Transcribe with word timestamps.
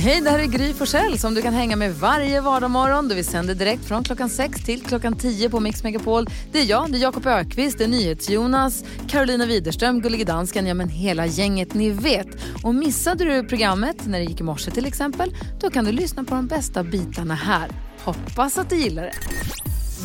Hej, 0.00 0.20
det 0.20 0.30
här 0.30 0.38
är 0.38 0.46
Gry 0.46 0.74
Forssell 0.74 1.18
som 1.18 1.34
du 1.34 1.42
kan 1.42 1.54
hänga 1.54 1.76
med 1.76 1.94
varje 1.94 2.40
vardagsmorgon. 2.40 3.08
Vi 3.08 3.24
sänder 3.24 3.54
direkt 3.54 3.84
från 3.84 4.04
klockan 4.04 4.28
6 4.30 4.64
till 4.64 4.82
klockan 4.82 5.16
10 5.16 5.50
på 5.50 5.60
Mix 5.60 5.82
Megapol. 5.82 6.26
Det 6.52 6.60
är 6.60 6.64
jag, 6.64 6.92
det 6.92 6.98
är 6.98 7.00
Jakob 7.00 7.26
Ökvist, 7.26 7.78
det 7.78 7.84
är 7.84 7.88
NyhetsJonas, 7.88 8.84
Carolina 9.08 9.46
Widerström, 9.46 10.00
Gullige 10.00 10.24
Dansken, 10.24 10.66
ja 10.66 10.74
men 10.74 10.88
hela 10.88 11.26
gänget 11.26 11.74
ni 11.74 11.90
vet. 11.90 12.26
Och 12.64 12.74
missade 12.74 13.24
du 13.24 13.48
programmet 13.48 14.06
när 14.06 14.18
det 14.18 14.24
gick 14.24 14.40
i 14.40 14.42
morse 14.42 14.70
till 14.70 14.86
exempel, 14.86 15.36
då 15.60 15.70
kan 15.70 15.84
du 15.84 15.92
lyssna 15.92 16.24
på 16.24 16.34
de 16.34 16.46
bästa 16.46 16.82
bitarna 16.82 17.34
här. 17.34 17.70
Hoppas 18.04 18.58
att 18.58 18.70
du 18.70 18.76
gillar 18.76 19.02
det. 19.02 19.14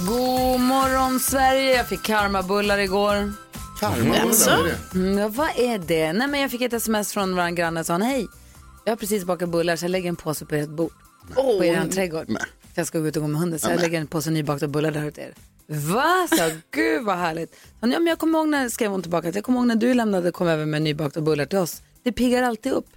God 0.07 0.59
morgon 0.59 1.19
Sverige, 1.19 1.75
jag 1.75 1.87
fick 1.89 2.03
karmabullar 2.03 2.77
igår. 2.77 3.33
Karma, 3.79 4.15
Jaså? 4.15 4.49
vad 4.49 4.59
är 4.59 4.63
det? 4.63 4.99
Mm, 4.99 5.17
ja, 5.17 5.27
vad 5.27 5.49
är 5.49 5.79
det? 5.87 6.13
Nej, 6.13 6.27
men 6.27 6.41
jag 6.41 6.51
fick 6.51 6.61
ett 6.61 6.73
sms 6.73 7.13
från 7.13 7.35
vår 7.35 7.55
granne 7.55 7.79
och 7.79 7.85
sa 7.85 7.97
hej. 7.97 8.27
Jag 8.85 8.91
har 8.91 8.97
precis 8.97 9.25
bakat 9.25 9.49
bullar 9.49 9.75
så 9.75 9.85
jag 9.85 9.89
lägger 9.89 10.09
en 10.09 10.15
påse 10.15 10.45
på 10.45 10.55
ert 10.55 10.69
bord. 10.69 10.91
På 11.35 11.63
er 11.63 11.87
trädgård. 11.87 12.25
Nej. 12.29 12.43
För 12.73 12.81
jag 12.81 12.87
ska 12.87 12.99
gå 12.99 13.07
ut 13.07 13.15
och 13.15 13.21
gå 13.21 13.27
med 13.27 13.39
hunden 13.41 13.59
så 13.59 13.69
jag 13.69 13.79
lägger 13.81 13.99
en 14.01 14.07
påse 14.07 14.31
nybakta 14.31 14.67
bullar 14.67 14.91
där 14.91 15.07
åt 15.07 15.17
er. 15.17 15.33
Va? 15.67 16.27
Så 16.29 16.49
gud 16.71 17.03
vad 17.03 17.17
härligt. 17.17 17.53
Så, 17.53 17.59
ja, 17.79 17.87
men 17.87 18.07
jag 18.07 18.19
kommer 18.19 18.39
ihåg 18.39 18.47
när, 18.47 18.69
skrev 18.69 18.91
hon 18.91 19.01
tillbaka, 19.01 19.29
att 19.29 19.35
jag 19.35 19.43
kommer 19.43 19.59
ihåg 19.59 19.67
när 19.67 19.75
du 19.75 19.93
lämnade 19.93 20.31
kom 20.31 20.47
över 20.47 20.65
med 20.65 20.81
nybakta 20.81 21.21
bullar 21.21 21.45
till 21.45 21.57
oss. 21.59 21.81
Det 22.03 22.11
piggar 22.11 22.43
alltid 22.43 22.71
upp. 22.71 22.87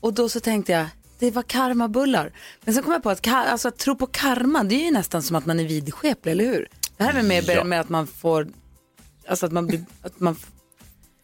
Och 0.00 0.14
då 0.14 0.28
så 0.28 0.40
tänkte 0.40 0.72
jag, 0.72 0.86
det 1.18 1.30
var 1.30 1.42
karmabullar. 1.42 2.32
Men 2.64 2.74
sen 2.74 2.82
kom 2.82 2.92
jag 2.92 3.02
på 3.02 3.10
att, 3.10 3.26
alltså, 3.28 3.68
att 3.68 3.76
tro 3.78 3.96
på 3.96 4.06
karma, 4.06 4.64
det 4.64 4.74
är 4.74 4.84
ju 4.84 4.90
nästan 4.90 5.22
som 5.22 5.36
att 5.36 5.46
man 5.46 5.60
är 5.60 5.64
vidskeplig, 5.64 6.32
eller 6.32 6.44
hur? 6.44 6.68
Det 6.96 7.04
här 7.04 7.18
är 7.18 7.22
med, 7.22 7.44
Ja. 7.48 7.64
med 7.64 7.80
att 7.80 7.88
man 7.88 8.06
får, 8.06 8.48
alltså 9.28 9.46
att 9.46 9.52
man 9.52 9.66
blir, 9.66 9.84
att 10.02 10.20
man 10.20 10.36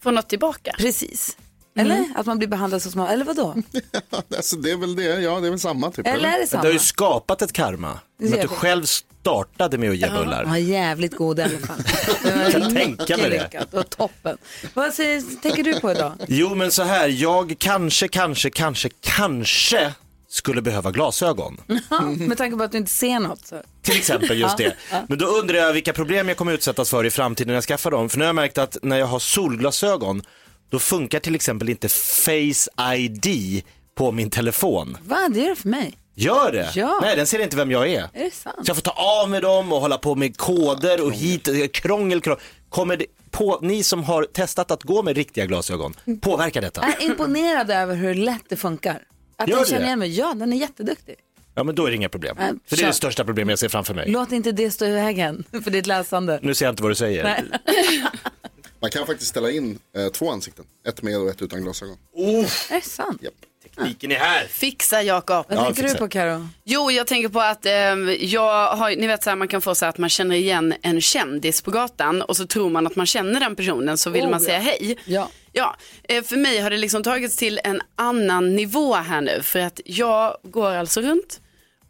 Får 0.02 0.12
något 0.12 0.28
tillbaka. 0.28 0.74
Precis. 0.78 1.36
Eller 1.76 2.04
att 2.14 2.26
man 2.26 2.38
blir 2.38 2.48
behandlad 2.48 2.82
så 2.82 2.90
som 2.90 3.00
man, 3.00 3.10
eller 3.10 3.24
vadå? 3.24 3.54
Alltså, 4.36 4.56
det 4.56 4.70
är 4.70 4.76
väl 4.76 4.96
det, 4.96 5.02
ja 5.02 5.40
det 5.40 5.46
är 5.46 5.50
väl 5.50 5.60
samma 5.60 5.90
typ. 5.90 6.06
Eller 6.06 6.28
är 6.28 6.38
det 6.38 6.48
Du 6.50 6.56
har 6.56 6.64
ju 6.64 6.70
samma? 6.70 6.78
skapat 6.78 7.42
ett 7.42 7.52
karma. 7.52 7.98
Det 8.18 8.26
att 8.26 8.32
du 8.32 8.38
jag 8.38 8.50
själv 8.50 8.84
startade 8.84 9.78
med 9.78 9.90
att 9.90 9.96
ge 9.96 10.06
Han 10.06 10.14
var 10.16 10.24
bullar. 10.24 10.56
jävligt 10.56 11.16
god 11.16 11.38
i 11.38 11.42
alla 11.42 11.58
fall. 11.58 11.76
Det 12.22 12.30
var 12.34 12.50
kan 12.50 12.72
mycket 12.74 13.06
tänka 13.06 13.16
mig 13.16 13.30
det. 13.30 13.78
och 13.78 13.90
toppen. 13.90 14.38
Vad 14.74 14.94
säger, 14.94 15.40
tänker 15.42 15.62
du 15.64 15.80
på 15.80 15.90
idag? 15.92 16.12
Jo 16.28 16.54
men 16.54 16.70
så 16.70 16.82
här, 16.82 17.08
jag 17.08 17.54
kanske, 17.58 18.08
kanske, 18.08 18.50
kanske, 18.50 18.88
kanske 19.00 19.92
skulle 20.28 20.62
behöva 20.62 20.90
glasögon. 20.90 21.60
Med 22.18 22.38
tanke 22.38 22.56
på 22.56 22.62
att 22.62 22.72
du 22.72 22.78
inte 22.78 22.92
ser 22.92 23.20
något. 23.20 23.46
Så. 23.46 23.62
Till 23.82 23.96
exempel 23.96 24.38
just 24.38 24.56
det. 24.56 24.76
Men 25.08 25.18
då 25.18 25.26
undrar 25.26 25.58
jag 25.58 25.72
vilka 25.72 25.92
problem 25.92 26.28
jag 26.28 26.36
kommer 26.36 26.52
utsättas 26.52 26.90
för 26.90 27.06
i 27.06 27.10
framtiden 27.10 27.48
när 27.48 27.54
jag 27.54 27.64
skaffar 27.64 27.90
dem. 27.90 28.08
För 28.08 28.18
nu 28.18 28.24
har 28.24 28.28
jag 28.28 28.34
märkt 28.34 28.58
att 28.58 28.76
när 28.82 28.98
jag 28.98 29.06
har 29.06 29.18
solglasögon, 29.18 30.22
då 30.70 30.78
funkar 30.78 31.20
till 31.20 31.34
exempel 31.34 31.68
inte 31.68 31.88
Face 31.88 32.94
ID 32.96 33.62
på 33.94 34.12
min 34.12 34.30
telefon. 34.30 34.96
Va, 35.02 35.28
det 35.30 35.40
gör 35.40 35.48
det 35.48 35.56
för 35.56 35.68
mig. 35.68 35.94
Gör 36.14 36.52
det? 36.52 36.70
Ja. 36.74 36.98
Nej, 37.02 37.16
den 37.16 37.26
ser 37.26 37.38
inte 37.38 37.56
vem 37.56 37.70
jag 37.70 37.88
är. 37.88 38.08
Är 38.12 38.24
det 38.24 38.34
sant? 38.34 38.56
Så 38.56 38.70
jag 38.70 38.76
får 38.76 38.82
ta 38.82 39.22
av 39.22 39.30
med 39.30 39.42
dem 39.42 39.72
och 39.72 39.80
hålla 39.80 39.98
på 39.98 40.14
med 40.14 40.36
koder 40.36 41.04
och 41.04 41.12
hit, 41.12 41.72
krångel, 41.72 42.20
krångel. 42.20 42.40
Kommer 42.68 42.96
det 42.96 43.06
på, 43.30 43.58
ni 43.62 43.82
som 43.82 44.04
har 44.04 44.24
testat 44.24 44.70
att 44.70 44.82
gå 44.82 45.02
med 45.02 45.16
riktiga 45.16 45.46
glasögon, 45.46 45.94
påverkar 46.20 46.60
detta? 46.60 46.82
Jag 46.82 47.02
är 47.02 47.06
imponerad 47.06 47.70
över 47.70 47.94
hur 47.94 48.14
lätt 48.14 48.44
det 48.48 48.56
funkar. 48.56 49.02
Att 49.36 49.48
Gör 49.48 49.58
det? 49.60 49.66
känner 49.66 49.84
igen 49.86 49.98
mig. 49.98 50.18
Ja, 50.18 50.34
den 50.34 50.52
är 50.52 50.56
jätteduktig. 50.56 51.14
Ja 51.54 51.64
men 51.64 51.74
då 51.74 51.86
är 51.86 51.90
det 51.90 51.96
inga 51.96 52.08
problem. 52.08 52.36
Nej, 52.38 52.52
För 52.66 52.76
det 52.76 52.82
är 52.82 52.86
det 52.86 52.92
största 52.92 53.24
problemet 53.24 53.52
jag 53.52 53.58
ser 53.58 53.68
framför 53.68 53.94
mig. 53.94 54.10
Låt 54.10 54.32
inte 54.32 54.52
det 54.52 54.70
stå 54.70 54.84
i 54.86 54.90
vägen 54.90 55.44
för 55.64 55.70
ditt 55.70 55.86
läsande. 55.86 56.38
Nu 56.42 56.54
ser 56.54 56.66
jag 56.66 56.72
inte 56.72 56.82
vad 56.82 56.90
du 56.90 56.96
säger. 56.96 57.24
Nej. 57.24 57.44
Man 58.84 58.90
kan 58.90 59.06
faktiskt 59.06 59.30
ställa 59.30 59.50
in 59.50 59.78
eh, 59.96 60.08
två 60.08 60.30
ansikten. 60.30 60.64
Ett 60.88 61.02
med 61.02 61.18
och 61.18 61.28
ett 61.28 61.42
utan 61.42 61.62
glasögon. 61.62 61.96
Är 62.70 62.74
det 62.74 62.80
sant? 62.80 63.22
Japp. 63.22 63.34
Tekniken 63.62 64.12
är 64.12 64.16
här. 64.16 64.46
Fixa 64.46 65.02
Jakob. 65.02 65.46
Vad 65.48 65.58
Ja, 65.58 65.64
tänker 65.64 65.82
du 65.82 65.94
på 65.94 66.08
Karo? 66.08 66.48
Jo, 66.64 66.90
jag 66.90 67.06
tänker 67.06 67.28
på 67.28 67.40
att 67.40 67.66
eh, 67.66 67.72
jag 68.24 68.76
har, 68.76 68.90
ni 68.90 69.06
vet 69.06 69.22
så 69.22 69.30
här, 69.30 69.36
man 69.36 69.48
kan 69.48 69.60
få 69.62 69.74
så 69.74 69.84
här 69.84 69.90
att 69.90 69.98
man 69.98 70.10
känner 70.10 70.36
igen 70.36 70.74
en 70.82 71.00
kändis 71.00 71.62
på 71.62 71.70
gatan 71.70 72.22
och 72.22 72.36
så 72.36 72.46
tror 72.46 72.70
man 72.70 72.86
att 72.86 72.96
man 72.96 73.06
känner 73.06 73.40
den 73.40 73.56
personen 73.56 73.98
så 73.98 74.10
vill 74.10 74.22
Oh, 74.24 74.30
man 74.30 74.40
ja. 74.40 74.46
säga 74.46 74.58
hej. 74.58 74.96
Ja. 75.04 75.28
Ja, 75.52 75.76
eh, 76.02 76.22
för 76.22 76.36
mig 76.36 76.58
har 76.60 76.70
det 76.70 76.76
liksom 76.76 77.02
tagits 77.02 77.36
till 77.36 77.60
en 77.64 77.80
annan 77.96 78.56
nivå 78.56 78.94
här 78.94 79.20
nu 79.20 79.42
för 79.42 79.58
att 79.58 79.80
jag 79.84 80.36
går 80.42 80.70
alltså 80.70 81.00
runt 81.00 81.40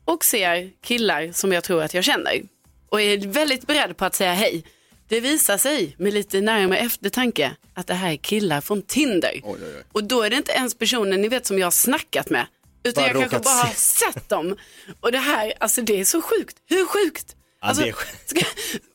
och 0.05 0.25
ser 0.25 0.71
killar 0.85 1.33
som 1.33 1.53
jag 1.53 1.65
tror 1.65 1.83
att 1.83 1.95
jag 1.95 2.05
känner 2.05 2.43
och 2.89 3.01
är 3.01 3.19
väldigt 3.19 3.67
beredd 3.67 3.97
på 3.97 4.05
att 4.05 4.15
säga 4.15 4.33
hej. 4.35 4.65
Det 5.09 5.21
visar 5.21 5.59
sig 5.59 5.95
med 5.99 6.15
lite 6.15 6.41
närmare 6.41 6.79
eftertanke 6.79 7.57
att 7.75 7.87
det 7.87 7.95
här 7.95 8.13
är 8.13 8.17
killar 8.17 8.61
från 8.61 8.83
Tinder. 8.83 9.31
Oj, 9.35 9.41
oj, 9.45 9.59
oj. 9.77 9.85
Och 9.93 10.05
då 10.05 10.23
är 10.23 10.31
det 10.31 10.37
inte 10.37 10.53
ens 10.53 10.75
personer 10.75 11.19
ni 11.19 11.29
vet 11.29 11.47
som 11.47 11.59
jag 11.59 11.67
har 11.67 11.71
snackat 11.71 12.31
med. 12.31 12.47
Utan 12.85 13.03
Bara 13.03 13.07
jag 13.13 13.17
kanske 13.31 13.39
bara 13.39 13.55
har 13.55 13.75
se. 13.75 14.13
sett 14.13 14.29
dem. 14.29 14.57
Och 15.01 15.13
det 15.13 15.19
här, 15.19 15.53
alltså 15.61 15.83
det 15.83 16.01
är 16.01 16.05
så 16.05 16.23
sjukt. 16.23 16.57
Hur 16.69 16.87
sjukt? 16.87 17.37
Alltså, 17.61 17.85
ska, 18.27 18.41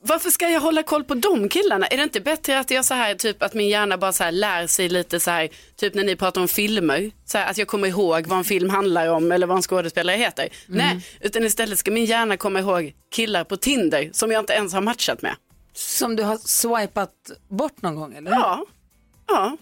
varför 0.02 0.30
ska 0.30 0.50
jag 0.50 0.60
hålla 0.62 0.84
koll 0.84 1.04
på 1.04 1.14
de 1.14 1.50
killarna? 1.50 1.88
Är 1.88 1.98
det 1.98 2.04
inte 2.04 2.20
bättre 2.22 2.60
att 2.60 2.72
jag 2.72 2.86
så 2.86 2.94
här, 2.94 3.16
typ 3.16 3.44
att 3.44 3.54
min 3.54 3.70
hjärna 3.70 3.98
bara 3.98 4.14
så 4.14 4.24
här 4.24 4.32
lär 4.32 4.68
sig 4.68 4.90
lite 4.90 5.20
så 5.20 5.32
här, 5.32 5.50
typ 5.76 5.94
när 5.94 6.04
ni 6.04 6.16
pratar 6.16 6.42
om 6.42 6.48
filmer, 6.48 7.12
så 7.26 7.38
här, 7.38 7.50
att 7.52 7.58
jag 7.58 7.68
kommer 7.68 7.88
ihåg 7.88 8.28
vad 8.28 8.38
en 8.38 8.44
film 8.44 8.70
handlar 8.70 9.08
om 9.08 9.32
eller 9.32 9.48
vad 9.48 9.58
en 9.58 9.64
skådespelare 9.64 10.18
heter. 10.18 10.50
Nej, 10.68 11.00
utan 11.22 11.44
istället 11.44 11.80
ska 11.80 11.92
min 11.92 12.06
hjärna 12.06 12.38
komma 12.38 12.60
ihåg 12.60 12.94
killar 13.16 13.44
på 13.44 13.58
Tinder 13.58 14.10
som 14.14 14.32
jag 14.32 14.42
inte 14.42 14.54
ens 14.54 14.74
har 14.74 14.82
matchat 14.82 15.22
med. 15.22 15.36
Som 15.80 16.16
du 16.16 16.24
har 16.24 16.38
swipat 16.38 17.32
bort 17.48 17.82
någon 17.82 17.96
gång 17.96 18.16
eller? 18.16 18.32
Ja, 18.32 18.66
ja. 19.28 19.58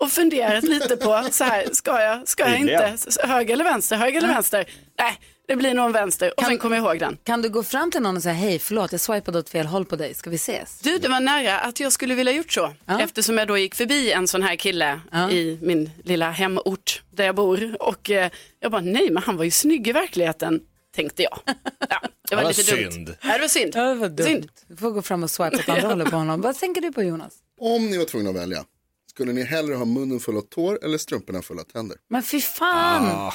Och 0.00 0.10
funderat 0.10 0.64
lite 0.64 0.96
på, 0.96 1.24
så 1.30 1.44
här, 1.44 1.66
ska 1.72 2.00
jag, 2.02 2.28
ska 2.28 2.48
jag 2.48 2.60
inte, 2.60 2.96
höger 3.24 3.54
eller 3.54 3.64
vänster, 3.64 3.96
höger 3.96 4.18
eller 4.18 4.28
vänster? 4.28 4.64
Nej, 4.98 5.18
det 5.48 5.56
blir 5.56 5.74
nog 5.74 5.86
en 5.86 5.92
vänster 5.92 6.32
och 6.36 6.44
sen 6.44 6.58
kommer 6.58 6.76
jag 6.76 6.84
ihåg 6.84 6.98
den. 7.00 7.18
Kan 7.24 7.42
du 7.42 7.48
gå 7.48 7.62
fram 7.62 7.90
till 7.90 8.00
någon 8.02 8.16
och 8.16 8.22
säga 8.22 8.34
hej, 8.34 8.58
förlåt, 8.58 8.92
jag 8.92 9.00
swipade 9.00 9.38
åt 9.38 9.48
fel 9.48 9.66
håll 9.66 9.84
på 9.84 9.96
dig, 9.96 10.14
ska 10.14 10.30
vi 10.30 10.36
ses? 10.36 10.80
Du, 10.80 10.98
det 10.98 11.08
var 11.08 11.20
nära 11.20 11.58
att 11.58 11.80
jag 11.80 11.92
skulle 11.92 12.14
vilja 12.14 12.32
gjort 12.32 12.52
så. 12.52 12.74
Ja. 12.86 13.00
Eftersom 13.00 13.38
jag 13.38 13.48
då 13.48 13.58
gick 13.58 13.74
förbi 13.74 14.12
en 14.12 14.28
sån 14.28 14.42
här 14.42 14.56
kille 14.56 15.00
Ja. 15.12 15.30
i 15.30 15.58
min 15.62 15.90
lilla 16.04 16.30
hemort 16.30 17.02
där 17.10 17.24
jag 17.24 17.34
bor. 17.34 17.76
Och 17.80 18.10
eh, 18.10 18.30
jag 18.60 18.70
bara, 18.72 18.80
nej 18.82 19.10
men 19.10 19.22
han 19.22 19.36
var 19.36 19.44
ju 19.44 19.50
snygg 19.50 19.88
i 19.88 19.92
verkligheten, 19.92 20.60
tänkte 20.98 21.22
jag. 21.22 21.38
Ja, 21.46 21.54
det 21.78 21.86
var 21.88 22.10
Det 22.30 22.36
var 22.36 22.44
lite 22.48 22.62
synd. 22.62 23.06
dumt. 23.06 23.16
Ja, 23.22 23.32
det 23.34 23.40
var 23.40 23.48
synd. 23.48 23.72
Ja, 23.74 23.82
det 23.88 23.94
var 23.94 24.08
dumt. 24.08 24.26
Synd. 24.26 24.50
Du 24.68 24.76
får 24.76 24.90
gå 24.90 25.02
fram 25.02 25.22
och 25.22 25.30
swipa 25.30 25.56
åt 25.56 25.68
andra 25.68 25.88
hållet 25.88 26.10
på 26.10 26.16
honom. 26.16 26.40
Vad 26.40 26.58
tänker 26.58 26.80
du 26.80 26.92
på 26.92 27.02
Jonas? 27.02 27.34
Om 27.60 27.86
ni 27.90 27.98
var 27.98 28.04
tvungna 28.04 28.30
att 28.30 28.36
välja, 28.36 28.64
skulle 29.10 29.32
ni 29.32 29.42
hellre 29.44 29.74
ha 29.74 29.84
munnen 29.84 30.20
full 30.20 30.36
av 30.36 30.40
tår 30.40 30.84
eller 30.84 30.98
strumporna 30.98 31.42
fulla 31.42 31.60
av 31.60 31.64
tänder? 31.64 31.96
Men 32.08 32.22
fy 32.22 32.40
fan! 32.40 33.06
Ah. 33.06 33.34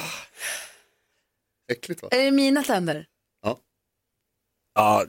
Äckligt 1.72 2.02
va? 2.02 2.08
Är 2.12 2.24
det 2.24 2.30
mina 2.30 2.62
tänder? 2.62 3.06
Ja, 4.76 5.02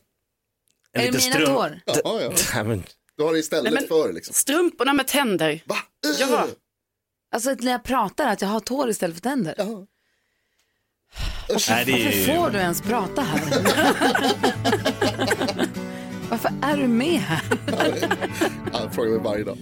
en 0.94 1.02
är 1.02 1.06
det 1.12 1.18
mina 1.18 1.36
strump- 1.36 1.46
tår? 1.56 1.80
Ja, 1.86 2.22
ja. 2.54 2.64
Men, 2.64 2.84
Du 3.18 3.24
har 3.24 3.34
det 3.34 3.40
istället 3.40 3.64
Nej, 3.64 3.74
men- 3.74 3.88
för 3.88 4.14
liksom. 4.14 4.34
Strumporna 4.34 4.94
med 4.94 5.08
tänder. 5.08 5.64
Va? 5.66 5.76
Ja. 6.20 6.48
Alltså 7.36 7.50
att 7.52 7.62
när 7.62 7.72
jag 7.72 7.84
pratar 7.84 8.28
att 8.28 8.42
jag 8.42 8.48
har 8.50 8.60
tår 8.60 8.90
istället 8.90 9.16
för 9.16 9.22
tänder. 9.22 9.56
Ja. 9.58 9.86
Nej, 11.70 11.86
det 11.86 11.92
är 11.92 12.06
Varför 12.06 12.18
ju... 12.18 12.26
får 12.26 12.50
du 12.50 12.58
ens 12.58 12.82
prata 12.82 13.22
här? 13.22 13.40
Varför 16.30 16.52
är 16.62 16.78
du 16.78 16.88
med 16.88 17.20
här? 17.20 17.42
Jag 18.74 18.94
frågar 18.94 19.12
mig 19.12 19.20
varje 19.20 19.44
dag. 19.44 19.58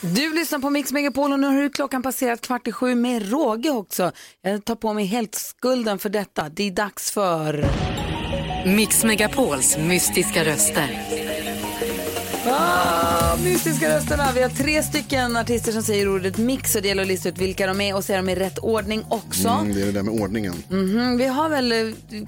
Du 0.00 0.34
lyssnar 0.34 0.58
på 0.58 0.70
Mix 0.70 0.92
Megapol 0.92 1.32
och 1.32 1.40
nu 1.40 1.46
har 1.46 1.74
klockan 1.74 2.02
passerat 2.02 2.40
kvart 2.40 2.68
i 2.68 2.72
sju 2.72 2.94
med 2.94 3.30
råge 3.30 3.70
också. 3.70 4.12
Jag 4.42 4.64
tar 4.64 4.74
på 4.74 4.92
mig 4.92 5.04
helt 5.04 5.34
skulden 5.34 5.98
för 5.98 6.08
detta. 6.08 6.48
Det 6.48 6.66
är 6.66 6.70
dags 6.70 7.10
för... 7.10 7.64
Mix 8.66 9.04
Megapols 9.04 9.78
mystiska 9.78 10.44
röster. 10.44 11.02
Ah, 12.46 13.11
mystiska 13.36 13.96
rösterna. 13.96 14.28
Vi 14.34 14.42
har 14.42 14.48
tre 14.48 14.82
stycken 14.82 15.36
artister 15.36 15.72
som 15.72 15.82
säger 15.82 16.08
ordet 16.14 16.38
mix 16.38 16.74
och 16.74 16.82
det 16.82 16.88
gäller 16.88 17.02
att 17.02 17.08
lista 17.08 17.28
ut 17.28 17.38
vilka 17.38 17.66
de 17.66 17.80
är 17.80 17.96
och 17.96 18.04
säga 18.04 18.16
dem 18.18 18.28
i 18.28 18.34
rätt 18.34 18.58
ordning 18.58 19.04
också. 19.08 19.48
Mm, 19.48 19.74
det 19.74 19.82
är 19.82 19.86
det 19.86 19.92
där 19.92 20.02
med 20.02 20.20
ordningen. 20.22 20.54
Mhm, 20.68 21.16
Vi 21.18 21.26
har 21.26 21.48
väl 21.48 21.72
eh, 21.72 21.78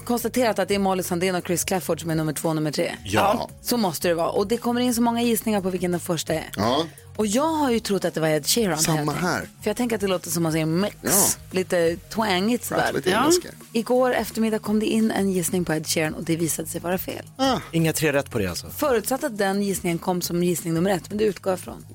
konstaterat 0.05 0.59
att 0.59 0.67
det 0.67 0.75
är 0.75 0.79
Molly 0.79 1.03
Sandén 1.03 1.35
och 1.35 1.45
Chris 1.47 1.63
Clafford 1.63 2.01
som 2.01 2.09
är 2.09 2.15
nummer 2.15 2.33
två 2.33 2.49
och 2.49 2.55
nummer 2.55 2.71
tre. 2.71 2.91
Ja. 3.03 3.49
Så 3.61 3.77
måste 3.77 4.07
det 4.07 4.13
vara. 4.13 4.29
Och 4.29 4.47
det 4.47 4.57
kommer 4.57 4.81
in 4.81 4.93
så 4.95 5.01
många 5.01 5.21
gissningar 5.21 5.61
på 5.61 5.69
vilken 5.69 5.91
den 5.91 5.99
första 5.99 6.33
är. 6.33 6.49
Ja, 6.55 6.85
Och 7.15 7.27
jag 7.27 7.47
har 7.53 7.71
ju 7.71 7.79
trott 7.79 8.05
att 8.05 8.13
det 8.13 8.19
var 8.19 8.27
Ed 8.27 8.47
Sheeran. 8.47 8.77
Samma 8.77 9.11
här. 9.11 9.41
För 9.61 9.69
jag 9.69 9.77
tänker 9.77 9.95
att 9.95 10.01
det 10.01 10.07
låter 10.07 10.29
som 10.29 10.45
att 10.45 10.53
säga 10.53 10.65
mix. 10.65 10.95
Ja. 11.01 11.11
Lite 11.51 11.95
twangigt 11.95 12.65
sådär. 12.65 12.91
Lite 12.93 13.09
Ja. 13.09 13.31
Igår 13.73 14.13
eftermiddag 14.13 14.59
kom 14.59 14.79
det 14.79 14.85
in 14.85 15.11
en 15.11 15.31
gissning 15.31 15.65
på 15.65 15.73
Ed 15.73 15.87
Sheeran 15.87 16.13
och 16.13 16.23
det 16.23 16.35
visade 16.35 16.67
sig 16.67 16.81
vara 16.81 16.97
fel. 16.97 17.25
Inga 17.71 17.93
tre 17.93 18.13
rätt 18.13 18.29
på 18.29 18.37
det 18.39 18.47
alltså. 18.47 18.69
Förutsatt 18.69 19.23
att 19.23 19.37
den 19.37 19.61
gissningen 19.63 19.97
kom 19.97 20.21
som 20.21 20.43
gissning 20.43 20.73
nummer 20.73 20.89
ett, 20.89 21.09
men 21.09 21.17
det 21.17 21.23
utgår 21.23 21.51
jag 21.51 21.59
från. 21.59 21.85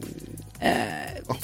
Eh, 0.60 0.70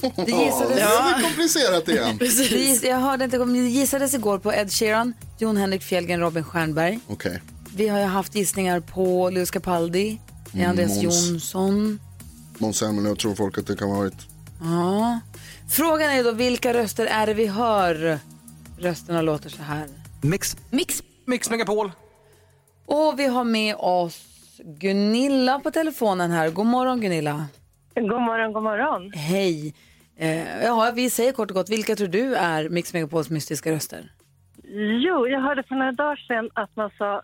det 0.01 0.31
gissades, 0.31 0.81
Ja, 0.81 1.11
det 1.11 1.19
är 1.19 1.23
komplicerat 1.23 1.89
igen. 1.89 2.19
giss, 2.21 2.83
jag 2.83 2.97
hörde 2.97 3.25
inte, 3.25 3.39
det 3.39 3.59
gissades 3.59 4.15
igår 4.15 4.39
på 4.39 4.53
Ed 4.53 4.73
Sheeran, 4.73 5.13
Jon 5.39 5.57
Henrik 5.57 5.83
Fjällgren, 5.83 6.21
Robin 6.21 6.45
Stjernberg. 6.45 6.99
Okej. 7.07 7.43
Vi 7.77 7.89
har 7.89 7.99
ju 7.99 8.05
haft 8.05 8.35
gissningar 8.35 8.81
på 8.81 9.31
Lewis 9.31 9.51
Capaldi, 9.51 10.21
Andreas 10.67 11.03
Måns. 11.03 11.03
Jonsson. 11.03 11.99
Måns 12.61 12.79
Zelmerlöw 12.79 13.15
tror 13.15 13.35
folk 13.35 13.59
att 13.59 13.67
det 13.67 13.77
kan 13.77 13.89
ha 13.89 13.97
varit. 13.99 14.27
Ja. 14.61 15.21
Frågan 15.71 16.11
är 16.11 16.25
då 16.25 16.33
vilka 16.33 16.75
röster 16.75 17.07
är 17.07 17.27
det 17.27 17.35
vi 17.35 17.47
hör? 17.47 18.19
Rösterna 18.79 19.23
låter 19.23 19.49
så 19.51 19.63
här. 19.63 19.89
Mix. 20.23 20.57
Mix. 20.71 21.03
Mix 21.25 21.51
Megapol. 21.51 21.93
Och 22.87 23.15
vi 23.19 23.27
har 23.27 23.45
med 23.45 23.75
oss 23.79 24.27
Gunilla 24.65 25.59
på 25.61 25.71
telefonen 25.71 26.31
här. 26.31 26.51
God 26.51 26.67
morgon 26.67 27.01
Gunilla. 27.01 27.47
God 27.95 28.23
morgon, 28.23 28.53
god 28.53 28.63
morgon. 28.63 29.13
Hej. 29.13 29.75
Eh, 30.17 30.65
ja, 30.65 30.93
vi 30.95 31.11
säger 31.11 31.33
kort 31.33 31.51
och 31.51 31.55
gott, 31.55 31.71
vilka 31.71 31.97
tror 31.97 32.09
du 32.09 32.35
är 32.35 32.69
Mix 32.69 32.93
Megapols 32.93 33.31
mystiska 33.31 33.71
röster? 33.73 34.11
Jo, 35.05 35.29
jag 35.29 35.41
hörde 35.41 35.63
för 35.63 35.75
några 35.75 35.93
dagar 35.93 36.17
sedan 36.17 36.51
att 36.55 36.77
man 36.77 36.91
sa 36.99 37.23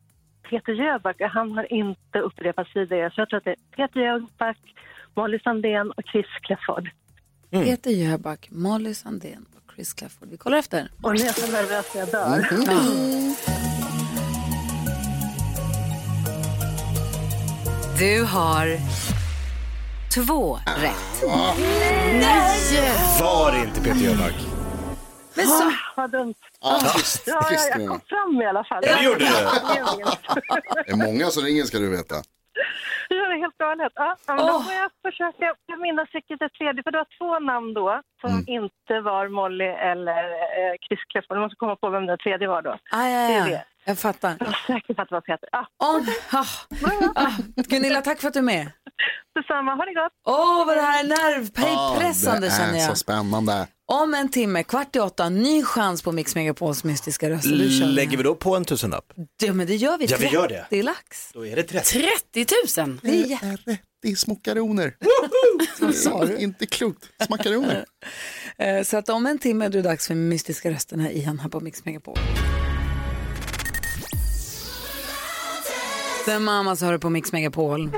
Peter 0.51 0.73
Jöback. 0.73 1.17
Han 1.21 1.53
har 1.53 1.73
inte 1.73 2.19
upprepat 2.19 2.67
tidigare. 2.75 3.11
Så 3.11 3.21
jag 3.21 3.29
tror 3.29 3.39
att 3.39 3.45
det 3.45 3.51
är 3.51 3.77
Peter 3.77 4.01
Jöback, 4.01 4.59
Molly 5.15 5.39
Sandén 5.39 5.91
och 5.91 6.03
Chris 6.13 6.27
Clafford. 6.43 6.91
Peter 7.51 7.91
Jöback, 7.91 8.49
Molly 8.51 8.95
Sandén 8.95 9.47
och 9.57 9.73
Chris 9.75 9.93
Clafford. 9.93 10.29
Vi 10.31 10.37
kollar 10.37 10.59
efter. 10.59 10.89
Och 11.03 11.15
nu 11.15 11.21
är 11.21 11.27
jag 11.27 11.35
så 11.35 11.53
nervös 11.53 11.87
att 11.91 11.95
jag 11.95 12.09
dör. 12.11 13.53
Du 17.99 18.23
har 18.25 18.79
två 20.15 20.59
rätt. 20.77 21.23
Var 23.21 23.65
inte 23.65 23.81
Peter 23.81 24.01
Jöback. 24.01 24.35
Men 25.35 25.47
så, 25.47 25.73
Vad 25.97 26.11
dumt. 26.11 26.35
Ah, 26.61 26.81
Ja, 27.27 27.43
trist 27.49 27.69
jag, 27.79 27.89
kom 27.89 28.01
fram 28.07 28.43
i 28.43 28.47
alla 28.47 28.65
fall. 28.65 28.83
Ja, 28.87 28.97
det 28.97 29.05
gjorde 29.05 29.19
du. 29.19 29.25
Det 30.87 30.93
är 30.93 30.97
många 30.97 31.27
som 31.27 31.43
ringer 31.43 31.65
ska 31.65 31.79
du 31.79 31.89
veta. 31.89 32.15
Ja, 33.17 33.29
det 33.29 33.35
är 33.35 33.39
helt 33.39 33.59
galet. 33.59 33.93
Ja, 33.95 34.17
ja, 34.27 34.35
men 34.35 34.47
då 34.47 34.53
får 34.61 34.73
jag 34.75 34.91
försöka 35.07 35.55
jag 35.67 35.81
minnas 35.81 36.09
vilket 36.13 36.39
det 36.39 36.49
tredje, 36.49 36.83
för 36.83 36.91
det 36.91 36.99
var 36.99 37.07
två 37.19 37.39
namn 37.39 37.75
då 37.75 38.01
som 38.21 38.31
Mm. 38.31 38.45
inte 38.47 39.01
var 39.01 39.29
Molly 39.29 39.65
eller 39.65 40.25
eh, 40.31 40.75
Chris 40.89 41.01
Clafford. 41.09 41.37
Jag 41.37 41.43
måste 41.43 41.57
komma 41.57 41.77
på 41.77 41.89
vem 41.91 42.07
det 42.07 42.17
tredje 42.17 42.49
var 42.49 42.63
då. 42.63 42.71
ah, 42.71 42.77
ja, 42.93 43.29
Det 43.29 43.35
är 43.35 43.39
ja. 43.39 43.45
det. 43.45 43.65
Jag 43.85 43.99
fattar. 43.99 44.37
Jag 44.41 44.47
var 44.47 44.59
säker 44.67 44.95
på 44.95 45.03
att 45.03 45.09
det 45.09 45.15
var 45.15 45.21
Peter. 45.21 45.49
Ah, 45.53 45.95
Om, 45.95 46.07
ah, 46.31 46.47
ah, 47.15 47.33
Gunilla, 47.57 48.01
tack 48.01 48.21
för 48.21 48.29
att 48.29 48.35
du 48.35 48.39
är 48.41 48.45
med. 48.45 48.71
detsamma, 49.35 49.75
ha 49.75 49.85
det 49.85 49.95
gott! 49.95 50.13
Åh, 50.29 50.67
vad 50.67 50.77
det 50.77 50.81
här 50.83 51.05
är 51.05 51.09
nervpressande 51.09 52.47
det 52.47 52.51
känner 52.57 52.75
är 52.75 52.79
jag. 52.79 52.89
så 52.91 52.97
spännande. 52.97 53.67
Om 53.93 54.15
en 54.15 54.29
timme, 54.29 54.63
kvart 54.63 54.97
i 54.97 55.01
åtta, 55.01 55.29
ny 55.29 55.63
chans 55.65 56.03
på 56.03 56.13
Mix 56.13 56.35
Megapols 56.35 56.85
mystiska 56.85 57.31
röster. 57.31 57.51
Du 57.51 57.71
kör 57.71 57.87
Lägger 57.87 58.17
vi 58.17 58.23
då 58.23 58.35
på 58.35 58.57
en 58.57 58.65
tusenlapp? 58.65 59.13
Ja, 59.43 59.53
men 59.53 59.67
det 59.67 59.75
gör 59.77 59.99
vi. 59.99 60.07
Ja, 60.07 60.17
vi 60.21 60.27
gör 60.29 60.49
det. 60.49 60.67
Det 60.71 60.79
är 60.79 60.83
lax. 60.83 61.31
Då 61.33 61.47
är 61.47 61.57
det 61.57 61.63
30. 61.63 62.03
30 62.35 62.81
000. 62.81 62.99
Det 63.03 63.09
är 63.09 63.25
jä- 63.25 63.45
är 63.53 63.57
rätt 63.73 63.81
i 64.05 64.17
smockaroner. 64.17 64.95
Sa 65.93 66.25
du? 66.25 66.37
Inte 66.37 66.67
klokt. 66.67 67.09
Smackaroner. 67.27 67.85
Eh, 68.59 68.83
Så 68.83 68.97
att 68.97 69.09
om 69.09 69.27
en 69.27 69.39
timme 69.39 69.65
är 69.65 69.69
det 69.69 69.83
dags 69.83 70.07
för 70.07 70.15
mystiska 70.15 70.71
rösterna 70.71 71.11
igen 71.11 71.39
här 71.39 71.49
på 71.49 71.61
Mix 71.61 71.85
Megapol. 71.85 72.19
The 76.25 76.39
Mamas 76.39 76.81
hör 76.83 76.99
på 76.99 77.11
Mix 77.11 77.33
Megapol. 77.33 77.91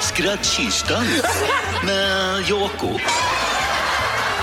Skrattkistan 0.00 1.04
med 1.86 2.40
Jakob. 2.48 3.00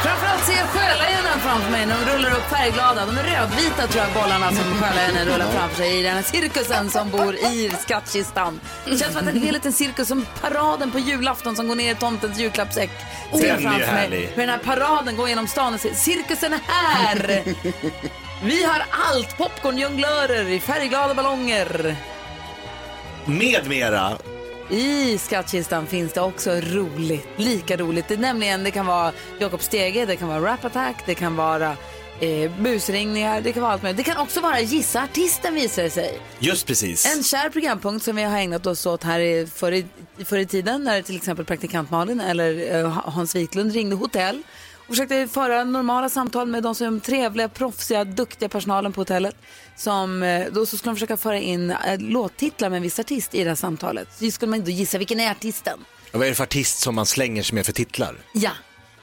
Framförallt 0.03 0.43
ser 0.45 0.53
jag 0.53 0.67
sjölejonen 0.67 1.39
framför 1.39 1.71
mig 1.71 1.85
när 1.85 2.05
de 2.05 2.11
rullar 2.11 2.31
upp 2.31 2.49
färgglada. 2.49 3.05
De 3.05 3.17
är 3.17 3.23
rödvita 3.23 3.87
tror 3.87 4.03
jag 4.03 4.23
bollarna 4.23 4.51
som 4.51 4.73
sjölejonen 4.81 5.25
rullar 5.25 5.51
framför 5.51 5.75
sig 5.75 5.99
i 5.99 6.03
den 6.03 6.15
här 6.15 6.23
cirkusen 6.23 6.89
som 6.89 7.09
bor 7.09 7.35
i 7.35 7.71
skattkistan. 7.79 8.59
Det 8.85 8.97
känns 8.97 9.13
som 9.13 9.27
att 9.27 9.33
det 9.33 9.39
är 9.39 9.47
en 9.47 9.53
liten 9.53 9.73
cirkus 9.73 10.07
som 10.07 10.25
paraden 10.41 10.91
på 10.91 10.99
julafton 10.99 11.55
som 11.55 11.67
går 11.67 11.75
ner 11.75 11.91
i 11.91 11.95
tomtens 11.95 12.39
julklappssäck. 12.39 12.91
Ser 13.33 13.47
jag 13.47 13.61
framför 13.61 13.93
mig 13.93 14.29
hur 14.35 14.41
den 14.41 14.49
här 14.49 14.57
paraden 14.57 15.15
går 15.15 15.29
genom 15.29 15.47
stan 15.47 15.73
och 15.73 15.79
säger 15.79 15.95
cirkusen 15.95 16.53
är 16.53 16.59
här. 16.67 17.43
Vi 18.43 18.63
har 18.63 18.85
allt, 18.91 19.37
popcornjonglörer 19.37 20.49
i 20.49 20.59
färgglada 20.59 21.13
ballonger. 21.13 21.95
Med 23.25 23.67
mera. 23.67 24.17
I 24.69 25.17
skattkistan 25.17 25.87
finns 25.87 26.13
det 26.13 26.21
också 26.21 26.51
roligt, 26.51 27.27
lika 27.37 27.77
roligt. 27.77 28.07
Det, 28.07 28.17
nämligen, 28.17 28.63
det 28.63 28.71
kan 28.71 28.85
vara 28.85 29.11
Jakob 29.39 29.61
Stege, 29.61 30.05
det 30.05 30.15
kan 30.15 30.27
vara 30.27 30.39
Rap 30.53 30.65
Attack, 30.65 30.95
det 31.05 31.15
kan 31.15 31.35
vara 31.35 31.75
eh, 32.19 32.51
busringningar, 32.59 33.41
det 33.41 33.51
kan 33.53 33.61
vara 33.63 33.73
allt 33.73 33.83
möjligt. 33.83 33.97
Det 34.05 34.11
kan 34.11 34.17
också 34.21 34.41
vara 34.41 34.59
Gissa 34.59 35.03
artisten 35.03 35.53
visar 35.55 35.83
det 35.83 35.89
sig. 35.89 36.19
Just 36.39 36.67
precis. 36.67 37.05
En 37.17 37.23
kär 37.23 37.49
programpunkt 37.49 38.05
som 38.05 38.15
vi 38.15 38.23
har 38.23 38.37
ägnat 38.37 38.65
oss 38.67 38.85
åt 38.85 39.03
här 39.03 39.19
i- 39.19 39.47
förr 39.55 39.71
i, 39.71 39.85
förr 40.25 40.37
i 40.37 40.45
tiden 40.45 40.83
när 40.83 41.01
till 41.01 41.15
exempel 41.15 41.45
praktikant 41.45 41.91
Malin 41.91 42.19
eller 42.21 42.75
eh, 42.79 42.89
Hans 42.91 43.35
Wiklund 43.35 43.73
ringde 43.73 43.95
hotell 43.95 44.41
och 44.87 44.95
försökte 44.95 45.27
föra 45.27 45.63
normala 45.63 46.09
samtal 46.09 46.47
med 46.47 46.63
de 46.63 46.75
som 46.75 46.99
trevliga, 46.99 47.49
proffsiga, 47.49 48.03
duktiga 48.03 48.49
personalen 48.49 48.93
på 48.93 49.01
hotellet. 49.01 49.35
Som, 49.75 50.23
eh, 50.23 50.47
då 50.51 50.65
så 50.65 50.77
skulle 50.77 50.91
de 50.91 50.95
försöka 50.95 51.17
föra 51.17 51.39
in 51.39 51.71
eh, 51.71 51.99
låttitlar 51.99 52.69
med 52.69 52.77
en 52.77 52.83
viss 52.83 52.99
artist 52.99 53.35
i 53.35 53.43
det 53.43 53.49
här 53.49 53.55
samtalet. 53.55 54.07
Så 54.19 54.31
skulle 54.31 54.49
man 54.49 54.63
då 54.63 54.71
gissa 54.71 54.97
vilken 54.97 55.19
är 55.19 55.31
artisten. 55.31 55.79
Och 56.11 56.19
vad 56.19 56.23
är 56.25 56.29
det 56.29 56.35
för 56.35 56.43
artist 56.43 56.79
som 56.79 56.95
man 56.95 57.05
slänger 57.05 57.43
sig 57.43 57.55
med 57.55 57.65
för 57.65 57.73
titlar? 57.73 58.15
Ja. 58.33 58.51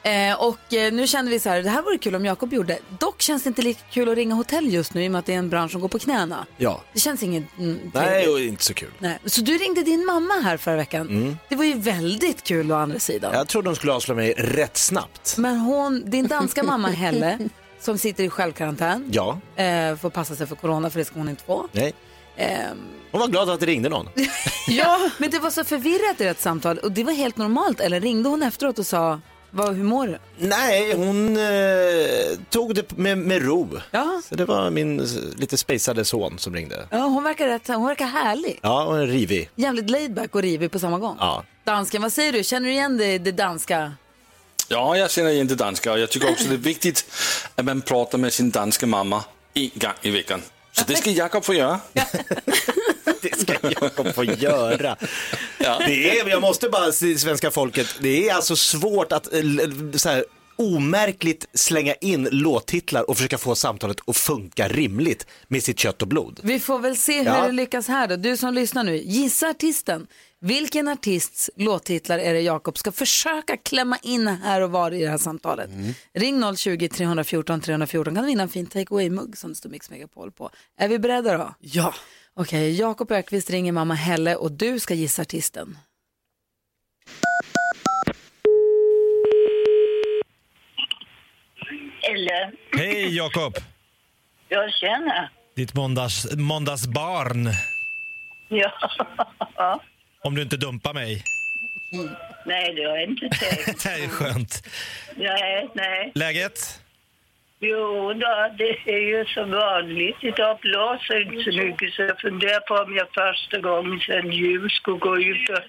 Eh, 0.05 0.43
och 0.43 0.75
eh, 0.75 0.93
nu 0.93 1.07
kände 1.07 1.31
vi 1.31 1.39
så 1.41 1.49
här, 1.49 1.63
det 1.63 1.71
här 1.71 1.83
vore 1.83 1.99
kul 1.99 2.15
om 2.15 2.25
Jakob 2.25 2.53
gjorde. 2.53 2.79
Dock 2.99 3.23
känns 3.23 3.43
det 3.43 3.49
inte 3.49 3.63
lika 3.63 3.81
kul 3.91 4.09
att 4.09 4.15
ringa 4.15 4.35
hotell 4.35 4.73
just 4.73 4.95
nu 4.95 5.05
i 5.05 5.09
och 5.09 5.13
med 5.13 5.19
att 5.19 5.27
det 5.27 5.35
är 5.35 5.39
en 5.39 5.49
bransch 5.49 5.73
som 5.73 5.81
går 5.81 5.89
på 5.89 5.99
knäna. 5.99 6.47
Ja. 6.57 6.81
Det 6.93 7.01
känns 7.01 7.23
inget 7.23 7.45
mm, 7.59 7.79
Nej, 7.95 8.29
och 8.29 8.41
inte 8.41 8.65
så 8.65 8.75
kul. 8.75 8.91
Nej. 8.99 9.19
Så 9.27 9.41
du 9.41 9.59
ringde 9.59 9.83
din 9.83 10.07
mamma 10.07 10.35
här 10.35 10.57
förra 10.57 10.77
veckan. 10.77 11.39
Det 11.49 11.57
var 11.57 11.65
ju 11.65 11.75
väldigt 11.79 12.43
kul 12.45 12.73
å 12.73 12.75
andra 12.75 12.99
sidan. 12.99 13.35
Jag 13.35 13.49
trodde 13.49 13.69
de 13.69 13.77
skulle 13.77 13.93
avslå 13.93 14.15
mig 14.15 14.33
rätt 14.33 14.77
snabbt. 14.77 15.35
Men 15.39 15.57
hon, 15.59 16.11
din 16.11 16.27
danska 16.27 16.63
mamma 16.63 16.89
Helle, 16.89 17.39
som 17.81 17.99
sitter 17.99 18.25
i 18.25 18.31
självkarantän, 18.31 19.09
Ja, 19.13 19.39
eh, 19.57 19.97
får 19.97 20.11
passa 20.11 20.35
sig 20.37 20.47
för 20.47 20.57
corona 20.57 20.91
för 20.91 20.99
det 20.99 21.05
ska 21.05 21.19
hon 21.19 21.29
inte 21.29 21.45
få. 21.45 21.69
nej. 21.73 21.93
Ehm, 22.37 22.79
Hon 23.11 23.21
var 23.21 23.29
glad 23.29 23.51
att 23.51 23.61
det 23.61 23.67
ringde 23.67 23.89
någon. 23.89 24.09
ja, 24.69 25.11
men 25.19 25.31
det 25.31 25.39
var 25.39 25.51
så 25.51 25.65
förvirrat 25.65 26.21
i 26.21 26.25
ett 26.27 26.41
samtal 26.41 26.79
och 26.79 26.93
det 26.93 27.05
var 27.05 27.13
helt 27.13 27.37
normalt. 27.37 27.81
Eller 27.81 28.01
ringde 28.01 28.29
hon 28.29 28.43
efteråt 28.43 28.79
och 28.79 28.87
sa, 28.87 29.21
vad, 29.55 29.77
hur 29.77 29.85
mår 29.85 30.07
du? 30.07 30.19
Nej, 30.39 30.95
hon 30.95 31.37
eh, 31.37 32.39
tog 32.51 32.75
det 32.75 32.97
med, 32.97 33.19
med 33.19 33.47
ro. 33.47 33.81
Ja. 33.91 34.23
Så 34.29 34.35
det 34.35 34.45
var 34.45 34.71
min 34.71 35.01
eh, 35.01 35.07
lite 35.37 35.57
spejsade 35.57 36.05
son 36.05 36.39
som 36.39 36.55
ringde. 36.55 36.87
Ja, 36.91 36.99
hon 36.99 37.25
verkar, 37.25 37.49
rätt, 37.49 37.69
hon 37.69 37.87
verkar 37.87 38.07
härlig. 38.07 38.59
Ja, 38.63 38.85
och 38.85 38.99
en 38.99 39.07
rivig. 39.07 39.51
Jävligt 39.55 39.91
laidback 39.91 40.35
och 40.35 40.43
rivig 40.43 40.71
på 40.71 40.79
samma 40.79 40.99
gång. 40.99 41.17
Ja. 41.21 41.45
Dansken, 41.65 42.03
vad 42.03 42.13
säger 42.13 42.33
du? 42.33 42.45
Känner 42.45 42.67
du 42.67 42.73
igen 42.73 42.97
det, 42.97 43.19
det 43.19 43.33
danska? 43.33 43.93
Ja, 44.69 44.97
jag 44.97 45.11
känner 45.11 45.31
igen 45.31 45.47
det 45.47 45.55
danska 45.55 45.93
och 45.93 45.99
jag 45.99 46.11
tycker 46.11 46.31
också 46.31 46.49
det 46.49 46.55
är 46.55 46.59
viktigt 46.59 47.05
att 47.55 47.65
man 47.65 47.81
pratar 47.81 48.19
med 48.19 48.33
sin 48.33 48.51
danska 48.51 48.87
mamma 48.87 49.25
en 49.55 49.71
gång 49.75 49.91
i 50.03 50.11
veckan. 50.11 50.43
Så 50.73 50.85
det 50.87 50.97
ska 50.97 51.11
Jakob 51.11 51.45
få 51.45 51.55
göra. 51.55 51.81
Det 53.23 53.41
ska 53.41 53.55
jag 53.63 54.15
få 54.15 54.25
göra. 54.25 54.97
Ja. 55.59 55.79
Det 55.87 56.19
är, 56.19 56.29
jag 56.29 56.41
måste 56.43 56.69
bara 56.69 56.93
säga 56.93 57.19
svenska 57.19 57.51
folket, 57.51 57.87
det 58.01 58.29
är 58.29 58.35
alltså 58.35 58.57
svårt 58.57 59.13
att 59.13 59.33
eh, 59.35 59.41
så 59.95 60.09
här, 60.09 60.25
omärkligt 60.57 61.47
slänga 61.55 61.95
in 61.95 62.29
låttitlar 62.33 63.11
och 63.11 63.17
försöka 63.17 63.39
få 63.39 63.55
samtalet 63.55 63.99
att 64.07 64.17
funka 64.17 64.69
rimligt 64.69 65.27
med 65.49 65.63
sitt 65.63 65.79
kött 65.79 66.03
och 66.03 66.09
blod. 66.09 66.41
Vi 66.43 66.61
får 66.61 66.79
väl 66.79 66.97
se 66.97 67.19
hur 67.19 67.25
Ja. 67.25 67.47
det 67.47 67.53
lyckas 67.53 67.89
här 67.89 68.07
då. 68.09 68.17
Du 68.17 68.37
som 68.37 68.55
lyssnar 68.55 68.85
nu, 68.85 68.97
gissa 68.97 69.49
artisten. 69.49 70.07
Vilken 70.41 70.89
artists 70.89 71.51
låttitlar 71.57 72.19
är 72.19 72.35
det 72.35 72.41
Jakob 72.41 72.79
ska 72.79 72.93
försöka 72.93 73.57
klämma 73.57 73.99
in 74.03 74.27
här 74.27 74.61
och 74.61 74.71
var 74.71 74.95
i 74.95 75.01
det 75.03 75.09
här 75.11 75.19
samtalet? 75.19 75.71
Ring 76.15 76.43
020-314 76.45 77.61
314 77.61 78.15
kan 78.15 78.23
du 78.25 78.27
vinna 78.29 78.43
en 78.43 78.49
fin 78.49 78.67
take 78.67 78.95
away-mugg 78.95 79.37
som 79.39 79.51
det 79.51 79.57
står 79.57 79.71
Mix 79.71 79.91
Megapol 79.91 80.31
på. 80.33 80.51
Är 80.79 80.89
vi 80.89 80.99
beredda 80.99 81.39
då? 81.39 81.55
Ja. 81.61 81.95
Okej, 82.37 82.79
Jakob 82.81 83.11
Ökvist 83.11 83.51
ringer 83.51 83.73
mamma 83.73 83.95
Helle 83.95 84.37
och 84.37 84.53
du 84.53 84.81
ska 84.81 84.95
gissa 84.95 85.23
artisten. 85.23 85.79
Eller, 92.03 92.53
Hej 92.77 93.17
Jakob! 93.17 93.55
jag 94.49 94.73
känner. 94.73 95.31
Ditt 95.57 95.75
måndags, 95.75 96.37
måndagsbarn. 96.37 97.49
Ja. 98.49 99.81
Om 100.23 100.35
du 100.35 100.43
inte 100.43 100.57
dumpar 100.57 100.95
mig. 100.95 101.25
Nej, 102.47 102.75
det 102.75 102.83
har 102.85 102.97
jag 102.97 103.05
inte 103.09 103.29
tänkt. 103.29 103.83
Det 103.83 103.89
här 103.89 104.05
är 104.05 104.09
skönt. 104.09 104.67
Nej, 105.17 105.71
nej. 105.75 106.13
Läget? 106.15 106.82
Jo 107.65 108.13
då, 108.13 108.35
det 108.59 108.93
är 108.93 108.99
ju 109.13 109.25
som 109.25 109.51
vanligt. 109.51 110.17
Idag 110.21 110.59
blåser 110.63 111.21
inte 111.23 111.51
så 111.53 111.59
mycket 111.59 111.93
så 111.95 112.03
jag 112.03 112.21
funderar 112.21 112.61
på 112.61 112.75
om 112.75 112.97
jag 112.97 113.07
första 113.15 113.59
gången 113.61 114.01
sedan 114.01 114.33
jul 114.33 114.71
skulle 114.71 114.99
gå 114.99 115.19
ut 115.19 115.49
och 115.51 115.65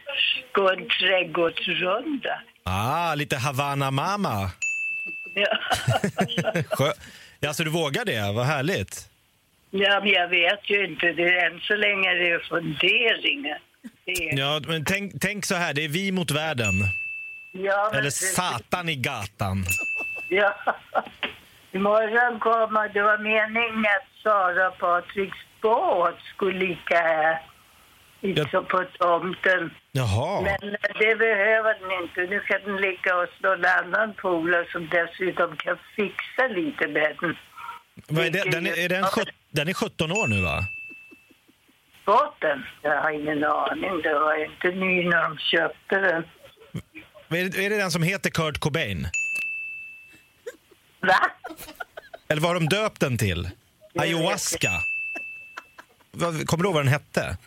gå 0.54 0.70
en 0.70 0.88
trädgårdsrunda. 1.00 2.42
Ah, 2.64 3.16
lite 3.16 3.38
Havana 3.38 3.92
Mama. 3.92 4.52
Ja. 5.36 5.58
Ja, 7.40 7.50
alltså 7.50 7.64
du 7.64 7.70
vågar 7.70 8.06
det? 8.06 8.34
Vad 8.36 8.46
härligt. 8.46 9.10
ja, 9.72 10.00
men 10.04 10.10
jag 10.10 10.28
vet 10.28 10.70
ju 10.70 10.86
inte. 10.86 11.06
Det 11.14 11.24
är 11.24 11.52
än 11.52 11.60
så 11.60 11.76
länge 11.76 12.10
är 12.10 12.16
det 12.16 12.40
funderingar. 12.50 13.60
Det 14.06 14.12
är... 14.12 14.40
Ja, 14.40 14.62
men 14.68 14.86
tänk, 14.86 15.14
tänk 15.22 15.46
så 15.46 15.56
här, 15.56 15.74
det 15.74 15.84
är 15.84 15.90
vi 15.90 16.12
mot 16.12 16.32
världen. 16.32 16.74
Ja, 17.52 17.88
men 17.92 18.00
Eller 18.00 18.04
det- 18.04 18.12
Satan 18.12 18.90
i 18.90 18.96
gatan. 18.96 19.66
Ja. 20.30 20.56
Imorgon 21.74 22.39
kommer, 22.39 22.89
det 22.89 23.01
var 23.01 23.18
meningen 23.18 23.86
att 23.86 24.08
Sara 24.24 24.72
Patriks 24.72 25.38
båt 25.62 26.15
skulle 26.36 26.60
ligga 26.60 26.98
här. 26.98 27.42
Liksom 28.22 28.65
på 28.65 28.84
tomten. 29.00 29.72
Jaha. 29.92 30.42
Men 30.42 30.72
det 31.00 31.15
behöver 31.15 31.80
den 31.80 31.92
inte. 32.03 32.22
Nu 32.22 32.39
kan 32.39 32.62
den 32.65 32.82
ligga 32.82 33.15
hos 33.15 33.30
någon 33.44 33.65
annan 33.65 34.13
polare 34.13 34.65
som 34.72 34.89
dessutom 34.89 35.58
kan 35.58 35.77
fixa 35.96 36.48
lite 36.48 36.88
med 36.88 37.15
den. 37.22 37.36
Vad 38.08 38.25
är, 38.25 38.30
det? 38.30 38.51
Den, 38.51 38.68
är, 38.68 38.86
är 38.86 38.89
den, 38.89 39.06
den 39.51 39.68
är 39.68 39.74
17 39.74 40.12
år 40.12 40.27
nu 40.27 40.42
va? 40.42 40.60
Båten? 42.06 42.63
Jag 42.82 43.01
har 43.01 43.12
ingen 43.12 43.44
aning. 43.44 44.01
Det 44.03 44.13
var 44.13 44.46
inte 44.46 44.68
ny 44.68 45.10
när 45.10 45.24
de 45.24 45.38
köpte 45.38 46.00
den. 46.00 46.24
Är 47.30 47.50
det, 47.50 47.65
är 47.65 47.70
det 47.70 47.77
den 47.77 47.92
som 47.92 48.03
heter 48.03 48.30
Kurt 48.30 48.60
Cobain? 48.60 49.08
Va? 51.03 51.31
Eller 52.29 52.41
vad 52.41 52.51
har 52.51 52.60
de 52.60 52.65
döpt 52.69 53.00
den 53.00 53.17
till? 53.17 53.50
Ayahuasca? 54.00 54.72
Vad- 56.12 56.48
Kommer 56.48 56.63
du 56.63 56.67
ihåg 56.67 56.75
vad 56.75 56.86
den 56.86 56.93
hette? 56.93 57.38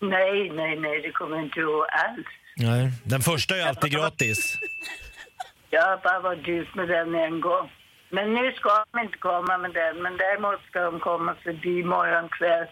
Nej, 0.00 0.50
nej, 0.50 0.76
nej, 0.80 1.02
det 1.02 1.12
kommer 1.12 1.36
jag 1.36 1.44
inte 1.44 1.60
ihåg 1.60 1.86
alls. 1.90 2.26
Nej. 2.56 2.90
Den 3.04 3.20
första 3.20 3.54
är 3.54 3.58
ju 3.58 3.64
alltid 3.64 3.90
gratis. 3.92 4.58
Jag 5.70 5.82
har 5.82 5.96
bara 5.96 6.20
varit 6.20 6.48
ut 6.48 6.74
med 6.74 6.88
den 6.88 7.14
en 7.14 7.40
gång. 7.40 7.70
Men 8.10 8.34
nu 8.34 8.52
ska 8.52 8.84
de 8.92 9.00
inte 9.00 9.18
komma 9.18 9.58
med 9.58 9.72
den. 9.72 10.02
Men 10.02 10.16
däremot 10.16 10.60
ska 10.70 10.80
de 10.80 11.00
komma 11.00 11.34
förbi 11.44 11.80
imorgon 11.80 12.28
kväll 12.28 12.66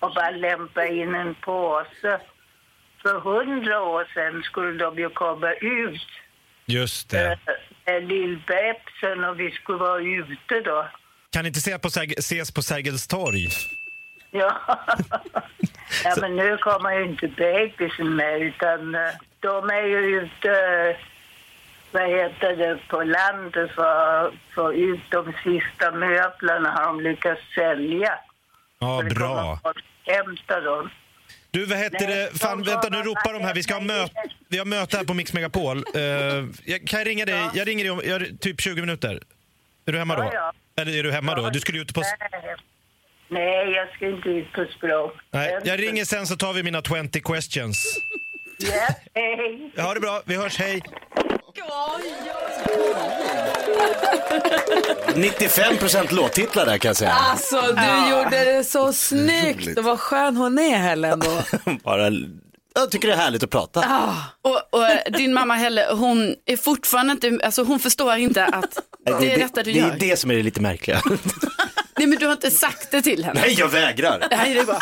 och 0.00 0.14
bara 0.14 0.30
lämpa 0.30 0.86
in 0.86 1.14
en 1.14 1.34
påse. 1.34 2.20
För 3.02 3.20
hundra 3.20 3.82
år 3.82 4.04
sedan 4.14 4.42
skulle 4.42 4.78
de 4.84 4.98
ju 4.98 5.08
komma 5.10 5.52
ut 5.52 6.06
Just 6.66 7.10
det. 7.10 7.28
med 7.28 7.38
Lill-Bebsen 7.86 9.24
och 9.24 9.40
vi 9.40 9.50
skulle 9.50 9.78
vara 9.78 10.00
ute 10.00 10.60
då. 10.64 10.88
Kan 11.30 11.46
inte 11.46 11.60
se 11.60 11.78
på, 11.78 11.88
ses 12.18 12.50
på 12.50 12.62
Sergels 12.62 13.06
torg? 13.06 13.48
Ja. 14.30 14.60
ja, 16.04 16.14
men 16.20 16.36
nu 16.36 16.56
kommer 16.56 16.92
ju 16.92 17.04
inte 17.04 17.28
bebisen 17.28 18.16
med 18.16 18.42
utan 18.42 18.94
eh, 18.94 19.10
de 19.40 19.70
är 19.70 19.86
ju 19.86 20.20
ute, 20.20 20.50
eh, 20.50 20.96
vad 21.92 22.08
heter 22.08 22.56
det, 22.56 22.78
på 22.88 23.02
landet 23.02 23.70
för 23.74 24.26
att 24.26 24.34
få 24.54 24.74
ut 24.74 25.10
de 25.10 25.32
sista 25.42 25.90
möblerna 25.90 26.70
har 26.70 26.86
de 26.86 27.00
lyckats 27.00 27.40
sälja. 27.54 28.18
Ja, 28.78 29.02
bra. 29.14 29.58
Hämta 30.06 30.60
dem. 30.60 30.90
Du, 31.52 31.64
vad 31.64 31.78
heter 31.78 32.06
Nej, 32.08 32.28
det? 32.32 32.38
Fan, 32.38 32.62
vänta, 32.62 32.88
nu 32.88 32.96
ropar 32.96 33.32
de 33.32 33.42
här. 33.42 33.54
Vi 33.54 33.62
ska 33.62 33.74
ha 33.74 33.80
möte. 33.80 34.12
Vi 34.48 34.58
har 34.58 34.64
möte 34.64 34.96
här 34.96 35.04
på 35.04 35.14
Mix 35.14 35.32
Megapol. 35.32 35.78
Uh, 35.78 36.02
jag, 36.64 36.86
kan 36.86 36.98
jag 36.98 37.06
ringa 37.06 37.24
dig? 37.24 37.50
Jag 37.54 37.68
ringer 37.68 37.84
dig 37.84 37.90
om 37.90 38.00
jag, 38.04 38.40
typ 38.40 38.60
20 38.60 38.80
minuter. 38.80 39.20
Är 39.86 39.92
du 39.92 39.98
hemma 39.98 40.16
då? 40.16 40.22
Ja, 40.22 40.30
ja. 40.34 40.52
Eller 40.82 40.98
är 40.98 41.02
du 41.02 41.12
hemma 41.12 41.34
då? 41.34 41.50
Du 41.50 41.60
skulle 41.60 41.78
ju 41.78 41.82
ut 41.82 41.94
på... 41.94 42.02
Nej. 43.28 43.70
Jag 43.70 43.94
ska 43.94 44.06
inte 44.06 44.28
ut 44.28 44.52
på 44.52 44.64
språng. 44.76 45.10
Nej, 45.30 45.58
jag 45.64 45.82
ringer 45.82 46.04
sen 46.04 46.26
så 46.26 46.36
tar 46.36 46.52
vi 46.52 46.62
mina 46.62 46.82
20 46.82 47.20
questions. 47.20 47.98
Ja, 48.58 48.88
hej. 49.14 49.72
Ha 49.76 49.94
det 49.94 50.00
bra, 50.00 50.22
vi 50.24 50.36
hörs, 50.36 50.58
hej. 50.58 50.82
95% 55.14 56.14
låttitlar 56.14 56.66
där 56.66 56.78
kan 56.78 56.88
jag 56.88 56.96
säga. 56.96 57.10
Alltså 57.12 57.60
du 57.60 58.10
gjorde 58.10 58.44
det 58.44 58.64
så 58.64 58.92
snyggt 58.92 59.78
och 59.78 59.84
vad 59.84 60.00
skön 60.00 60.36
hon 60.36 60.58
är 60.58 60.78
Helen 60.78 61.20
då. 61.20 61.42
Bara, 61.82 62.10
jag 62.74 62.90
tycker 62.90 63.08
det 63.08 63.14
är 63.14 63.18
härligt 63.18 63.42
att 63.42 63.50
prata. 63.50 63.80
Ah. 63.80 64.14
Och, 64.42 64.80
och 64.80 65.12
din 65.12 65.34
mamma 65.34 65.54
Helle, 65.54 65.86
hon 65.92 66.34
är 66.46 66.56
fortfarande 66.56 67.12
inte, 67.12 67.46
alltså 67.46 67.62
hon 67.62 67.78
förstår 67.78 68.16
inte 68.16 68.44
att 68.44 68.78
det 69.20 69.32
är 69.32 69.38
detta 69.38 69.62
du 69.62 69.72
det, 69.72 69.78
gör. 69.78 69.90
är 69.90 69.96
det 69.98 70.16
som 70.16 70.30
är 70.30 70.34
det 70.34 70.42
lite 70.42 70.60
märkliga. 70.60 71.02
Nej 71.98 72.06
men 72.06 72.18
du 72.18 72.26
har 72.26 72.32
inte 72.32 72.50
sagt 72.50 72.90
det 72.90 73.02
till 73.02 73.24
henne. 73.24 73.40
Nej, 73.40 73.54
jag 73.58 73.68
vägrar. 73.68 74.26
Nej, 74.30 74.54
det 74.54 74.60
är 74.60 74.64
bra. 74.64 74.78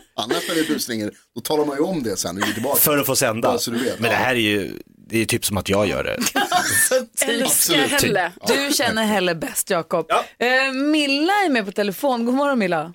Annars 0.18 0.48
när 0.48 0.54
det 0.54 0.60
är 0.60 0.68
busringer, 0.74 1.10
då 1.34 1.40
talar 1.40 1.64
man 1.64 1.76
ju 1.76 1.82
om 1.82 2.02
det 2.02 2.16
sen 2.16 2.34
när 2.34 2.42
vi 2.42 2.48
är 2.50 2.54
tillbaka. 2.54 2.76
För 2.76 2.98
att 2.98 3.06
få 3.06 3.16
sända. 3.16 3.48
Bara 3.48 3.58
så 3.58 3.70
du 3.70 3.84
vet. 3.84 4.00
Men 4.00 4.10
det 4.10 4.16
här 4.16 4.34
är 4.34 4.38
ju, 4.38 4.72
det 4.86 5.18
är 5.18 5.24
typ 5.24 5.44
som 5.44 5.56
att 5.56 5.68
jag 5.68 5.86
gör 5.86 6.04
det. 6.04 6.14
Älskar 7.26 7.44
Absolut. 7.44 8.02
Helle. 8.02 8.32
Du 8.46 8.74
känner 8.74 9.04
Helle 9.04 9.34
bäst 9.34 9.70
Jakob. 9.70 10.10
Eh, 10.38 10.72
Milla 10.72 11.32
är 11.32 11.50
med 11.50 11.66
på 11.66 11.72
telefon. 11.72 12.24
God 12.24 12.34
morgon 12.34 12.58
Milla. 12.58 12.92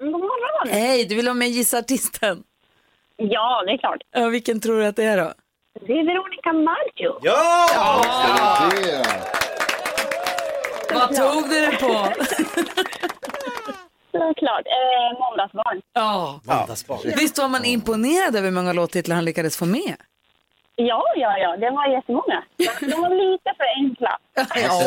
God 0.00 0.10
morgon. 0.10 0.68
Hej, 0.80 1.04
du 1.04 1.14
vill 1.14 1.24
vara 1.24 1.34
med 1.34 1.48
gissa 1.50 1.78
artisten? 1.78 2.42
Ja, 3.16 3.62
det 3.66 3.72
är 3.72 3.78
klart. 3.78 4.00
Ja, 4.12 4.28
vilken 4.28 4.60
tror 4.60 4.80
du 4.80 4.86
att 4.86 4.96
det 4.96 5.04
är 5.04 5.16
då? 5.16 5.32
Det 5.86 5.92
är 5.92 6.06
Veronica 6.06 6.52
Maggio. 6.52 7.18
Ja! 7.22 8.70
Det. 8.70 9.06
Vad 10.94 11.16
tog 11.16 11.50
du 11.50 11.60
det 11.60 11.76
på? 11.80 12.12
Såklart. 14.12 14.66
Eh, 14.66 15.18
måndagsbarn. 15.20 15.80
Ja. 15.92 16.40
Måndagsbarn. 16.44 16.98
Visst 17.16 17.38
var 17.38 17.48
man 17.48 17.64
imponerad 17.64 18.36
över 18.36 18.48
hur 18.48 18.54
många 18.54 18.72
låttitlar 18.72 19.14
han 19.16 19.24
lyckades 19.24 19.56
få 19.56 19.64
med? 19.66 19.96
Ja, 20.76 21.02
ja, 21.16 21.38
ja. 21.38 21.56
Det 21.56 21.70
var 21.70 21.86
jättemånga. 21.94 22.42
De 22.80 23.00
var 23.00 23.32
lite 23.32 23.50
för 23.56 23.66
enkla. 23.84 24.18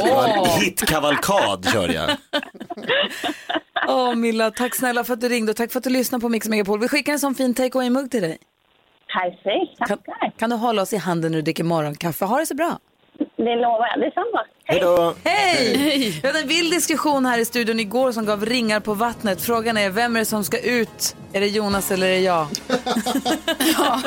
Det 0.06 0.12
var 0.14 0.28
en 0.28 0.62
hitkavalkad 0.62 1.72
körde 1.74 1.94
jag. 1.94 2.10
Åh 3.88 4.16
Milla, 4.16 4.52
tack 4.52 4.76
snälla 4.76 5.04
för 5.04 5.14
att 5.14 5.22
du 5.22 5.30
ringde 5.30 5.50
och 5.52 5.56
tack 5.58 5.72
för 5.72 5.78
att 5.80 5.84
du 5.84 5.90
lyssnade 5.90 6.22
på 6.22 6.30
Mix 6.30 6.50
Megapol. 6.50 6.80
Vi 6.80 6.88
skickar 6.88 7.14
en 7.14 7.20
sån 7.20 7.36
fin 7.36 7.54
take 7.54 7.78
away-mugg 7.78 8.12
till 8.12 8.22
dig. 8.22 8.38
Perfekt, 9.14 9.78
Kan, 9.78 9.88
tackar. 9.88 10.32
kan 10.38 10.50
du 10.50 10.56
hålla 10.56 10.82
oss 10.82 10.94
i 10.94 10.98
handen 10.98 11.32
när 11.32 11.38
du 11.38 11.42
dricker 11.42 11.64
morgonkaffe? 11.64 12.26
Ha 12.26 12.40
det 12.40 12.46
så 12.46 12.56
bra. 12.56 12.78
Det 13.44 13.56
lovar 13.56 13.88
jag. 13.88 14.00
Detsamma. 14.00 14.46
Hej 14.66 14.80
då. 14.80 15.14
Hej! 15.24 16.20
Vi 16.22 16.28
hade 16.28 16.40
en 16.40 16.48
vild 16.48 16.74
diskussion 16.74 17.26
här 17.26 17.38
i 17.38 17.46
studion 17.46 17.80
igår 17.80 18.12
som 18.12 18.26
gav 18.26 18.46
ringar 18.46 18.80
på 18.80 18.94
vattnet. 18.94 19.42
Frågan 19.42 19.78
är, 19.78 19.90
vem 19.90 20.16
är 20.16 20.20
det 20.20 20.26
som 20.26 20.44
ska 20.44 20.60
ut? 20.60 21.16
Är 21.34 21.40
det 21.40 21.48
Jonas 21.48 21.92
eller 21.92 22.08
är 22.08 22.12
det 22.12 22.20
jag? 22.20 22.48
Ja, 23.78 24.02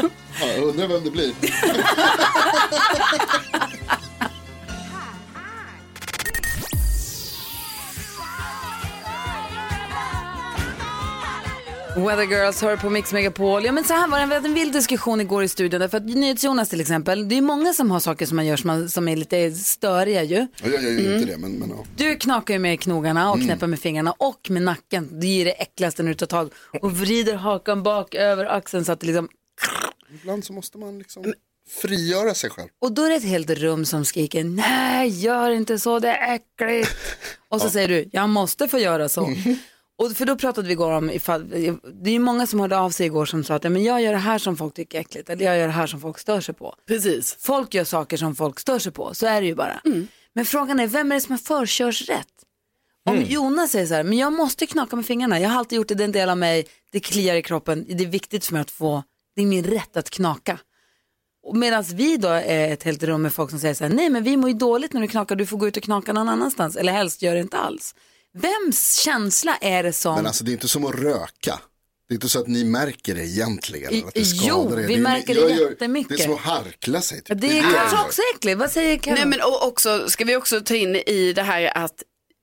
jag 0.57 0.65
undrar 0.65 0.89
vem 0.89 1.05
det 1.05 1.11
blir. 1.11 1.33
Weather 11.97 12.25
Girls 12.25 12.63
hör 12.63 12.77
på 12.77 12.91
Mix 12.91 13.13
Megapol. 13.13 13.65
Ja, 13.65 13.73
men 13.73 13.85
så 13.85 13.95
här 13.95 14.09
var 14.09 14.21
det, 14.21 14.27
vi 14.27 14.35
hade 14.35 14.49
en 14.49 14.55
vild 14.55 14.73
diskussion 14.73 15.21
igår 15.21 15.43
i 15.45 15.49
studion. 15.49 15.81
Därför 15.81 15.97
att 15.97 16.05
NyhetsJonas 16.05 16.69
till 16.69 16.81
exempel, 16.81 17.29
det 17.29 17.39
är 17.39 17.43
många 17.43 17.73
som 17.73 17.91
har 17.91 18.01
saker 18.01 18.27
som 18.27 18.37
man 18.37 18.47
gör 18.47 18.57
som, 18.57 18.69
man, 18.69 18.89
som 18.89 19.09
är 19.09 19.17
lite 19.17 19.53
störiga 19.53 20.23
ju. 20.23 20.37
Ja, 20.37 20.47
Jag 20.63 20.83
gör 20.83 20.91
ju 20.91 21.15
inte 21.15 21.33
det, 21.33 21.39
men, 21.39 21.53
men 21.53 21.69
ja. 21.71 21.85
Du 21.97 22.17
knakar 22.17 22.55
ju 22.55 22.61
med 22.61 22.81
knogarna 22.81 23.33
och 23.33 23.41
knäpper 23.41 23.67
med 23.67 23.79
fingrarna 23.79 24.13
och 24.13 24.51
med 24.51 24.63
nacken. 24.63 25.21
Det 25.21 25.27
är 25.27 25.45
det 25.45 25.51
äckligaste 25.51 26.03
när 26.03 26.11
du 26.11 26.15
tar 26.15 26.27
tag 26.27 26.53
och 26.83 26.93
vrider 26.93 27.35
hakan 27.35 27.83
bak 27.83 28.15
över 28.15 28.45
axeln 28.45 28.85
så 28.85 28.93
att 28.93 29.01
det 29.01 29.07
liksom... 29.07 29.29
Ibland 30.15 30.45
så 30.45 30.53
måste 30.53 30.79
man 30.79 30.99
liksom 30.99 31.35
frigöra 31.83 32.35
sig 32.35 32.51
själv. 32.51 32.69
Och 32.79 32.93
då 32.93 33.03
är 33.03 33.09
det 33.11 33.17
ett 33.17 33.25
helt 33.25 33.51
rum 33.51 33.85
som 33.85 34.05
skriker 34.05 34.45
nej, 34.45 35.09
gör 35.09 35.51
inte 35.51 35.79
så, 35.79 35.99
det 35.99 36.09
är 36.09 36.35
äckligt. 36.35 36.91
Och 37.49 37.61
så 37.61 37.71
säger 37.71 37.89
du, 37.89 38.09
jag 38.13 38.29
måste 38.29 38.69
få 38.69 38.79
göra 38.79 39.09
så. 39.09 39.35
Och 39.99 40.13
för 40.13 40.27
då 40.27 40.37
pratade 40.37 40.67
vi 40.67 40.73
igår 40.73 40.93
om, 40.93 41.11
ifall, 41.11 41.49
det 41.49 42.11
är 42.11 42.13
ju 42.13 42.19
många 42.19 42.47
som 42.47 42.61
hörde 42.61 42.79
av 42.79 42.91
sig 42.91 43.07
igår 43.07 43.27
som 43.27 43.45
sa 43.45 43.55
att 43.55 43.65
ja, 43.65 43.71
men 43.71 43.85
jag 43.85 44.03
gör 44.03 44.13
det 44.13 44.19
här 44.19 44.39
som 44.39 44.57
folk 44.57 44.75
tycker 44.75 44.99
är 44.99 45.03
äckligt 45.03 45.31
eller 45.31 45.45
jag 45.45 45.59
gör 45.59 45.67
det 45.67 45.73
här 45.73 45.87
som 45.87 46.01
folk 46.01 46.19
stör 46.19 46.41
sig 46.41 46.55
på. 46.55 46.75
Precis. 46.87 47.37
Folk 47.41 47.75
gör 47.75 47.85
saker 47.85 48.17
som 48.17 48.37
folk 48.37 48.61
stör 48.61 48.79
sig 48.79 48.93
på, 48.93 49.15
så 49.15 49.27
är 49.27 49.41
det 49.41 49.47
ju 49.47 49.55
bara. 49.55 49.81
Men 50.33 50.45
frågan 50.45 50.81
är, 50.81 50.87
vem 50.87 51.13
är 51.13 51.15
det 51.17 51.21
som 51.21 51.33
har 51.33 51.39
förkörsrätt? 51.39 52.29
Om 53.09 53.23
Jonas 53.23 53.71
säger 53.71 53.87
så 53.87 53.95
här, 53.95 54.05
men 54.05 54.19
jag 54.19 54.33
måste 54.33 54.67
knaka 54.67 54.97
med 54.97 55.07
fingrarna, 55.07 55.41
jag 55.41 55.51
har 55.51 55.59
alltid 55.59 55.77
gjort 55.77 55.89
det, 55.89 55.95
det 55.95 56.03
är 56.03 56.05
en 56.05 56.13
del 56.13 56.29
av 56.29 56.39
mig, 56.39 56.67
det 56.93 57.01
kliar 57.01 57.35
i 57.35 57.43
kroppen, 57.43 57.87
det 57.89 58.05
är 58.05 58.09
viktigt 58.09 58.45
för 58.45 58.53
mig 58.53 58.63
att 58.63 58.71
få, 58.71 59.03
det 59.37 59.43
är 59.43 59.47
min 59.47 59.65
rätt 59.65 59.97
att 59.97 60.11
knaka. 60.11 60.59
Medan 61.55 61.83
vi 61.83 62.17
då 62.17 62.29
är 62.29 62.73
ett 62.73 62.83
helt 62.83 63.03
rum 63.03 63.23
med 63.23 63.33
folk 63.33 63.51
som 63.51 63.59
säger 63.59 63.75
så 63.75 63.85
här, 63.85 63.95
nej 63.95 64.11
men 64.11 64.25
vi 64.25 64.37
mår 64.37 64.51
ju 64.51 64.57
dåligt 64.57 64.93
när 64.93 65.01
du 65.01 65.09
knakar, 65.09 65.37
du 65.37 65.47
får 65.47 65.57
gå 65.57 65.69
ut 65.69 65.77
och 65.77 65.83
knaka 65.83 66.13
någon 66.13 66.29
annanstans, 66.29 66.77
eller 66.77 66.93
helst 66.93 67.23
gör 67.23 67.35
det 67.35 67.41
inte 67.41 67.57
alls. 67.57 67.95
Vems 68.37 68.97
känsla 68.97 69.57
är 69.61 69.83
det 69.83 69.93
som... 69.93 70.15
Men 70.15 70.27
alltså 70.27 70.45
det 70.45 70.51
är 70.51 70.53
inte 70.53 70.69
som 70.69 70.85
att 70.85 70.95
röka. 70.95 71.61
Det 72.09 72.13
är 72.13 72.15
inte 72.15 72.29
så 72.29 72.41
att 72.41 72.47
ni 72.47 72.65
märker 72.65 73.15
det 73.15 73.25
egentligen. 73.27 73.93
I- 73.93 73.99
eller 73.99 74.09
att 74.09 74.15
det 74.15 74.21
jo, 74.21 74.65
skadar 74.65 74.83
er. 74.83 74.87
vi 74.87 74.95
är- 74.95 74.99
märker 74.99 75.35
det 75.35 75.41
jag 75.41 75.51
gör- 75.51 75.71
jättemycket. 75.71 76.17
Det 76.17 76.23
är 76.23 76.27
som 76.27 76.35
att 76.35 76.41
harkla 76.41 77.01
sig. 77.01 77.23
Typ. 77.23 77.41
Det 77.41 77.47
är 77.47 77.55
det 77.55 77.73
kanske 77.75 78.07
också 78.07 78.23
äckligt. 78.35 78.59
Vad 78.59 78.71
säger 78.71 78.99
Karin? 78.99 79.15
Nej 79.15 79.27
men 79.27 79.41
och 79.41 79.67
också, 79.67 80.09
ska 80.11 80.25
vi 80.25 80.37
också 80.37 80.61
ta 80.61 80.75
in 80.75 80.97
i 80.97 81.33
det 81.33 81.43
här 81.43 81.79
att 81.79 82.03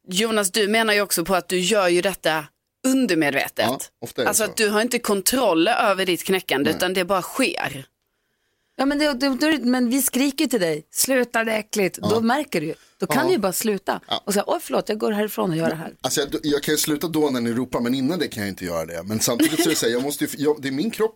Jonas 0.09 0.51
du 0.51 0.67
menar 0.67 0.93
ju 0.93 1.01
också 1.01 1.25
på 1.25 1.35
att 1.35 1.50
du 1.50 1.59
gör 1.59 1.88
ju 1.88 2.01
detta 2.01 2.45
undermedvetet. 2.88 3.65
Ja, 3.67 3.79
ofta 4.01 4.21
är 4.21 4.25
det 4.25 4.29
alltså 4.29 4.43
så. 4.45 4.50
att 4.50 4.57
du 4.57 4.69
har 4.69 4.81
inte 4.81 5.00
kontroll 5.00 5.67
över 5.67 6.05
ditt 6.05 6.23
knäckande 6.23 6.71
utan 6.71 6.93
det 6.93 7.05
bara 7.05 7.21
sker. 7.21 7.85
Ja, 8.75 8.86
men, 8.86 9.00
det, 9.00 9.13
det, 9.13 9.30
det, 9.30 9.60
men 9.60 9.89
vi 9.89 10.01
skriker 10.01 10.48
till 10.48 10.60
dig, 10.62 10.88
sluta 10.92 11.44
det 11.44 11.51
är 11.51 11.60
äckligt. 11.60 11.98
Då 12.10 12.22
märker 12.22 12.62
du 12.62 12.68
ju. 12.68 12.74
Då 13.00 13.06
kan 13.08 13.18
Ja. 13.22 13.27
du 13.27 13.32
ju 13.34 13.38
bara 13.39 13.53
sluta 13.53 14.00
och 14.25 14.34
säga, 14.34 14.44
oj 14.48 14.60
förlåt, 14.62 14.89
jag 14.89 14.98
går 14.98 15.12
härifrån 15.12 15.51
och 15.51 15.58
gör 15.58 15.70
det 15.70 15.75
här. 15.75 15.94
Alltså 16.01 16.22
jag, 16.22 16.30
jag 16.44 16.63
kan 16.63 16.74
ju 16.74 16.77
sluta 16.77 17.08
då 17.08 17.30
när 17.30 17.42
ni 17.42 17.51
ropar, 17.53 17.80
men 17.80 17.94
innan 17.94 18.20
det 18.20 18.27
kan 18.27 18.44
jag 18.44 18.50
inte 18.50 18.65
göra 18.65 18.86
det. 18.86 19.03
Men 19.03 19.20
samtidigt 19.20 19.63
så 19.63 19.70
är 19.70 19.70
det 19.70 19.75
så 19.75 19.86
här, 19.86 19.94
jag 19.94 20.03
måste 20.03 20.24
ju, 20.25 20.30
jag, 20.38 20.62
det 20.62 20.68
är 20.68 20.72
min 20.72 20.92
kropp. 20.92 21.15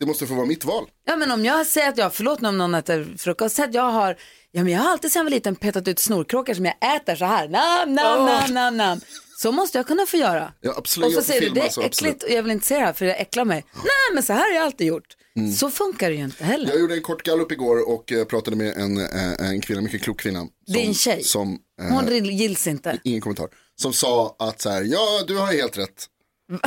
Det 0.00 0.06
måste 0.06 0.26
få 0.26 0.34
vara 0.34 0.46
mitt 0.46 0.64
val. 0.64 0.84
Ja 1.06 1.16
men 1.16 1.30
om 1.30 1.44
jag 1.44 1.66
säger 1.66 1.88
att 1.88 1.98
jag, 1.98 2.14
förlåt 2.14 2.42
om 2.42 2.58
någon 2.58 2.74
äter 2.74 3.14
frukost, 3.18 3.58
att 3.58 3.74
jag 3.74 3.90
har, 3.90 4.16
ja 4.50 4.62
men 4.64 4.72
jag 4.72 4.80
har 4.80 4.90
alltid 4.90 5.12
sedan 5.12 5.20
jag 5.20 5.24
var 5.24 5.30
liten 5.30 5.56
petat 5.56 5.88
ut 5.88 5.98
snorkråkor 5.98 6.54
som 6.54 6.64
jag 6.64 6.96
äter 6.96 7.16
så 7.16 7.24
här, 7.24 7.48
nam, 7.48 7.94
nam, 7.94 8.20
Åh. 8.20 8.26
nam, 8.26 8.54
nam, 8.54 8.76
nam. 8.76 9.00
Så 9.38 9.52
måste 9.52 9.78
jag 9.78 9.86
kunna 9.86 10.06
få 10.06 10.16
göra. 10.16 10.52
Ja, 10.60 10.74
absolut. 10.76 11.06
Och 11.06 11.12
så 11.12 11.22
säger 11.22 11.40
du, 11.40 11.48
det 11.48 11.60
är 11.60 11.82
äckligt 11.84 12.22
och 12.22 12.30
jag 12.30 12.42
vill 12.42 12.52
inte 12.52 12.66
se 12.66 12.74
det 12.74 12.80
här 12.80 12.92
för 12.92 13.04
det 13.04 13.14
äcklar 13.14 13.44
mig. 13.44 13.64
Nej 13.74 14.14
men 14.14 14.22
så 14.22 14.32
här 14.32 14.40
har 14.40 14.54
jag 14.56 14.64
alltid 14.64 14.86
gjort. 14.86 15.16
Mm. 15.38 15.52
Så 15.52 15.70
funkar 15.70 16.10
det 16.10 16.16
ju 16.16 16.24
inte 16.24 16.44
heller. 16.44 16.70
Jag 16.70 16.80
gjorde 16.80 16.94
en 16.94 17.02
kort 17.02 17.22
gallup 17.22 17.52
igår 17.52 17.88
och 17.88 18.12
eh, 18.12 18.24
pratade 18.24 18.56
med 18.56 18.76
en, 18.76 18.98
eh, 18.98 19.48
en 19.50 19.60
kvinna, 19.60 19.80
mycket 19.80 20.02
klok 20.02 20.20
kvinna. 20.20 20.38
Som, 20.40 20.50
Din 20.66 20.94
tjej? 20.94 21.22
Som, 21.24 21.58
eh, 21.82 21.86
Hon 21.86 22.24
gills 22.24 22.66
inte. 22.66 22.98
ingen 23.04 23.20
kommentar. 23.20 23.48
Som 23.80 23.92
sa 23.92 24.36
att 24.38 24.60
så 24.60 24.70
här, 24.70 24.82
ja 24.82 25.24
du 25.26 25.36
har 25.38 25.46
helt 25.46 25.78
rätt. 25.78 26.06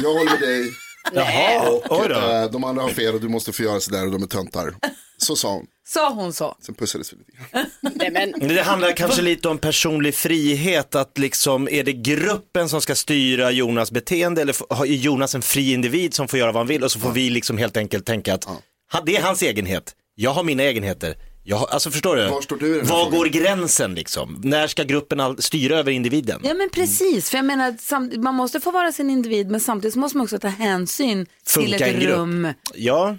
Jag 0.02 0.14
håller 0.14 0.32
med 0.32 0.40
dig. 0.50 0.72
Jaha, 1.14 1.70
och 1.70 2.10
då. 2.10 2.16
eh, 2.16 2.52
de 2.52 2.64
andra 2.64 2.82
har 2.84 2.90
fel 2.90 3.16
och 3.16 3.22
du 3.22 3.30
måste 3.30 3.52
få 3.52 3.64
göra 3.64 3.80
sådär 3.80 4.06
och 4.06 4.12
de 4.12 4.24
är 4.24 4.28
töntar. 4.28 4.76
Så 5.18 5.36
sa 5.36 5.54
hon. 5.54 5.66
Sa 5.90 6.10
hon 6.14 6.34
så? 6.34 6.56
Sen 6.62 6.76
pussades 6.76 7.14
vi 7.14 7.18
lite 7.18 8.10
grann. 8.10 8.48
Det 8.56 8.62
handlar 8.62 8.92
kanske 8.92 9.22
lite 9.22 9.48
om 9.50 9.58
personlig 9.58 10.16
frihet, 10.16 10.96
att 10.96 11.18
liksom, 11.18 11.68
är 11.72 11.84
det 11.84 11.94
gruppen 11.94 12.70
som 12.70 12.82
ska 12.82 12.96
styra 12.96 13.52
Jonas 13.52 13.92
beteende 13.92 14.42
eller 14.42 14.84
är 14.84 14.86
Jonas 14.86 15.36
en 15.36 15.42
fri 15.42 15.74
individ 15.74 16.14
som 16.14 16.28
får 16.28 16.40
göra 16.40 16.52
vad 16.52 16.60
han 16.60 16.68
vill 16.68 16.84
och 16.84 16.92
så 16.92 17.00
får 17.00 17.12
vi 17.12 17.30
liksom 17.30 17.58
helt 17.58 17.78
enkelt 17.78 18.06
tänka 18.06 18.34
att 18.34 18.44
ha- 18.44 19.02
det 19.06 19.16
är 19.18 19.22
hans 19.22 19.42
egenhet, 19.42 19.96
jag 20.16 20.32
har 20.32 20.44
mina 20.44 20.64
egenheter. 20.64 21.16
Jag 21.50 21.58
har, 21.58 21.68
alltså 21.68 21.92
förstår 21.92 22.16
du? 22.16 22.28
Var 22.28 22.42
står 22.42 22.58
du 22.58 22.80
Var 22.80 22.86
frågan? 22.86 23.12
går 23.20 23.26
gränsen 23.26 23.96
liksom? 23.96 24.42
När 24.44 24.68
ska 24.68 24.84
gruppen 24.84 25.20
all, 25.20 25.42
styra 25.42 25.78
över 25.80 25.92
individen? 25.92 26.42
Ja 26.44 26.54
men 26.54 26.70
precis, 26.70 27.30
för 27.30 27.38
jag 27.38 27.46
menar 27.46 27.76
sam- 27.80 28.12
man 28.18 28.36
måste 28.36 28.60
få 28.60 28.72
vara 28.72 28.92
sin 28.92 29.10
individ 29.10 29.52
men 29.52 29.60
samtidigt 29.60 29.96
måste 29.96 30.18
man 30.18 30.24
också 30.24 30.40
ta 30.40 30.48
hänsyn 30.48 31.26
till 31.26 31.54
Funka 31.70 31.88
ett 31.88 32.00
grupp. 32.02 32.16
rum. 32.18 32.48
Ja, 32.76 33.18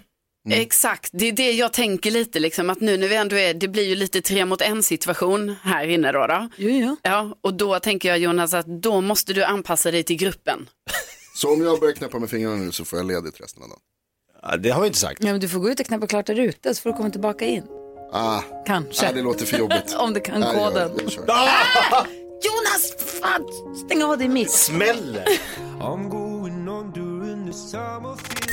Exakt, 0.54 1.10
det 1.12 1.28
är 1.28 1.32
det 1.32 1.52
jag 1.52 1.72
tänker 1.72 2.10
lite 2.10 2.40
liksom 2.40 2.70
att 2.70 2.80
nu 2.80 2.96
när 2.96 3.08
vi 3.08 3.16
ändå 3.16 3.36
är, 3.36 3.54
det 3.54 3.68
blir 3.68 3.84
ju 3.88 3.94
lite 3.94 4.20
tre 4.20 4.44
mot 4.44 4.60
en 4.60 4.82
situation 4.82 5.56
här 5.62 5.86
inne 5.86 6.12
då. 6.12 6.26
då. 6.26 6.48
Jo, 6.56 6.68
jo. 6.70 6.96
Ja, 7.02 7.36
och 7.40 7.54
då 7.54 7.80
tänker 7.80 8.08
jag 8.08 8.18
Jonas 8.18 8.54
att 8.54 8.66
då 8.66 9.00
måste 9.00 9.32
du 9.32 9.44
anpassa 9.44 9.90
dig 9.90 10.02
till 10.02 10.16
gruppen. 10.16 10.68
Så 11.34 11.52
om 11.52 11.64
jag 11.64 11.80
börjar 11.80 11.94
knäppa 11.94 12.18
med 12.18 12.30
fingrarna 12.30 12.56
nu 12.56 12.72
så 12.72 12.84
får 12.84 12.98
jag 12.98 13.06
ledigt 13.06 13.40
resten 13.40 13.62
av 13.62 13.68
dagen. 13.68 13.80
Ja, 14.42 14.56
det 14.56 14.70
har 14.70 14.80
vi 14.80 14.86
inte 14.86 14.98
sagt. 14.98 15.24
Ja, 15.24 15.32
men 15.32 15.40
du 15.40 15.48
får 15.48 15.58
gå 15.58 15.70
ut 15.70 15.80
och 15.80 15.86
knäppa 15.86 16.06
klart 16.06 16.26
där 16.26 16.38
ute 16.40 16.74
så 16.74 16.82
får 16.82 16.90
du 16.90 16.96
komma 16.96 17.10
tillbaka 17.10 17.44
in. 17.46 17.62
Ah, 18.12 18.40
Kanske. 18.66 19.08
ah, 19.08 19.12
det 19.12 19.22
låter 19.22 19.46
för 19.46 19.58
jobbigt. 19.58 19.94
Om 19.98 20.14
du 20.14 20.20
kan 20.20 20.40
jag- 20.42 20.54
koden. 20.54 20.90
jag 21.02 21.12
kör. 21.12 21.24
Ah! 21.28 22.06
Jonas, 22.42 22.92
fan, 23.20 23.44
stäng 23.86 24.02
av 24.02 24.18
din 24.18 24.32
mick. 24.32 24.48
Smäller. 24.50 25.24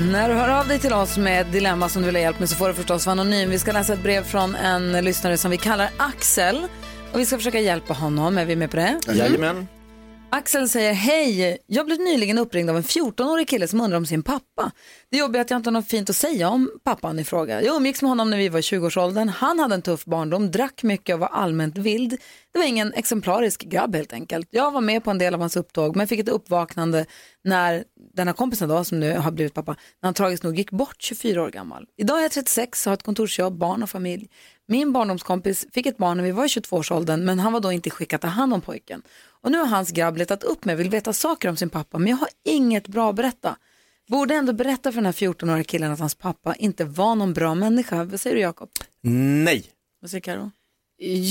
När 0.00 0.28
du 0.28 0.34
hör 0.34 0.48
av 0.48 0.68
dig 0.68 0.78
till 0.78 0.92
oss 0.92 1.18
med 1.18 1.40
ett 1.40 1.52
dilemma 1.52 1.88
som 1.88 2.02
du 2.02 2.06
vill 2.06 2.14
ha 2.16 2.20
hjälp 2.22 2.38
med 2.38 2.48
så 2.48 2.56
får 2.56 2.68
du 2.68 2.74
förstås 2.74 3.06
vara 3.06 3.12
anonym. 3.12 3.50
Vi 3.50 3.58
ska 3.58 3.72
läsa 3.72 3.92
ett 3.92 4.02
brev 4.02 4.24
från 4.24 4.54
en 4.54 4.92
lyssnare 5.04 5.38
som 5.38 5.50
vi 5.50 5.56
kallar 5.56 5.90
Axel. 5.96 6.66
Och 7.12 7.20
vi 7.20 7.26
ska 7.26 7.36
försöka 7.36 7.60
hjälpa 7.60 7.94
honom. 7.94 8.38
Är 8.38 8.44
vi 8.44 8.56
med 8.56 8.70
på 8.70 8.76
det? 8.76 8.98
Jajamän. 9.12 9.68
Axel 10.34 10.68
säger 10.68 10.92
hej, 10.92 11.58
jag 11.66 11.86
blev 11.86 11.98
nyligen 11.98 12.38
uppringd 12.38 12.70
av 12.70 12.76
en 12.76 12.82
14-årig 12.82 13.48
kille 13.48 13.68
som 13.68 13.80
undrar 13.80 13.96
om 13.96 14.06
sin 14.06 14.22
pappa. 14.22 14.72
Det 15.10 15.16
jobbiga 15.16 15.40
är 15.40 15.44
att 15.44 15.50
jag 15.50 15.58
inte 15.58 15.68
har 15.68 15.72
något 15.72 15.88
fint 15.88 16.10
att 16.10 16.16
säga 16.16 16.48
om 16.48 16.70
pappan 16.84 17.18
i 17.18 17.24
fråga. 17.24 17.62
Jag 17.62 17.76
umgicks 17.76 18.02
med 18.02 18.08
honom 18.08 18.30
när 18.30 18.38
vi 18.38 18.48
var 18.48 18.58
i 18.58 18.62
20-årsåldern. 18.62 19.28
Han 19.28 19.58
hade 19.58 19.74
en 19.74 19.82
tuff 19.82 20.04
barndom, 20.04 20.50
drack 20.50 20.82
mycket 20.82 21.14
och 21.14 21.20
var 21.20 21.28
allmänt 21.28 21.78
vild. 21.78 22.10
Det 22.52 22.58
var 22.58 22.66
ingen 22.66 22.92
exemplarisk 22.92 23.62
grabb 23.62 23.94
helt 23.94 24.12
enkelt. 24.12 24.48
Jag 24.50 24.70
var 24.70 24.80
med 24.80 25.04
på 25.04 25.10
en 25.10 25.18
del 25.18 25.34
av 25.34 25.40
hans 25.40 25.56
upptåg 25.56 25.96
men 25.96 26.08
fick 26.08 26.20
ett 26.20 26.28
uppvaknande 26.28 27.06
när 27.44 27.84
den 28.14 28.26
här 28.26 28.34
kompisen 28.34 28.68
då, 28.68 28.84
som 28.84 29.00
nu 29.00 29.16
har 29.16 29.30
blivit 29.30 29.54
pappa, 29.54 29.72
när 29.72 30.06
han 30.06 30.14
tragiskt 30.14 30.42
nog 30.42 30.58
gick 30.58 30.70
bort 30.70 30.96
24 30.98 31.42
år 31.42 31.50
gammal. 31.50 31.86
Idag 31.96 32.18
är 32.18 32.22
jag 32.22 32.32
36, 32.32 32.86
har 32.86 32.92
ett 32.92 33.02
kontorsjobb, 33.02 33.58
barn 33.58 33.82
och 33.82 33.90
familj. 33.90 34.28
Min 34.72 34.92
barndomskompis 34.92 35.66
fick 35.72 35.86
ett 35.86 35.96
barn 35.96 36.16
när 36.16 36.24
vi 36.24 36.30
var 36.30 36.44
i 36.44 36.48
22-årsåldern 36.48 37.24
men 37.24 37.38
han 37.38 37.52
var 37.52 37.60
då 37.60 37.72
inte 37.72 37.90
skickad 37.90 38.16
att 38.16 38.20
ta 38.20 38.28
hand 38.28 38.54
om 38.54 38.60
pojken. 38.60 39.02
Och 39.42 39.52
nu 39.52 39.58
har 39.58 39.66
hans 39.66 39.90
grabb 39.90 40.16
letat 40.16 40.42
upp 40.42 40.64
mig, 40.64 40.76
vill 40.76 40.90
veta 40.90 41.12
saker 41.12 41.48
om 41.48 41.56
sin 41.56 41.70
pappa 41.70 41.98
men 41.98 42.08
jag 42.08 42.16
har 42.16 42.28
inget 42.44 42.88
bra 42.88 43.10
att 43.10 43.16
berätta. 43.16 43.56
Borde 44.08 44.34
ändå 44.34 44.52
berätta 44.52 44.92
för 44.92 44.96
den 44.96 45.06
här 45.06 45.12
14-åriga 45.12 45.64
killen 45.64 45.92
att 45.92 45.98
hans 45.98 46.14
pappa 46.14 46.54
inte 46.54 46.84
var 46.84 47.14
någon 47.14 47.32
bra 47.32 47.54
människa. 47.54 48.04
Vad 48.04 48.20
säger 48.20 48.36
du 48.36 48.42
Jakob? 48.42 48.70
Nej. 49.44 49.64
Vad 50.00 50.10
säger 50.10 50.20
Karo? 50.20 50.50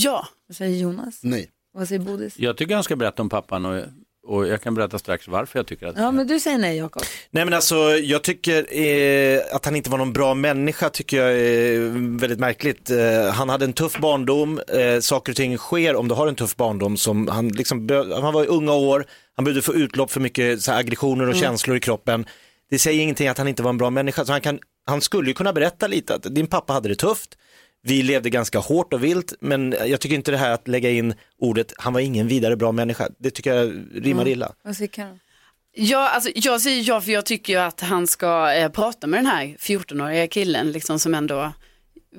Ja. 0.04 0.28
Vad 0.48 0.56
säger 0.58 0.78
Jonas? 0.78 1.20
Nej. 1.24 1.50
Vad 1.74 1.88
säger 1.88 2.02
Bodis? 2.02 2.40
Jag 2.40 2.58
tycker 2.58 2.76
han 2.76 2.84
ska 2.84 2.96
berätta 2.96 3.22
om 3.22 3.30
pappan 3.30 3.66
och, 3.66 3.84
och 4.32 4.48
jag 4.48 4.62
kan 4.62 4.74
berätta 4.76 5.00
strax 5.00 5.28
varför 5.28 5.60
jag 5.60 5.68
tycker 5.68 5.88
att 5.88 5.96
Ja 5.98 6.12
men 6.12 6.28
du 6.28 6.40
säger 6.40 6.58
nej 6.58 6.78
Jakob. 6.78 7.04
Nej 7.30 7.46
men 7.46 7.54
alltså 7.54 7.76
jag 7.98 8.24
tycker 8.24 8.78
eh, 8.80 9.42
att 9.56 9.66
han 9.66 9.76
inte 9.76 9.90
var 9.90 9.98
någon 9.98 10.14
bra 10.14 10.34
människa 10.34 10.90
tycker 10.90 11.18
jag 11.18 11.32
är 11.40 11.80
väldigt 12.20 12.40
märkligt. 12.40 12.90
Eh, 12.90 13.26
han 13.34 13.50
hade 13.50 13.66
en 13.66 13.74
tuff 13.74 14.00
barndom, 14.00 14.60
eh, 14.68 15.00
saker 15.00 15.32
och 15.32 15.36
ting 15.36 15.58
sker 15.58 15.96
om 15.96 16.08
du 16.08 16.16
har 16.16 16.28
en 16.28 16.36
tuff 16.36 16.56
barndom 16.56 16.98
som 16.98 17.28
han 17.28 17.50
liksom, 17.50 17.90
han 18.22 18.34
var 18.34 18.44
i 18.44 18.48
unga 18.48 18.74
år, 18.74 19.06
han 19.36 19.46
behövde 19.46 19.62
få 19.62 19.74
utlopp 19.74 20.12
för 20.12 20.20
mycket 20.20 20.62
så 20.62 20.72
här, 20.72 20.80
aggressioner 20.80 21.24
och 21.24 21.30
Mm. 21.30 21.42
känslor 21.42 21.78
i 21.78 21.80
kroppen. 21.80 22.26
Det 22.70 22.80
säger 22.80 23.04
ingenting 23.04 23.28
att 23.28 23.38
han 23.38 23.48
inte 23.48 23.64
var 23.64 23.70
en 23.70 23.78
bra 23.78 23.90
människa, 23.90 24.26
så 24.26 24.32
han, 24.32 24.42
kan, 24.42 24.60
han 24.86 25.02
skulle 25.02 25.28
ju 25.28 25.34
kunna 25.34 25.54
berätta 25.54 25.88
lite 25.88 26.16
att 26.16 26.36
din 26.36 26.48
pappa 26.48 26.74
hade 26.74 26.90
det 26.90 26.96
tufft, 26.96 27.38
vi 27.84 28.04
levde 28.04 28.30
ganska 28.30 28.60
hårt 28.60 28.94
och 28.94 29.04
vilt, 29.04 29.34
men 29.40 29.76
jag 29.86 30.00
tycker 30.02 30.16
inte 30.16 30.32
det 30.32 30.38
här 30.38 30.52
att 30.52 30.68
lägga 30.68 30.90
in 30.90 31.14
ordet, 31.40 31.74
han 31.78 31.94
var 31.94 32.00
ingen 32.00 32.28
vidare 32.28 32.56
bra 32.56 32.72
människa, 32.72 33.10
det 33.20 33.32
tycker 33.32 33.54
jag 33.54 33.68
rimmar 33.94 34.22
Mm. 34.22 34.28
illa. 34.34 34.52
Vad 34.64 34.76
säger? 34.76 35.18
Ja, 35.74 36.10
alltså, 36.10 36.30
jag 36.36 36.62
säger 36.62 36.84
ja 36.88 37.02
för 37.02 37.12
jag 37.12 37.26
tycker 37.26 37.54
ju 37.54 37.60
att 37.60 37.82
han 37.82 38.08
ska 38.08 38.54
eh, 38.54 38.70
prata 38.72 39.08
med 39.08 39.18
den 39.20 39.26
här 39.26 39.56
14-åriga 39.60 40.28
killen 40.28 40.72
liksom, 40.72 41.00
som 41.00 41.14
ändå 41.16 41.52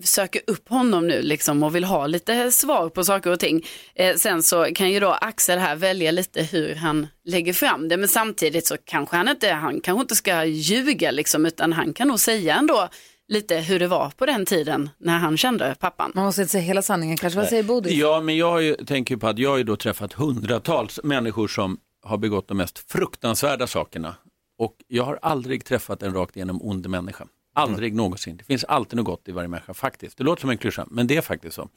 söker 0.05 0.41
upp 0.47 0.69
honom 0.69 1.09
nu 1.09 1.23
liksom, 1.23 1.63
och 1.63 1.75
vill 1.77 1.85
ha 1.85 2.07
lite 2.07 2.53
svar 2.53 2.89
på 2.89 3.05
saker 3.05 3.31
och 3.31 3.41
ting. 3.41 3.67
Eh, 3.95 4.17
sen 4.17 4.43
så 4.43 4.65
kan 4.75 4.91
ju 4.91 5.01
då 5.01 5.09
Axel 5.11 5.59
här 5.59 5.77
välja 5.77 6.11
lite 6.11 6.43
hur 6.43 6.75
han 6.75 7.07
lägger 7.25 7.53
fram 7.53 7.89
det 7.89 7.97
men 7.97 8.09
samtidigt 8.09 8.67
så 8.67 8.77
kanske 8.85 9.17
han 9.17 9.29
inte, 9.29 9.51
han 9.51 9.81
kanske 9.81 10.01
inte 10.03 10.17
ska 10.17 10.45
ljuga 10.45 11.11
liksom, 11.11 11.47
utan 11.47 11.73
han 11.73 11.93
kan 11.95 12.09
nog 12.09 12.21
säga 12.21 12.55
ändå 12.57 12.89
lite 13.33 13.57
hur 13.57 13.79
det 13.79 13.89
var 13.89 14.11
på 14.17 14.27
den 14.27 14.47
tiden 14.47 14.91
när 14.99 15.19
han 15.19 15.37
kände 15.37 15.77
pappan. 15.81 16.13
Man 16.15 16.25
måste 16.25 16.43
inte 16.43 16.53
säga 16.53 16.63
hela 16.63 16.83
sanningen 16.83 17.17
kanske. 17.17 17.39
Vad 17.39 17.49
säger 17.49 17.63
Bodis? 17.63 17.93
Ja, 17.93 18.21
men 18.21 18.37
jag 18.37 18.63
ju, 18.63 18.75
tänker 18.75 19.17
på 19.17 19.29
att 19.29 19.39
jag 19.39 19.51
har 19.51 19.57
ju 19.57 19.65
då 19.65 19.77
träffat 19.77 20.13
hundratals 20.13 21.01
människor 21.05 21.49
som 21.49 21.79
har 22.03 22.19
begått 22.19 22.49
de 22.49 22.57
mest 22.57 22.93
fruktansvärda 22.93 23.67
sakerna. 23.67 24.15
Och 24.59 24.77
jag 24.89 25.05
har 25.05 25.19
aldrig 25.23 25.65
träffat 25.65 26.03
en 26.03 26.15
rakt 26.15 26.37
igenom 26.37 26.63
ond 26.63 26.89
människa. 26.89 27.27
Aldrig 27.55 27.95
någonsin. 27.95 28.37
Det 28.37 28.45
finns 28.45 28.65
alltid 28.65 28.97
något 28.97 29.07
gott 29.07 29.29
i 29.29 29.33
varje 29.33 29.49
människa 29.49 29.75
faktiskt. 29.75 30.19
Det 30.19 30.25
låter 30.25 30.41
som 30.41 30.51
en 30.51 30.59
klyscha, 30.59 30.87
men 30.91 31.07
det 31.07 31.17
är 31.17 31.21
faktiskt 31.21 31.55
så. 31.55 31.69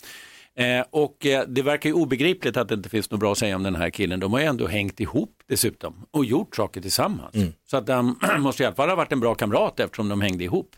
Eh, 0.56 0.86
och 0.90 1.26
eh, 1.26 1.44
det 1.48 1.62
verkar 1.62 1.90
ju 1.90 1.94
obegripligt 1.94 2.58
att 2.58 2.68
det 2.68 2.76
inte 2.76 2.90
finns 2.90 3.12
något 3.12 3.20
bra 3.20 3.32
att 3.32 3.38
säga 3.38 3.56
om 3.56 3.64
den 3.64 3.76
här 3.76 3.90
killen. 3.90 4.20
De 4.20 4.34
har 4.34 4.40
ju 4.40 4.46
ändå 4.46 4.68
hängt 4.68 5.00
ihop 5.00 5.44
dessutom 5.48 6.06
och 6.12 6.26
gjort 6.26 6.56
saker 6.56 6.82
tillsammans. 6.82 7.36
Så 7.70 7.78
att 7.78 7.88
de 7.88 8.20
måste 8.40 8.64
i 8.64 8.66
alla 8.66 8.76
fall 8.76 8.90
ha 8.90 8.96
varit 8.96 9.12
en 9.12 9.20
bra 9.20 9.36
kamrat 9.36 9.80
eftersom 9.80 10.10
de 10.10 10.22
hängde 10.22 10.44
ihop. 10.44 10.76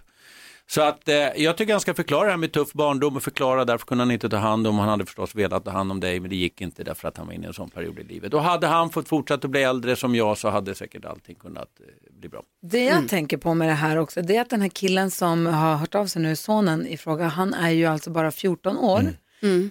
Så 0.69 0.81
att 0.81 1.07
eh, 1.09 1.15
jag 1.15 1.57
tycker 1.57 1.73
han 1.73 1.81
ska 1.81 1.93
förklara 1.93 2.23
det 2.25 2.29
här 2.31 2.37
med 2.37 2.51
tuff 2.53 2.73
barndom 2.73 3.15
och 3.15 3.23
förklara 3.23 3.65
därför 3.65 3.85
kunde 3.85 4.01
han 4.01 4.11
inte 4.11 4.29
ta 4.29 4.37
hand 4.37 4.67
om, 4.67 4.79
han 4.79 4.89
hade 4.89 5.05
förstås 5.05 5.35
velat 5.35 5.65
ta 5.65 5.71
hand 5.71 5.91
om 5.91 5.99
dig 5.99 6.19
men 6.19 6.29
det 6.29 6.35
gick 6.35 6.61
inte 6.61 6.83
därför 6.83 7.07
att 7.07 7.17
han 7.17 7.27
var 7.27 7.33
inne 7.33 7.43
i 7.43 7.47
en 7.47 7.53
sån 7.53 7.69
period 7.69 7.99
i 7.99 8.03
livet. 8.03 8.33
Och 8.33 8.43
hade 8.43 8.67
han 8.67 8.89
fått 8.89 9.07
fortsätta 9.07 9.47
bli 9.47 9.63
äldre 9.63 9.95
som 9.95 10.15
jag 10.15 10.37
så 10.37 10.49
hade 10.49 10.75
säkert 10.75 11.05
allting 11.05 11.35
kunnat 11.35 11.69
eh, 11.79 12.13
bli 12.19 12.29
bra. 12.29 12.41
Det 12.61 12.83
jag 12.83 13.09
tänker 13.09 13.37
på 13.37 13.53
med 13.53 13.67
det 13.69 13.73
här 13.73 13.97
också, 13.97 14.21
det 14.21 14.35
är 14.35 14.41
att 14.41 14.49
den 14.49 14.61
här 14.61 14.69
killen 14.69 15.11
som 15.11 15.45
har 15.45 15.75
hört 15.75 15.95
av 15.95 16.05
sig 16.07 16.21
nu, 16.21 16.35
sonen 16.35 16.87
i 16.87 16.97
fråga, 16.97 17.27
han 17.27 17.53
är 17.53 17.69
ju 17.69 17.85
alltså 17.85 18.09
bara 18.09 18.31
14 18.31 18.77
år. 18.77 19.01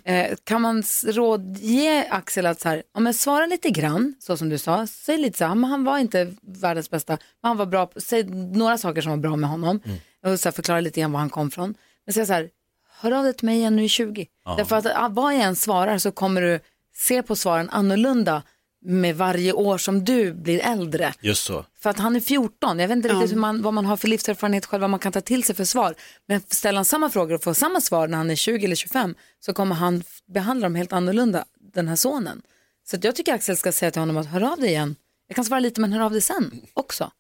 Eh, 0.04 0.37
kan 0.44 0.62
man 0.62 0.82
rådge 1.06 2.06
Axel 2.11 2.46
att 2.46 2.61
så 2.61 2.68
här, 2.68 2.82
ja, 2.94 3.00
men 3.00 3.14
svara 3.14 3.46
lite 3.46 3.70
grann, 3.70 4.14
så 4.18 4.37
som 4.37 4.48
du 4.48 4.59
sa, 4.59 4.87
säg 4.87 5.18
lite 5.18 5.38
så 5.38 5.44
här, 5.44 5.54
men 5.54 5.70
han 5.70 5.85
var 5.85 5.98
inte 5.98 6.32
världens 6.42 6.90
bästa, 6.90 7.12
men 7.42 7.48
han 7.48 7.56
var 7.56 7.66
bra, 7.66 7.87
på- 7.87 8.00
säg 8.00 8.24
några 8.32 8.78
saker 8.78 9.00
som 9.02 9.11
var 9.11 9.16
bra 9.18 9.37
med 9.37 9.50
honom 9.50 9.80
och 10.33 10.41
så 10.41 10.53
förklara 10.53 10.81
lite 10.81 11.01
grann 11.01 11.12
var 11.12 11.21
han 11.21 11.31
kom 11.31 11.51
från. 11.51 11.75
Men 12.05 12.12
säg 12.15 12.27
så 12.27 12.33
här, 12.33 12.49
hör 13.01 13.12
av 13.12 13.25
dig 13.25 13.35
till 13.35 13.47
mig 13.47 13.57
igen 13.57 13.77
nu 13.77 13.85
i 13.85 13.89
20. 13.89 14.27
Ja. 14.45 14.55
Därför 14.57 14.77
att 14.77 14.87
ah, 14.87 15.09
vad 15.09 15.35
jag 15.35 15.41
än 15.43 15.57
svarar 15.57 15.99
så 15.99 16.11
kommer 16.12 16.43
du 16.43 16.61
se 16.95 17.23
på 17.23 17.37
svaren 17.37 17.71
annorlunda 17.71 18.43
med 18.85 19.17
varje 19.17 19.53
år 19.53 19.79
som 19.79 20.05
du 20.05 20.33
blir 20.33 20.61
äldre. 20.61 21.15
Just 21.21 21.45
så. 21.45 21.65
För 21.81 21.91
att 21.91 21.99
han 21.99 22.17
är 22.17 22.21
14, 22.21 22.79
jag 22.79 22.89
vet 22.89 22.97
inte 22.97 23.09
riktigt 23.09 23.33
hur 23.33 23.37
man, 23.37 23.62
vad 23.62 23.75
man 23.75 23.87
har 23.87 23.97
för 23.97 24.09
livserfarenhet 24.09 24.67
själv, 24.67 24.81
vad 24.81 24.91
man 24.91 25.01
kan 25.01 25.12
ta 25.12 25.21
till 25.21 25.45
sig 25.45 25.55
för 25.55 25.65
svar. 25.65 25.95
Men 26.27 26.41
ställer 26.49 26.77
han 26.77 26.85
samma 26.85 27.11
frågor 27.11 27.35
och 27.35 27.43
får 27.43 27.55
samma 27.55 27.81
svar 27.81 28.09
när 28.09 28.19
han 28.19 28.31
är 28.31 28.35
20 28.35 28.65
eller 28.65 28.77
25 28.77 29.15
så 29.41 29.53
kommer 29.53 29.75
han 29.75 30.03
behandla 30.27 30.67
dem 30.67 30.75
helt 30.75 30.93
annorlunda, 30.93 31.45
den 31.75 31.89
här 31.89 31.97
sonen. 31.97 32.43
Så 32.91 32.97
jag 33.03 33.17
tycker 33.17 33.35
Axel 33.35 33.57
ska 33.57 33.73
säga 33.73 33.91
till 33.91 34.01
honom 34.01 34.17
att 34.17 34.27
hör 34.27 34.53
av 34.53 34.59
dig 34.61 34.69
igen. 34.69 34.97
Jag 35.29 35.37
kan 35.37 35.45
svara 35.45 35.61
lite 35.61 35.81
men 35.81 35.93
hör 35.93 36.01
av 36.01 36.12
dig 36.12 36.21
sen 36.21 36.61
också. 36.75 37.11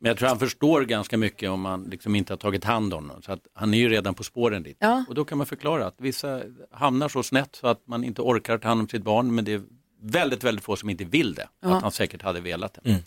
Men 0.00 0.08
jag 0.08 0.18
tror 0.18 0.28
han 0.28 0.38
förstår 0.38 0.82
ganska 0.82 1.18
mycket 1.18 1.50
om 1.50 1.60
man 1.60 1.84
liksom 1.84 2.14
inte 2.14 2.32
har 2.32 2.38
tagit 2.38 2.64
hand 2.64 2.94
om 2.94 3.08
honom. 3.08 3.22
Så 3.22 3.32
att 3.32 3.40
han 3.54 3.74
är 3.74 3.78
ju 3.78 3.88
redan 3.88 4.14
på 4.14 4.24
spåren 4.24 4.62
dit. 4.62 4.76
Ja. 4.80 5.04
Och 5.08 5.14
då 5.14 5.24
kan 5.24 5.38
man 5.38 5.46
förklara 5.46 5.86
att 5.86 5.94
vissa 5.98 6.42
hamnar 6.72 7.08
så 7.08 7.22
snett 7.22 7.56
så 7.56 7.66
att 7.66 7.86
man 7.86 8.04
inte 8.04 8.22
orkar 8.22 8.58
ta 8.58 8.68
hand 8.68 8.80
om 8.80 8.88
sitt 8.88 9.02
barn. 9.02 9.34
Men 9.34 9.44
det 9.44 9.52
är 9.52 9.62
väldigt, 10.02 10.44
väldigt 10.44 10.64
få 10.64 10.76
som 10.76 10.90
inte 10.90 11.04
vill 11.04 11.34
det. 11.34 11.48
Ja. 11.62 11.76
Att 11.76 11.82
han 11.82 11.92
säkert 11.92 12.22
hade 12.22 12.40
velat 12.40 12.78
det. 12.82 13.02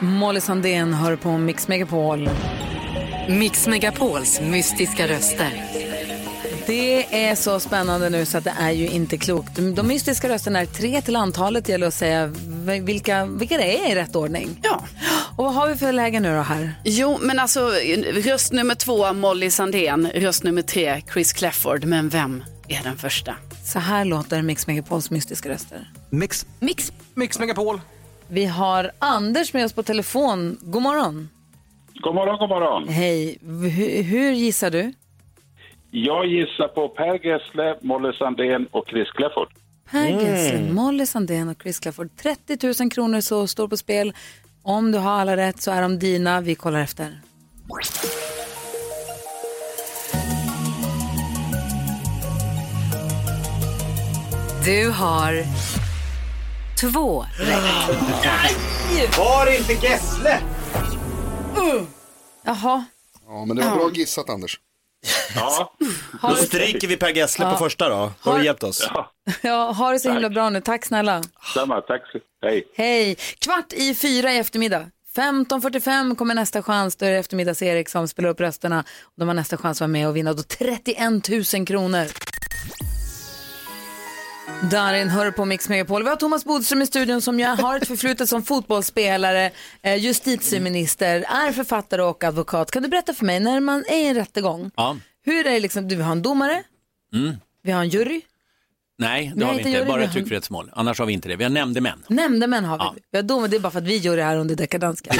Molly 0.00 0.40
Sandén 0.40 0.94
hör 0.94 1.16
på 1.16 1.38
Mix 1.38 1.68
Megapol. 1.68 2.30
Mix 3.28 3.66
Megapols 3.66 4.40
mystiska 4.40 5.08
röster. 5.08 5.79
Det 6.70 7.26
är 7.28 7.34
så 7.34 7.60
spännande 7.60 8.10
nu 8.10 8.24
så 8.24 8.38
att 8.38 8.44
det 8.44 8.54
är 8.60 8.70
ju 8.70 8.88
inte 8.88 9.18
klokt. 9.18 9.56
De, 9.76 9.86
mystiska 9.86 10.28
rösterna 10.28 10.60
är 10.60 10.66
tre 10.66 11.00
till 11.00 11.16
antalet. 11.16 11.64
Det 11.64 11.72
gäller 11.72 11.86
att 11.86 11.94
säga 11.94 12.26
vilka, 12.82 13.26
vilka 13.26 13.56
det 13.56 13.78
är 13.78 13.92
i 13.92 13.94
rätt 13.94 14.16
ordning. 14.16 14.60
Ja. 14.62 14.84
Och 15.36 15.44
vad 15.44 15.54
har 15.54 15.68
vi 15.68 15.76
för 15.76 15.92
läge 15.92 16.20
nu 16.20 16.36
då 16.36 16.40
här? 16.40 16.74
Jo, 16.84 17.18
men 17.20 17.38
alltså 17.38 17.70
röst 18.12 18.52
nummer 18.52 18.74
två 18.74 19.12
Molly 19.12 19.50
Sandén, 19.50 20.10
röst 20.14 20.44
nummer 20.44 20.62
tre 20.62 21.02
Chris 21.12 21.32
Clefford. 21.32 21.84
Men 21.84 22.08
vem 22.08 22.44
är 22.68 22.82
den 22.82 22.96
första? 22.96 23.34
Så 23.64 23.78
här 23.78 24.04
låter 24.04 24.42
Mix 24.42 24.66
Megapols 24.66 25.10
mystiska 25.10 25.48
röster. 25.48 25.90
Mix. 26.10 26.46
Mix. 26.60 26.92
Mix 27.14 27.38
Megapol. 27.38 27.80
Vi 28.28 28.44
har 28.44 28.90
Anders 28.98 29.52
med 29.52 29.64
oss 29.64 29.72
på 29.72 29.82
telefon. 29.82 30.58
God 30.62 30.82
morgon. 30.82 31.28
God 31.94 32.14
morgon, 32.14 32.38
god 32.38 32.48
morgon. 32.48 32.88
Hej. 32.88 33.38
Hur, 33.42 34.02
hur 34.02 34.30
gissar 34.30 34.70
du? 34.70 34.92
Jag 35.90 36.26
gissar 36.26 36.68
på 36.68 36.88
Per 36.88 37.26
Gessle, 37.26 37.76
Molly 37.80 38.12
Sandén 38.12 38.66
och 38.70 38.84
Chris 38.88 39.08
Clefford. 39.10 39.48
Per 39.90 40.08
Mm. 40.10 40.24
Gessle, 40.24 40.72
Molly 40.72 41.06
Sandén 41.06 41.48
och 41.48 41.62
Chris 41.62 41.78
Clafford. 41.80 42.08
30 42.22 42.82
000 42.82 42.90
kronor 42.90 43.20
så 43.20 43.46
står 43.46 43.68
på 43.68 43.76
spel. 43.76 44.12
Om 44.62 44.92
du 44.92 44.98
har 44.98 45.10
alla 45.10 45.36
rätt 45.36 45.60
så 45.62 45.70
är 45.70 45.82
de 45.82 45.98
dina. 45.98 46.40
Vi 46.40 46.54
kollar 46.54 46.80
efter. 46.80 47.20
Du 54.64 54.90
har 54.90 55.44
två 56.80 57.24
rätt. 57.38 59.18
Var 59.18 59.58
inte 59.58 59.72
Gessle? 59.86 60.40
Jaha. 62.44 62.84
Ja, 63.28 63.44
men 63.44 63.56
det 63.56 63.62
var 63.64 63.76
bra 63.76 63.90
gissat 63.94 64.30
Anders. 64.30 64.60
Ja. 65.34 65.72
Då 66.22 66.34
stryker 66.34 66.88
vi 66.88 66.96
Per 66.96 67.08
Gessle 67.16 67.44
Ja. 67.44 67.50
på 67.52 67.56
första 67.58 67.88
då. 67.88 68.12
Har 68.20 68.38
du 68.38 68.44
hjälpt 68.44 68.62
oss? 68.62 68.88
Ja, 69.42 69.72
ha 69.72 69.90
det 69.92 70.00
så 70.00 70.10
himla 70.12 70.30
bra 70.30 70.50
nu. 70.50 70.60
Tack 70.60 70.84
snälla. 70.86 71.22
Samma, 71.54 71.80
tack. 71.80 72.02
Hej. 72.42 72.64
Hej. 72.76 73.16
Kvart 73.38 73.72
i 73.72 73.94
fyra 73.94 74.32
i 74.32 74.38
eftermiddag. 74.38 74.86
15.45 75.16 76.14
kommer 76.16 76.34
nästa 76.34 76.62
chans. 76.62 76.96
Då 76.96 77.06
är 77.06 77.10
det 77.10 77.18
eftermiddags-Erik 77.18 77.88
som 77.88 78.08
spelar 78.08 78.28
upp 78.28 78.40
rösterna. 78.40 78.84
De 79.18 79.28
har 79.28 79.34
nästa 79.34 79.56
chans 79.56 79.76
att 79.76 79.80
vara 79.80 79.88
med 79.88 80.08
och 80.08 80.16
vinna 80.16 80.32
då 80.32 80.42
31 80.42 81.28
000 81.54 81.66
kronor. 81.66 82.06
Darin 84.62 85.08
hör 85.08 85.30
på 85.30 85.44
Mix 85.44 85.68
Megapol. 85.68 86.02
Vi 86.02 86.08
har 86.08 86.16
Thomas 86.16 86.44
Bodström 86.44 86.82
i 86.82 86.86
studion 86.86 87.20
som 87.22 87.40
ju 87.40 87.46
har 87.46 87.76
ett 87.76 87.86
förflutet 87.88 88.28
som 88.28 88.42
fotbollsspelare, 88.42 89.50
eh, 89.82 89.94
justitieminister, 89.96 91.24
är 91.46 91.52
författare 91.52 92.02
och 92.02 92.24
advokat. 92.24 92.70
Kan 92.70 92.82
du 92.82 92.88
berätta 92.88 93.14
för 93.14 93.24
mig, 93.24 93.40
när 93.40 93.60
man 93.60 93.84
är 93.88 93.96
i 93.96 94.06
en 94.08 94.14
rättegång, 94.14 94.70
Ja. 94.76 94.96
hur 95.24 95.46
är 95.46 95.50
det 95.52 95.60
liksom, 95.60 95.88
du 95.88 95.96
har 96.02 96.12
en 96.12 96.22
domare, 96.22 96.62
Mm. 97.14 97.34
vi 97.62 97.72
har 97.72 97.80
en 97.80 97.88
jury, 97.88 98.20
Nej, 99.00 99.32
det 99.34 99.38
Nej, 99.40 99.46
har 99.46 99.52
vi 99.54 99.58
inte 99.58 99.70
inte. 99.70 99.84
Bara 99.84 99.96
vi 99.98 100.02
ett 100.04 100.08
har- 100.08 100.14
tryckfrihetsmål. 100.14 100.70
Annars 100.72 100.98
har 100.98 101.06
vi 101.06 101.12
inte 101.12 101.28
det. 101.28 101.36
Vi 101.36 101.44
har 101.44 101.50
nämndemän. 101.50 102.04
nämndemän 102.08 102.64
har 102.64 102.78
vi. 102.78 102.84
Ja. 102.84 102.94
Vi 103.10 103.18
har 103.18 103.22
domare, 103.22 103.48
det 103.48 103.56
är 103.56 103.60
bara 103.60 103.70
för 103.70 103.78
att 103.78 103.84
vi 103.86 103.96
gör 103.96 104.16
det 104.16 104.22
här 104.22 104.36
under 104.36 104.54
dekadanskan. 104.54 105.16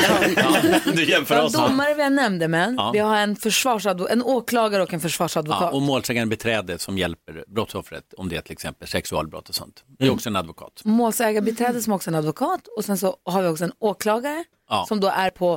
Du 0.85 0.93
Vi 0.93 1.05
jämför 1.11 1.35
har 1.35 1.45
oss. 1.45 1.53
domare, 1.53 1.95
vi 1.95 2.03
har 2.03 2.11
nämndemän, 2.11 2.75
Ja. 2.79 2.91
vi 2.93 2.99
har 2.99 3.17
en, 3.17 3.37
försvarsadvo- 3.37 4.07
en 4.11 4.23
åklagare 4.23 4.83
och 4.83 4.95
en 4.95 5.01
försvarsadvokat. 5.01 5.61
Ja, 5.63 5.71
och 5.71 5.83
målsägande 5.83 6.31
beträde 6.37 6.79
som 6.79 6.99
hjälper 6.99 7.45
brottsoffret 7.49 8.15
om 8.17 8.29
det 8.29 8.37
är 8.37 8.41
till 8.41 8.53
exempel 8.53 8.89
sexualbrott 8.89 9.49
och 9.49 9.55
sånt. 9.55 9.85
Det 9.99 10.07
är 10.07 10.11
också 10.13 10.29
en 10.29 10.37
advokat. 10.37 10.81
Målsägarbiträde 10.85 11.83
som 11.83 11.93
också 11.93 12.11
är 12.11 12.13
en 12.13 12.19
advokat 12.19 12.61
och 12.77 12.85
sen 12.85 12.99
så 12.99 13.17
har 13.25 13.43
vi 13.43 13.49
också 13.49 13.65
en 13.65 13.73
åklagare 13.79 14.45
Ja. 14.71 14.85
som 14.89 15.01
då 15.01 15.09
är 15.09 15.31
på, 15.31 15.53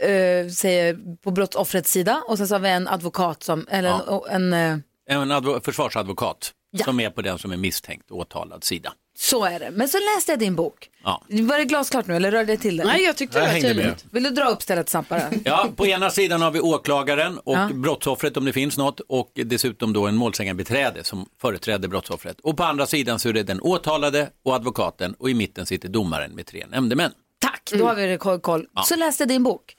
eh, 0.00 0.48
säger, 0.52 1.16
på 1.24 1.30
brottsoffrets 1.30 1.90
sida 1.90 2.22
och 2.28 2.38
sen 2.38 2.48
så 2.48 2.54
har 2.54 2.60
vi 2.60 2.68
en 2.70 2.88
advokat 2.88 3.42
som, 3.42 3.66
eller 3.70 4.20
en, 4.30 4.52
en 4.52 4.82
eh, 5.08 5.16
En 5.20 5.32
advo- 5.32 5.64
försvarsadvokat 5.64 6.52
Ja. 6.74 6.84
som 6.84 7.00
är 7.00 7.10
på 7.10 7.22
den 7.22 7.38
som 7.38 7.52
är 7.52 7.56
misstänkt 7.56 8.10
och 8.10 8.18
åtalad 8.18 8.64
sida. 8.64 8.92
så 9.18 9.44
är 9.44 9.58
det. 9.60 9.70
Men 9.70 9.88
så 9.88 9.98
läste 10.16 10.32
jag 10.32 10.38
din 10.38 10.54
bok. 10.56 10.90
Ja. 11.04 11.22
Var 11.28 11.58
det 11.58 11.64
glasklart 11.64 12.06
nu 12.06 12.16
eller 12.16 12.30
rörde 12.30 12.52
det 12.52 12.56
till 12.56 12.76
det? 12.76 12.84
Nej, 12.84 13.02
jag 13.04 13.16
tyckte 13.16 13.38
Jag 13.38 13.48
det 13.48 13.52
var 13.52 13.60
tydligt. 13.60 13.84
med. 13.86 13.96
Vill 14.10 14.22
du 14.22 14.30
dra 14.30 14.44
upp 14.44 14.62
stället 14.62 14.88
snabbt 14.88 15.08
bara? 15.08 15.22
Ja, 15.44 15.68
på 15.76 15.86
ena 15.86 16.10
sidan 16.10 16.42
har 16.42 16.50
vi 16.50 16.60
åklagaren 16.60 17.38
och 17.38 17.56
Ja. 17.56 17.68
brottsoffret 17.74 18.36
om 18.36 18.44
det 18.44 18.52
finns 18.52 18.78
något 18.78 19.00
och 19.00 19.30
dessutom 19.34 19.92
då 19.92 20.06
en 20.06 20.16
målsägandebiträde 20.16 21.04
som 21.04 21.26
företräder 21.40 21.88
brottsoffret. 21.88 22.40
Och 22.40 22.56
på 22.56 22.64
andra 22.64 22.86
sidan 22.86 23.18
så 23.18 23.28
är 23.28 23.32
det 23.32 23.42
den 23.42 23.60
åtalade 23.60 24.30
och 24.44 24.54
advokaten 24.54 25.14
och 25.18 25.30
i 25.30 25.34
mitten 25.34 25.66
sitter 25.66 25.88
domaren 25.88 26.30
med 26.34 26.46
tre 26.46 26.66
nämndemän. 26.70 27.12
Tack, 27.40 27.70
då 27.78 27.86
har 27.86 27.94
vi 27.94 28.06
det 28.06 28.16
koll. 28.18 28.40
koll. 28.40 28.66
Så 28.84 28.96
läste 28.96 29.22
jag 29.22 29.28
din 29.28 29.42
bok 29.42 29.76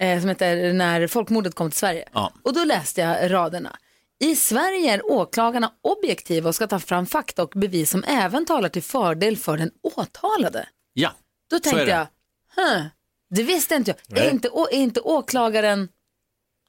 eh, 0.00 0.20
som 0.20 0.28
heter 0.28 0.72
När 0.72 1.06
folkmordet 1.06 1.54
kom 1.54 1.70
till 1.70 1.78
Sverige. 1.78 2.08
Ja. 2.12 2.32
Och 2.42 2.52
då 2.54 2.64
läste 2.64 3.00
jag 3.00 3.30
raderna. 3.32 3.76
I 4.24 4.36
Sverige 4.36 4.92
är 4.94 5.10
åklagarna 5.10 5.72
objektiva 5.82 6.48
och 6.48 6.54
ska 6.54 6.66
ta 6.66 6.78
fram 6.78 7.06
fakta 7.06 7.42
och 7.42 7.52
bevis 7.56 7.90
som 7.90 8.04
även 8.04 8.46
talar 8.46 8.68
till 8.68 8.82
fördel 8.82 9.36
för 9.36 9.56
den 9.58 9.70
åtalade. 9.96 10.68
Ja, 10.92 11.12
Då 11.50 11.56
så 11.56 11.60
tänkte 11.62 11.82
är 11.82 11.86
det. 11.86 11.92
jag, 11.92 12.06
huh, 12.64 12.84
det 13.30 13.42
visste 13.42 13.74
inte 13.74 13.94
jag. 14.08 14.18
Är 14.18 14.22
Nej. 14.24 14.32
inte, 14.34 14.48
å- 14.48 14.68
är 14.72 14.76
inte 14.78 15.00
åklagaren, 15.00 15.88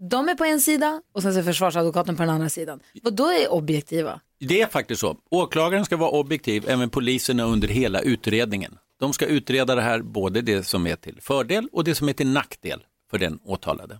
de 0.09 0.29
är 0.29 0.35
på 0.35 0.45
en 0.45 0.61
sida 0.61 1.01
och 1.13 1.21
sen 1.21 1.33
så 1.33 1.39
är 1.39 1.43
försvarsadvokaten 1.43 2.15
på 2.15 2.21
den 2.23 2.29
andra 2.29 2.49
sidan. 2.49 2.79
Och 3.03 3.13
då 3.13 3.31
är 3.31 3.51
objektiva. 3.51 4.21
Det 4.39 4.61
är 4.61 4.67
faktiskt 4.67 5.01
så. 5.01 5.17
Åklagaren 5.31 5.85
ska 5.85 5.97
vara 5.97 6.09
objektiv, 6.11 6.69
även 6.69 6.89
poliserna 6.89 7.43
under 7.43 7.67
hela 7.67 8.01
utredningen. 8.01 8.77
De 8.99 9.13
ska 9.13 9.25
utreda 9.25 9.75
det 9.75 9.81
här, 9.81 10.01
både 10.01 10.41
det 10.41 10.63
som 10.63 10.87
är 10.87 10.95
till 10.95 11.21
fördel 11.21 11.69
och 11.71 11.83
det 11.83 11.95
som 11.95 12.09
är 12.09 12.13
till 12.13 12.27
nackdel 12.27 12.85
för 13.11 13.17
den 13.17 13.39
åtalade. 13.43 13.99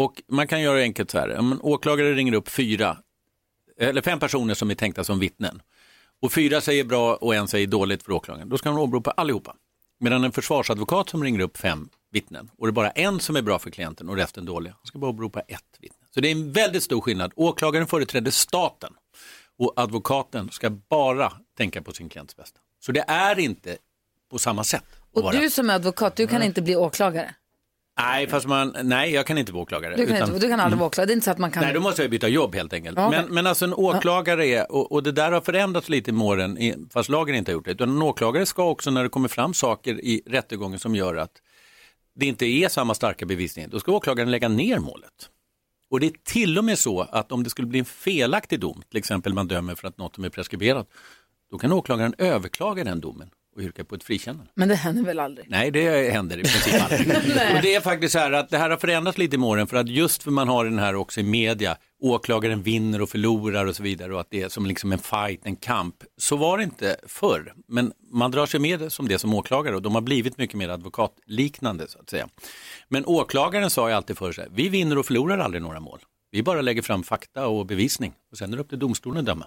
Och 0.00 0.22
man 0.28 0.46
kan 0.46 0.60
göra 0.60 0.76
det 0.76 0.82
enkelt 0.82 1.10
så 1.10 1.18
här, 1.18 1.38
om 1.38 1.52
en 1.52 1.60
åklagare 1.60 2.14
ringer 2.14 2.32
upp 2.32 2.48
fyra, 2.48 2.96
eller 3.80 4.02
fem 4.02 4.18
personer 4.18 4.54
som 4.54 4.70
är 4.70 4.74
tänkta 4.74 5.04
som 5.04 5.18
vittnen 5.18 5.62
och 6.22 6.32
fyra 6.32 6.60
säger 6.60 6.84
bra 6.84 7.14
och 7.14 7.34
en 7.34 7.48
säger 7.48 7.66
dåligt 7.66 8.02
för 8.02 8.12
åklagaren, 8.12 8.48
då 8.48 8.58
ska 8.58 8.72
man 8.72 8.80
åberopa 8.80 9.10
allihopa. 9.10 9.56
Medan 9.98 10.24
en 10.24 10.32
försvarsadvokat 10.32 11.08
som 11.08 11.24
ringer 11.24 11.40
upp 11.40 11.56
fem 11.56 11.88
vittnen 12.10 12.50
och 12.58 12.66
det 12.66 12.70
är 12.70 12.72
bara 12.72 12.90
en 12.90 13.20
som 13.20 13.36
är 13.36 13.42
bra 13.42 13.58
för 13.58 13.70
klienten 13.70 14.08
och 14.08 14.16
resten 14.16 14.44
dålig, 14.44 14.70
han 14.70 14.86
ska 14.86 14.98
bara 14.98 15.10
åberopa 15.10 15.40
ett 15.40 15.76
vittne. 15.78 16.06
Så 16.14 16.20
det 16.20 16.28
är 16.28 16.32
en 16.32 16.52
väldigt 16.52 16.82
stor 16.82 17.00
skillnad. 17.00 17.32
Åklagaren 17.36 17.86
företräder 17.86 18.30
staten 18.30 18.92
och 19.58 19.72
advokaten 19.76 20.50
ska 20.50 20.70
bara 20.70 21.32
tänka 21.56 21.82
på 21.82 21.92
sin 21.92 22.08
klients 22.08 22.36
bästa. 22.36 22.60
Så 22.80 22.92
det 22.92 23.04
är 23.08 23.38
inte 23.38 23.76
på 24.30 24.38
samma 24.38 24.64
sätt. 24.64 24.84
Och 25.12 25.32
du 25.32 25.50
som 25.50 25.70
är 25.70 25.74
advokat, 25.74 26.16
du 26.16 26.26
kan 26.26 26.38
Nej. 26.38 26.48
inte 26.48 26.62
bli 26.62 26.76
åklagare. 26.76 27.34
Nej, 27.98 28.26
fast 28.28 28.46
man, 28.46 28.76
nej, 28.82 29.12
jag 29.12 29.26
kan 29.26 29.38
inte 29.38 29.52
vara 29.52 29.62
åklagare. 29.62 29.96
Du 29.96 30.06
kan, 30.06 30.16
utan- 30.16 30.28
inte, 30.28 30.40
du 30.40 30.50
kan 30.50 30.60
aldrig 30.60 30.78
vara 30.78 30.86
åklagare. 30.86 31.06
Det 31.06 31.12
är 31.12 31.14
inte 31.14 31.24
så 31.24 31.30
att 31.30 31.38
man 31.38 31.50
kan... 31.50 31.62
Nej, 31.62 31.74
då 31.74 31.80
måste 31.80 32.02
jag 32.02 32.10
byta 32.10 32.28
jobb 32.28 32.54
helt 32.54 32.72
enkelt. 32.72 32.98
Okej. 32.98 33.22
men, 33.22 33.34
men 33.34 33.46
alltså 33.46 33.64
en 33.64 33.74
åklagare 33.74 34.46
är, 34.46 34.72
och, 34.72 34.92
och 34.92 35.02
det 35.02 35.12
där 35.12 35.32
har 35.32 35.40
förändrats 35.40 35.88
lite 35.88 36.12
med 36.12 36.26
åren, 36.26 36.58
i- 36.58 36.74
fast 36.92 37.08
lagen 37.08 37.34
inte 37.34 37.50
har 37.50 37.54
gjort 37.54 37.64
det, 37.64 37.70
utan 37.70 37.88
en 37.88 38.02
åklagare 38.02 38.46
ska 38.46 38.64
också 38.68 38.90
när 38.90 39.02
det 39.02 39.08
kommer 39.08 39.28
fram 39.28 39.54
saker 39.54 39.94
i 40.04 40.22
rättegången 40.26 40.78
som 40.78 40.94
gör 40.94 41.14
att 41.16 41.32
det 42.14 42.26
inte 42.26 42.46
är 42.46 42.68
samma 42.68 42.94
starka 42.94 43.26
bevisning, 43.26 43.66
då 43.70 43.80
ska 43.80 43.92
åklagaren 43.92 44.30
lägga 44.30 44.48
ner 44.48 44.78
målet. 44.78 45.28
Och 45.90 46.00
det 46.00 46.06
är 46.06 46.12
till 46.24 46.58
och 46.58 46.64
med 46.64 46.78
så 46.78 47.00
att 47.00 47.32
om 47.32 47.42
det 47.44 47.50
skulle 47.50 47.68
bli 47.68 47.78
en 47.78 47.84
felaktig 47.84 48.60
dom, 48.60 48.82
till 48.88 48.98
exempel 48.98 49.34
man 49.34 49.48
dömer 49.48 49.74
för 49.74 49.88
att 49.88 49.98
något 49.98 50.18
är 50.18 50.28
preskriberat, 50.28 50.88
då 51.50 51.58
kan 51.58 51.72
åklagaren 51.72 52.14
överklaga 52.18 52.84
den 52.84 53.00
domen 53.00 53.30
och 53.56 53.62
yrka 53.62 53.84
på 53.84 53.94
ett 53.94 54.04
frikännande. 54.04 54.50
Men 54.54 54.68
det 54.68 54.74
händer 54.74 55.02
väl 55.04 55.18
aldrig? 55.18 55.46
Nej, 55.50 55.70
det 55.70 56.10
händer 56.10 56.38
i 56.38 56.42
princip 56.42 56.82
aldrig. 56.82 57.16
och 57.56 57.62
det 57.62 57.74
är 57.74 57.80
faktiskt 57.80 58.12
så 58.12 58.18
här 58.18 58.32
att 58.32 58.50
det 58.50 58.58
här 58.58 58.70
har 58.70 58.76
förändrats 58.76 59.18
lite 59.18 59.38
med 59.38 59.48
åren 59.48 59.66
för 59.66 59.76
att 59.76 59.88
just 59.88 60.22
för 60.22 60.30
man 60.30 60.48
har 60.48 60.64
den 60.64 60.78
här 60.78 60.94
också 60.94 61.20
i 61.20 61.22
media, 61.22 61.76
åklagaren 62.02 62.62
vinner 62.62 63.02
och 63.02 63.08
förlorar 63.10 63.66
och 63.66 63.76
så 63.76 63.82
vidare 63.82 64.14
och 64.14 64.20
att 64.20 64.30
det 64.30 64.42
är 64.42 64.48
som 64.48 64.66
liksom 64.66 64.92
en 64.92 64.98
fight, 64.98 65.40
en 65.42 65.56
kamp. 65.56 65.94
Så 66.18 66.36
var 66.36 66.58
det 66.58 66.64
inte 66.64 66.96
förr, 67.06 67.52
men 67.68 67.92
man 68.12 68.30
drar 68.30 68.46
sig 68.46 68.60
med 68.60 68.78
det 68.80 68.90
som 68.90 69.08
det 69.08 69.18
som 69.18 69.34
åklagare 69.34 69.76
och 69.76 69.82
de 69.82 69.94
har 69.94 70.02
blivit 70.02 70.38
mycket 70.38 70.56
mer 70.56 70.68
advokatliknande 70.68 71.88
så 71.88 71.98
att 71.98 72.10
säga. 72.10 72.28
Men 72.88 73.06
åklagaren 73.06 73.70
sa 73.70 73.88
ju 73.88 73.94
alltid 73.94 74.18
för 74.18 74.32
sig, 74.32 74.48
vi 74.50 74.68
vinner 74.68 74.98
och 74.98 75.06
förlorar 75.06 75.38
aldrig 75.38 75.62
några 75.62 75.80
mål. 75.80 75.98
Vi 76.32 76.42
bara 76.42 76.60
lägger 76.60 76.82
fram 76.82 77.02
fakta 77.02 77.46
och 77.46 77.66
bevisning 77.66 78.12
och 78.32 78.38
sen 78.38 78.52
är 78.52 78.56
det 78.56 78.62
upp 78.62 78.68
till 78.68 78.78
domstolen 78.78 79.18
att 79.18 79.26
döma. 79.26 79.46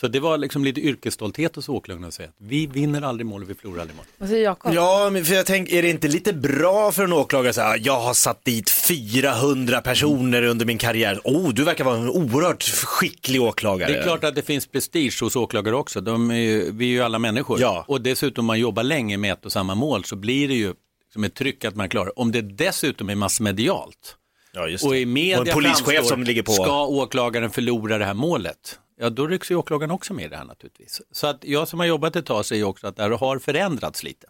Så 0.00 0.08
det 0.08 0.20
var 0.20 0.38
liksom 0.38 0.64
lite 0.64 0.80
yrkesstolthet 0.80 1.56
hos 1.56 1.68
åklagarna 1.68 2.06
att 2.06 2.14
säga 2.14 2.28
att 2.28 2.34
vi 2.38 2.66
vinner 2.66 3.02
aldrig 3.02 3.26
mål 3.26 3.42
och 3.42 3.50
vi 3.50 3.54
förlorar 3.54 3.80
aldrig 3.80 3.96
mål. 3.96 4.06
Vad 4.18 4.28
säger 4.28 4.44
Jakob? 4.44 4.74
Ja, 4.74 5.10
men 5.12 5.24
för 5.24 5.34
jag 5.34 5.46
tänker, 5.46 5.76
är 5.76 5.82
det 5.82 5.90
inte 5.90 6.08
lite 6.08 6.32
bra 6.32 6.92
för 6.92 7.04
en 7.04 7.12
åklagare 7.12 7.48
att 7.50 7.54
säga, 7.54 7.76
jag 7.76 8.00
har 8.00 8.14
satt 8.14 8.44
dit 8.44 8.70
400 8.70 9.80
personer 9.80 10.42
under 10.42 10.66
min 10.66 10.78
karriär. 10.78 11.20
Oh, 11.24 11.54
du 11.54 11.64
verkar 11.64 11.84
vara 11.84 11.96
en 11.96 12.10
oerhört 12.10 12.62
skicklig 12.62 13.42
åklagare. 13.42 13.92
Det 13.92 13.98
är 13.98 14.02
klart 14.02 14.24
att 14.24 14.34
det 14.34 14.42
finns 14.42 14.66
prestige 14.66 15.18
hos 15.20 15.36
åklagare 15.36 15.76
också. 15.76 16.00
De 16.00 16.30
är 16.30 16.34
ju, 16.34 16.70
vi 16.72 16.84
är 16.84 16.90
ju 16.90 17.02
alla 17.02 17.18
människor. 17.18 17.60
Ja. 17.60 17.84
Och 17.88 18.00
dessutom 18.00 18.42
om 18.42 18.46
man 18.46 18.58
jobbar 18.58 18.82
länge 18.82 19.16
med 19.16 19.32
ett 19.32 19.46
och 19.46 19.52
samma 19.52 19.74
mål 19.74 20.04
så 20.04 20.16
blir 20.16 20.48
det 20.48 20.54
ju 20.54 20.74
som 21.12 21.24
ett 21.24 21.34
tryck 21.34 21.64
att 21.64 21.76
man 21.76 21.88
klarar. 21.88 22.18
Om 22.18 22.32
det 22.32 22.42
dessutom 22.42 23.10
är 23.10 23.14
massmedialt 23.14 24.16
Ja, 24.56 24.68
just 24.68 24.84
och 24.84 24.96
i 24.96 25.06
media 25.06 25.40
Och 25.40 25.46
en 25.46 25.54
polischef 25.54 25.78
framstår, 25.78 26.02
som 26.02 26.24
ligger 26.24 26.42
på. 26.42 26.52
ska 26.52 26.86
åklagaren 26.86 27.50
förlora 27.50 27.98
det 27.98 28.04
här 28.04 28.14
målet? 28.14 28.78
Ja, 28.96 29.10
då 29.10 29.26
rycks 29.26 29.50
ju 29.50 29.56
åklagaren 29.56 29.90
också 29.90 30.14
med 30.14 30.24
i 30.24 30.28
det 30.28 30.36
här 30.36 30.44
naturligtvis. 30.44 31.02
Så 31.10 31.26
att 31.26 31.44
jag 31.44 31.68
som 31.68 31.78
har 31.78 31.86
jobbat 31.86 32.16
ett 32.16 32.26
tag 32.26 32.44
säger 32.44 32.64
också 32.64 32.86
att 32.86 32.96
det 32.96 33.02
här 33.02 33.10
har 33.10 33.38
förändrats 33.38 34.02
lite. 34.02 34.26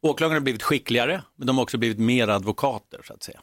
Åklagarna 0.00 0.36
har 0.36 0.40
blivit 0.40 0.62
skickligare, 0.62 1.22
men 1.36 1.46
de 1.46 1.56
har 1.56 1.62
också 1.62 1.78
blivit 1.78 1.98
mer 1.98 2.28
advokater 2.28 3.00
så 3.04 3.12
att 3.12 3.22
säga. 3.22 3.40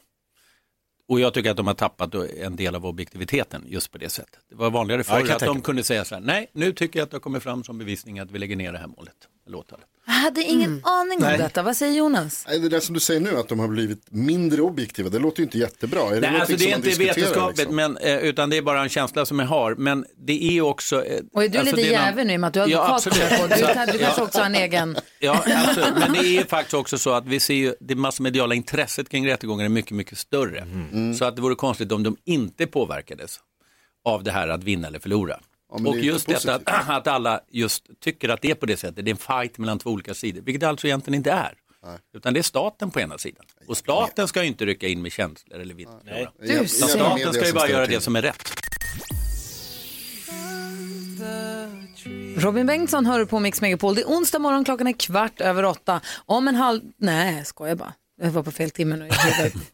Och 1.08 1.20
jag 1.20 1.34
tycker 1.34 1.50
att 1.50 1.56
de 1.56 1.66
har 1.66 1.74
tappat 1.74 2.14
en 2.14 2.56
del 2.56 2.74
av 2.74 2.86
objektiviteten 2.86 3.64
just 3.66 3.92
på 3.92 3.98
det 3.98 4.08
sättet. 4.08 4.40
Det 4.48 4.54
var 4.54 4.70
vanligare 4.70 5.00
Ja, 5.00 5.04
förr 5.04 5.26
kan 5.26 5.36
att 5.36 5.40
de 5.40 5.62
kunde 5.62 5.84
säga 5.84 6.04
så 6.04 6.14
här, 6.14 6.22
nej, 6.22 6.50
nu 6.52 6.72
tycker 6.72 6.98
jag 6.98 7.04
att 7.04 7.10
det 7.10 7.14
har 7.14 7.20
kommit 7.20 7.42
fram 7.42 7.64
som 7.64 7.78
bevisning 7.78 8.18
att 8.18 8.30
vi 8.30 8.38
lägger 8.38 8.56
ner 8.56 8.72
det 8.72 8.78
här 8.78 8.86
målet, 8.86 9.28
eller 9.46 9.58
åtalet. 9.58 9.86
Jag 10.06 10.12
hade 10.12 10.42
ingen 10.42 10.80
aning 10.84 11.18
om 11.18 11.24
Nej. 11.24 11.38
detta. 11.38 11.62
Vad 11.62 11.76
säger 11.76 11.92
Jonas? 11.98 12.44
Nej, 12.48 12.58
det 12.58 12.68
där 12.68 12.80
som 12.80 12.94
du 12.94 13.00
säger 13.00 13.20
nu, 13.20 13.36
att 13.38 13.48
de 13.48 13.58
har 13.58 13.68
blivit 13.68 14.06
mindre 14.10 14.62
objektiva, 14.62 15.08
det 15.08 15.18
låter 15.18 15.38
ju 15.38 15.44
inte 15.44 15.58
jättebra. 15.58 16.00
Är 16.16 16.20
det 16.20 16.30
Nej, 16.30 16.40
alltså 16.40 16.56
det 16.56 16.72
är 16.72 16.76
inte 16.76 16.90
vetenskapligt, 16.90 17.58
liksom? 17.58 17.76
men, 17.76 17.96
eh, 17.96 18.16
utan 18.18 18.50
det 18.50 18.56
är 18.56 18.62
bara 18.62 18.82
en 18.82 18.88
känsla 18.88 19.26
som 19.26 19.38
jag 19.38 19.46
har. 19.46 19.74
Men 19.74 20.04
det 20.26 20.44
är 20.58 20.60
också... 20.60 21.04
eh, 21.04 21.20
Och 21.32 21.44
är 21.44 21.48
du 21.48 21.58
alltså, 21.58 21.76
lite 21.76 21.88
jävel 21.88 22.26
nu 22.26 22.32
i 22.32 22.36
och 22.36 22.40
med 22.40 22.48
att 22.48 22.54
du 22.54 22.60
är 22.60 22.68
Ja, 22.68 22.94
advokat? 22.96 23.40
på. 23.40 23.46
du, 23.46 23.74
kan, 23.74 23.86
du 23.86 23.92
Ja. 23.92 23.98
kanske 24.04 24.22
också 24.22 24.38
har 24.38 24.46
en 24.46 24.54
egen... 24.54 24.96
Ja, 25.18 25.44
absolut. 25.66 25.94
men 25.98 26.12
det 26.12 26.38
är 26.38 26.44
faktiskt 26.44 26.74
också 26.74 26.98
så 26.98 27.10
att 27.10 27.26
vi 27.26 27.40
ser 27.40 27.54
ju 27.54 27.74
det 27.80 27.94
massmediala 27.94 28.54
intresset 28.54 29.08
kring 29.08 29.26
rättegångar 29.28 29.64
är 29.64 29.68
mycket, 29.68 29.92
mycket 29.96 30.18
större. 30.18 30.58
Mm. 30.60 31.14
Så 31.14 31.24
att 31.24 31.36
det 31.36 31.42
vore 31.42 31.54
konstigt 31.54 31.92
om 31.92 32.02
de 32.02 32.16
inte 32.24 32.66
påverkades 32.66 33.40
av 34.04 34.22
det 34.24 34.30
här 34.32 34.48
att 34.48 34.64
vinna 34.64 34.88
eller 34.88 34.98
förlora. 34.98 35.40
Det 35.78 35.88
och 35.88 35.98
just 35.98 36.26
detta 36.26 36.54
att, 36.54 36.62
att 36.88 37.06
alla 37.06 37.40
just 37.50 38.00
tycker 38.00 38.28
att 38.28 38.42
det 38.42 38.50
är 38.50 38.54
på 38.54 38.66
det 38.66 38.76
sättet, 38.76 39.04
det 39.04 39.08
är 39.08 39.12
en 39.12 39.16
fight 39.42 39.58
mellan 39.58 39.78
två 39.78 39.90
olika 39.90 40.14
sidor, 40.14 40.42
vilket 40.42 40.60
det 40.60 40.68
alltså 40.68 40.86
egentligen 40.86 41.14
inte 41.14 41.30
är. 41.30 41.54
Utan 42.14 42.34
det 42.34 42.40
är 42.40 42.42
staten 42.42 42.90
på 42.90 43.00
ena 43.00 43.18
sidan. 43.18 43.44
Och 43.68 43.76
staten 43.76 44.28
ska 44.28 44.42
ju 44.42 44.48
inte 44.48 44.66
rycka 44.66 44.86
in 44.88 45.02
med 45.02 45.12
känslor 45.12 45.60
eller. 45.60 45.74
Nej. 46.04 46.28
Du 46.40 46.68
Staten 46.68 47.32
ska 47.32 47.46
ju 47.46 47.52
bara 47.52 47.68
göra 47.68 47.86
det 47.86 48.00
som 48.00 48.16
är 48.16 48.22
rätt. 48.22 48.48
Robin 52.36 52.66
Bengtsson 52.66 53.06
hör 53.06 53.24
på 53.24 53.40
Mix 53.40 53.60
Megapol. 53.60 53.94
Det 53.94 54.00
är 54.02 54.06
onsdag 54.06 54.38
morgon, 54.38 54.64
klockan 54.64 54.86
är 54.86 54.92
kvart 54.92 55.40
över 55.40 55.64
åtta. 55.64 56.00
Om 56.26 56.48
en 56.48 56.54
halv... 56.54 56.80
Nej, 56.96 57.36
jag 57.36 57.46
skojar 57.46 57.74
bara. 57.74 57.92
Jag 58.22 58.30
var 58.30 58.42
på 58.42 58.50
fel 58.52 58.70
timme 58.70 58.96
nu. 58.96 59.08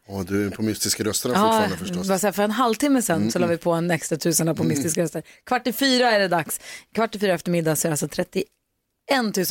Åh, 0.06 0.24
du 0.28 0.46
är 0.46 0.50
på 0.50 0.62
mystiska 0.62 1.04
rösterna 1.04 1.34
Ja, 1.34 1.40
fortfarande 1.40 1.76
förstås. 1.76 2.08
bara 2.08 2.18
så 2.18 2.26
här, 2.26 2.32
för 2.32 2.42
en 2.42 2.50
halvtimme 2.50 3.02
sen 3.02 3.30
så 3.32 3.38
la 3.38 3.46
vi 3.46 3.56
på 3.56 3.72
en 3.72 3.90
extra 3.90 4.18
tusen 4.18 4.54
på 4.56 4.64
mystiska 4.64 5.02
röster. 5.02 5.22
Kvart 5.46 5.66
i 5.66 5.72
fyra 5.72 6.10
är 6.10 6.18
det 6.20 6.28
dags. 6.28 6.60
Kvart 6.94 7.14
i 7.14 7.18
fyra 7.18 7.34
eftermiddag 7.34 7.76
så 7.76 7.88
är 7.88 7.90
det 7.90 7.92
alltså 7.92 8.08
31 8.08 8.46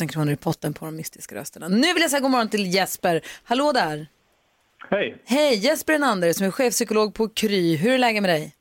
000 0.00 0.08
kronor 0.10 0.32
i 0.32 0.36
potten 0.36 0.74
på 0.74 0.84
de 0.84 0.96
mystiska 0.96 1.34
rösterna. 1.34 1.68
Nu 1.68 1.92
vill 1.92 2.02
jag 2.02 2.10
säga 2.10 2.20
god 2.20 2.30
morgon 2.30 2.48
till 2.48 2.74
Jesper. 2.74 3.20
Hallå 3.44 3.72
där. 3.72 4.06
Hej, 4.90 5.22
Hej, 5.24 5.54
Jesper 5.58 5.92
Enander 5.92 6.32
som 6.32 6.46
är 6.46 6.50
chefpsykolog 6.50 7.14
på 7.14 7.28
Kry. 7.28 7.76
Hur 7.76 7.92
är 7.92 7.98
läget 7.98 8.22
med 8.22 8.30
dig? 8.30 8.54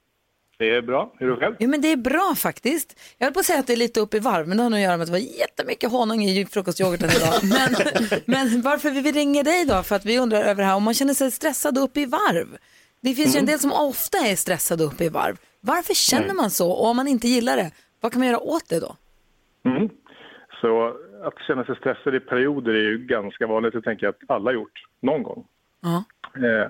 Det 0.60 0.70
är 0.76 0.82
bra. 0.82 1.14
Hur 1.20 1.28
är 1.28 1.32
du 1.32 1.38
själv? 1.40 1.56
Jo 1.60 1.70
men 1.70 1.82
det 1.82 1.92
är 1.92 1.98
bra 1.98 2.34
faktiskt. 2.38 3.00
Jag 3.18 3.26
höll 3.26 3.34
på 3.34 3.40
att 3.40 3.46
säga 3.46 3.60
att 3.60 3.68
det 3.68 3.74
är 3.74 3.78
lite 3.78 4.00
upp 4.00 4.14
i 4.14 4.20
varv, 4.20 4.48
men 4.48 4.58
det 4.58 4.64
har 4.64 4.70
nog 4.70 4.78
att 4.80 4.84
göra 4.84 4.98
med 4.98 5.02
att 5.02 5.08
det 5.08 5.12
var 5.12 5.40
jättemycket 5.40 5.92
honung 5.92 6.24
i 6.24 6.46
frukostyoghurten 6.46 7.10
idag. 7.10 7.34
Men, 7.44 7.76
men 8.26 8.62
varför 8.62 8.90
vi 8.90 9.12
ringer 9.12 9.44
dig 9.44 9.66
då? 9.66 9.84
För 9.84 9.96
att 9.96 10.06
vi 10.06 10.20
undrar 10.20 10.40
över 10.40 10.56
det 10.56 10.64
här 10.68 10.76
om 10.76 10.84
man 10.84 10.94
känner 10.94 11.14
sig 11.14 11.32
stressad 11.32 11.78
upp 11.78 11.98
i 11.98 12.06
varv. 12.06 12.48
Det 13.02 13.14
finns 13.14 13.36
ju 13.36 13.38
en 13.38 13.44
Mm. 13.44 13.46
del 13.52 13.60
som 13.60 13.72
ofta 13.74 14.18
är 14.18 14.36
stressade 14.36 14.84
upp 14.84 15.02
i 15.02 15.10
varv. 15.10 15.38
Varför 15.62 15.94
känner 15.94 16.24
Mm. 16.24 16.38
man 16.38 16.50
så? 16.50 16.72
Och 16.72 16.86
om 16.90 16.98
man 16.98 17.08
inte 17.08 17.28
gillar 17.28 17.58
det, 17.58 17.72
vad 18.02 18.12
kan 18.12 18.20
man 18.20 18.28
göra 18.28 18.40
åt 18.40 18.70
det 18.70 18.80
då? 18.80 18.96
Mm. 19.66 19.90
Så 20.62 20.88
att 21.24 21.34
känna 21.48 21.64
sig 21.66 21.76
stressad 21.76 22.16
i 22.16 22.20
perioder 22.20 22.74
är 22.74 22.90
ju 22.90 22.98
ganska 22.98 23.48
vanligt. 23.48 23.74
Det 23.74 23.82
tänker 23.82 24.06
jag 24.06 24.16
att 24.16 24.32
alla 24.36 24.52
gjort 24.52 24.84
någon 25.02 25.24
gång. 25.24 25.46
Ja. 25.82 26.04
Eh, 26.36 26.68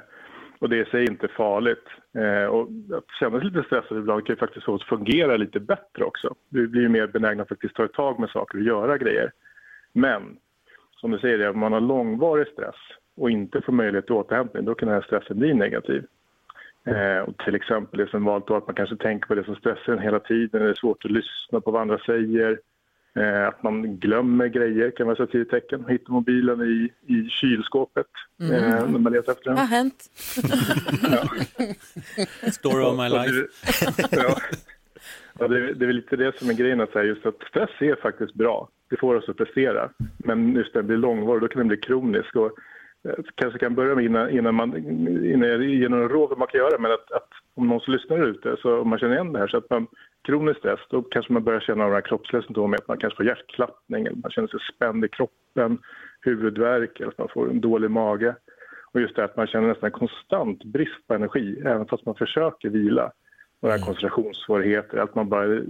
och 0.59 0.69
det 0.69 0.79
är 0.79 0.85
sig 0.85 1.05
inte 1.05 1.27
farligt. 1.27 1.85
Eh, 2.15 2.45
och 2.45 2.69
att 2.97 3.05
känna 3.19 3.39
sig 3.39 3.49
lite 3.49 3.63
stressad 3.63 3.97
ibland 3.97 4.25
kan 4.25 4.33
ju 4.33 4.39
faktiskt 4.39 4.65
få 4.65 4.73
oss 4.73 4.85
fungera 4.85 5.37
lite 5.37 5.59
bättre 5.59 6.03
också. 6.03 6.35
Vi 6.49 6.67
blir 6.67 6.81
ju 6.81 6.89
mer 6.89 7.07
benägna 7.07 7.43
att 7.43 7.49
faktiskt 7.49 7.75
ta 7.75 7.85
ett 7.85 7.93
tag 7.93 8.19
med 8.19 8.29
saker 8.29 8.57
och 8.57 8.63
göra 8.63 8.97
grejer. 8.97 9.31
Men 9.93 10.37
som 10.91 11.11
du 11.11 11.19
säger, 11.19 11.49
om 11.49 11.59
man 11.59 11.73
har 11.73 11.81
långvarig 11.81 12.47
stress 12.47 12.75
och 13.15 13.31
inte 13.31 13.61
får 13.61 13.73
möjlighet 13.73 14.05
till 14.05 14.15
återhämtning, 14.15 14.65
då 14.65 14.75
kan 14.75 14.87
den 14.87 14.95
här 14.95 15.07
stressen 15.07 15.39
bli 15.39 15.53
negativ. 15.53 16.05
Eh, 16.85 17.19
och 17.19 17.37
till 17.37 17.55
exempel 17.55 17.99
det 17.99 18.07
som 18.07 18.25
valt 18.25 18.47
då 18.47 18.55
att 18.55 18.67
man 18.67 18.75
kanske 18.75 18.95
tänker 18.95 19.27
på 19.27 19.35
det 19.35 19.43
som 19.43 19.55
stressar 19.55 19.93
en 19.93 19.99
hela 19.99 20.19
tiden, 20.19 20.61
det 20.61 20.69
är 20.69 20.73
svårt 20.73 21.05
att 21.05 21.11
lyssna 21.11 21.61
på 21.61 21.71
vad 21.71 21.81
andra 21.81 21.97
säger, 21.97 22.51
eh, 22.51 22.57
att 23.47 23.63
man 23.63 23.97
glömmer 23.97 24.47
grejer 24.47 24.91
kan 24.91 25.07
vara 25.07 25.23
ett 25.23 25.31
tidigt 25.31 25.49
tecken. 25.49 25.85
Hittar 25.89 26.11
mobilen 26.13 26.61
i, 26.61 26.89
i 27.13 27.29
kylskåpet 27.29 28.05
Mm. 28.39 28.53
eh, 28.53 28.89
när 28.89 28.99
man 28.99 29.13
letar 29.13 29.31
efter 29.31 29.45
den. 29.45 29.55
Vad 29.55 29.63
har 29.67 29.77
hänt? 29.77 30.03
Story 32.53 32.83
of 32.85 32.97
my 32.97 33.09
life. 33.09 33.31
det- 33.31 34.07
ja. 34.11 34.35
Ja, 35.39 35.47
det, 35.47 35.57
är- 35.57 35.73
det 35.73 35.85
är 35.85 35.87
väl 35.87 35.95
lite 35.95 36.15
det 36.15 36.37
som 36.39 36.49
är 36.49 36.53
grejen, 36.53 36.81
att 36.81 36.91
säga 36.91 37.03
just 37.05 37.25
att 37.25 37.41
stress 37.49 37.69
är 37.79 37.95
faktiskt 37.95 38.33
bra. 38.33 38.69
Det 38.89 38.97
får 38.99 39.15
oss 39.15 39.29
att 39.29 39.37
prestera. 39.37 39.89
Men 40.17 40.55
just 40.55 40.73
när 40.75 40.81
det 40.81 40.87
blir 40.87 40.97
långvarig, 40.97 41.41
då 41.41 41.47
kan 41.47 41.59
den 41.59 41.67
bli 41.67 41.77
kronisk. 41.77 42.35
Och, 42.35 42.51
eh, 43.09 43.15
kanske 43.35 43.59
kan 43.59 43.75
börja 43.75 43.95
med 43.95 44.05
innan, 44.05 44.29
innan 44.29 44.55
man 44.55 44.77
innan 45.25 45.49
jag 45.49 45.63
ger 45.63 45.89
några 45.89 46.07
råd 46.07 46.29
vad 46.29 46.39
man 46.39 46.47
kan 46.47 46.59
göra, 46.59 46.77
men 46.79 46.91
att, 46.91 47.11
att 47.11 47.29
om 47.57 47.67
någon 47.67 47.79
som 47.79 47.93
lyssnar 47.93 48.23
ute, 48.23 48.57
så 48.61 48.79
om 48.81 48.89
man 48.89 48.99
känner 48.99 49.13
igen 49.13 49.33
det 49.33 49.39
här, 49.39 49.47
så 49.47 49.57
att 49.57 49.69
man 49.69 49.87
kronisk 50.27 50.59
stress, 50.59 50.79
då 50.89 51.01
kanske 51.01 51.33
man 51.33 51.43
börjar 51.43 51.59
känna 51.59 51.83
de 51.83 51.93
här 51.93 52.01
kroppsliga 52.01 52.41
symptomen, 52.41 52.79
att 52.81 52.87
man 52.87 52.97
kanske 52.97 53.17
får 53.17 53.25
hjärtklappning, 53.25 54.05
eller 54.05 54.17
man 54.17 54.31
känner 54.31 54.47
sig 54.47 54.59
spänd 54.75 55.05
i 55.05 55.09
kroppen, 55.09 55.77
huvudvärk, 56.21 56.99
eller 56.99 57.09
att 57.09 57.17
man 57.17 57.29
får 57.33 57.49
en 57.49 57.61
dålig 57.61 57.91
mage. 57.91 58.35
Och 58.91 59.01
just 59.01 59.15
det 59.15 59.23
att 59.23 59.37
man 59.37 59.47
känner 59.47 59.67
nästan 59.67 59.91
konstant 59.91 60.63
brist 60.63 61.07
på 61.07 61.13
energi, 61.13 61.61
även 61.65 61.85
fast 61.85 62.05
man 62.05 62.15
försöker 62.15 62.69
vila. 62.69 63.11
Några 63.61 63.77
koncentrationssvårigheter, 63.77 64.97
att 64.97 65.15
man 65.15 65.29
bara 65.29 65.61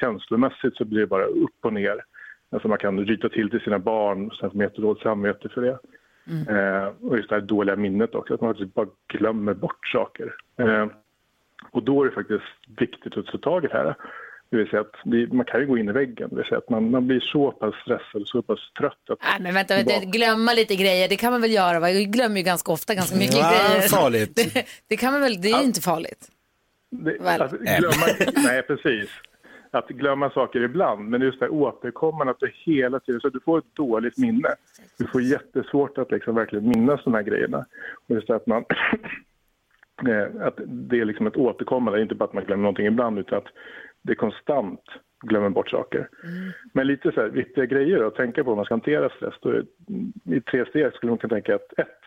känslomässigt 0.00 0.76
så 0.76 0.84
blir 0.84 1.00
det 1.00 1.06
bara 1.06 1.24
upp 1.24 1.58
och 1.62 1.72
ner. 1.72 2.04
Alltså 2.50 2.68
man 2.68 2.78
kan 2.78 3.04
ryta 3.04 3.28
till 3.28 3.50
till 3.50 3.60
sina 3.60 3.78
barn, 3.78 4.30
sen 4.30 4.50
får 4.50 4.56
man 4.56 4.66
jättedåligt 4.66 5.02
samvete 5.02 5.48
för 5.48 5.62
det. 5.62 5.78
Eh, 6.48 6.92
och 7.00 7.16
just 7.16 7.28
det 7.28 7.34
här 7.34 7.42
dåliga 7.42 7.76
minnet 7.76 8.14
också, 8.14 8.34
att 8.34 8.40
man 8.40 8.54
faktiskt 8.54 8.74
bara 8.74 8.86
glömmer 9.08 9.54
bort 9.54 9.86
saker. 9.92 10.34
Eh, 10.58 10.86
och 11.70 11.82
då 11.82 12.02
är 12.02 12.06
det 12.08 12.14
faktiskt 12.14 12.44
viktigt 12.78 13.16
att 13.16 13.26
ta 13.26 13.38
tag 13.38 13.64
i 13.64 13.68
det 13.68 13.74
här. 13.74 13.94
Det 14.50 14.56
vill 14.56 14.68
säga 14.68 14.80
att 14.80 14.94
det, 15.04 15.32
man 15.32 15.46
kan 15.46 15.60
ju 15.60 15.66
gå 15.66 15.78
in 15.78 15.88
i 15.88 15.92
väggen, 15.92 16.28
det 16.30 16.36
vill 16.36 16.44
säga 16.44 16.58
att 16.58 16.70
man, 16.70 16.90
man 16.90 17.06
blir 17.06 17.20
så 17.20 17.50
pass 17.52 17.74
stressad 17.74 18.22
och 18.22 18.28
så 18.28 18.42
pass 18.42 18.58
trött 18.78 19.10
att 19.10 19.18
Nej, 19.22 19.40
men 19.40 19.54
vänta, 19.54 19.74
vänta, 19.76 20.04
glömma 20.04 20.52
lite 20.52 20.76
grejer, 20.76 21.08
det 21.08 21.16
kan 21.16 21.32
man 21.32 21.40
väl 21.40 21.50
göra? 21.52 21.80
Va? 21.80 21.90
Jag 21.90 22.12
glömmer 22.12 22.36
ju 22.36 22.42
ganska 22.42 22.72
ofta 22.72 22.94
ganska 22.94 23.16
mycket 23.16 23.34
Ja, 23.36 23.50
grejer. 23.74 23.88
farligt. 23.88 24.34
Det, 24.54 24.66
det 24.88 24.96
kan 24.96 25.12
man 25.12 25.20
väl, 25.22 25.40
det 25.40 25.48
är 25.50 25.58
ju 25.58 25.64
inte 25.64 25.80
farligt. 25.80 26.28
Det, 26.90 27.18
alltså, 27.40 27.56
glömma, 27.56 28.06
nej, 28.44 28.62
precis. 28.62 29.10
Att 29.70 29.88
glömma 29.88 30.30
saker 30.30 30.60
ibland, 30.62 31.08
men 31.10 31.20
just 31.22 31.38
det 31.40 31.44
här 31.46 31.52
återkommande, 31.52 32.30
att 32.30 32.40
du 32.40 32.52
hela 32.54 33.00
tiden, 33.00 33.20
så 33.20 33.26
att 33.26 33.32
du 33.32 33.40
får 33.40 33.58
ett 33.58 33.74
dåligt 33.76 34.18
minne. 34.18 34.48
Du 34.98 35.06
får 35.06 35.22
jättesvårt 35.22 35.98
att 35.98 36.10
liksom 36.10 36.34
verkligen 36.34 36.68
minnas 36.68 37.04
de 37.04 37.14
här 37.14 37.22
grejerna. 37.22 37.64
Och 38.08 38.14
just 38.14 38.26
det 38.26 38.36
att 38.36 38.46
man, 38.46 38.64
att 40.40 40.60
det 40.66 41.00
är 41.00 41.04
liksom 41.04 41.26
ett 41.26 41.36
återkommande, 41.36 42.02
inte 42.02 42.14
bara 42.14 42.24
att 42.24 42.32
man 42.32 42.44
glömmer 42.44 42.62
någonting 42.62 42.86
ibland, 42.86 43.18
utan 43.18 43.38
att 43.38 43.48
det 44.02 44.14
konstant 44.14 44.80
glömmer 45.20 45.48
bort 45.48 45.70
saker. 45.70 46.08
Men 46.72 46.86
lite 46.86 47.12
så 47.12 47.20
här, 47.20 47.28
viktiga 47.28 47.66
grejer 47.66 48.04
att 48.04 48.14
tänka 48.14 48.44
på 48.44 48.50
om 48.50 48.56
man 48.56 48.64
ska 48.64 48.74
hantera 48.74 49.08
stress. 49.08 49.34
Då 49.40 49.48
är, 49.48 49.64
I 50.24 50.40
tre 50.40 50.64
steg 50.66 50.92
skulle 50.92 51.10
man 51.10 51.18
kunna 51.18 51.34
tänka 51.34 51.54
att 51.54 51.78
ett, 51.78 52.00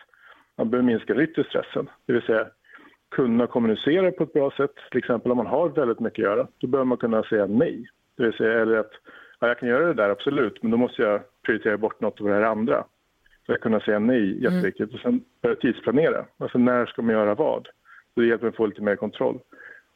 man 0.56 0.70
behöver 0.70 0.86
minska 0.86 1.14
den 1.14 1.22
yttre 1.24 1.44
stressen, 1.44 1.90
det 2.06 2.12
vill 2.12 2.22
säga 2.22 2.46
kunna 3.10 3.46
kommunicera 3.46 4.12
på 4.12 4.24
ett 4.24 4.32
bra 4.32 4.50
sätt. 4.50 4.74
Till 4.90 4.98
exempel 4.98 5.30
om 5.30 5.36
man 5.36 5.46
har 5.46 5.68
väldigt 5.68 6.00
mycket 6.00 6.18
att 6.18 6.30
göra, 6.30 6.46
då 6.58 6.66
behöver 6.66 6.86
man 6.86 6.98
kunna 6.98 7.22
säga 7.22 7.46
nej. 7.46 7.86
Det 8.16 8.22
vill 8.22 8.32
säga, 8.32 8.60
eller 8.60 8.76
att 8.76 8.92
ja, 9.40 9.48
jag 9.48 9.58
kan 9.58 9.68
göra 9.68 9.86
det 9.86 9.94
där, 9.94 10.10
absolut, 10.10 10.62
men 10.62 10.70
då 10.70 10.76
måste 10.76 11.02
jag 11.02 11.20
prioritera 11.42 11.76
bort 11.76 12.00
något 12.00 12.20
av 12.20 12.26
det 12.26 12.34
här 12.34 12.42
andra. 12.42 12.84
Så 13.46 13.52
att 13.52 13.60
kunna 13.60 13.80
säga 13.80 13.98
nej, 13.98 14.42
jätteviktigt. 14.42 14.94
Och 14.94 15.00
sen 15.00 15.20
börja 15.42 15.56
tidsplanera. 15.56 16.24
Alltså 16.38 16.58
när 16.58 16.86
ska 16.86 17.02
man 17.02 17.14
göra 17.14 17.34
vad? 17.34 17.68
Så 18.18 18.22
det 18.22 18.28
hjälper 18.28 18.46
en 18.46 18.50
att 18.50 18.56
få 18.56 18.66
lite 18.66 18.82
mer 18.82 18.96
kontroll. 18.96 19.38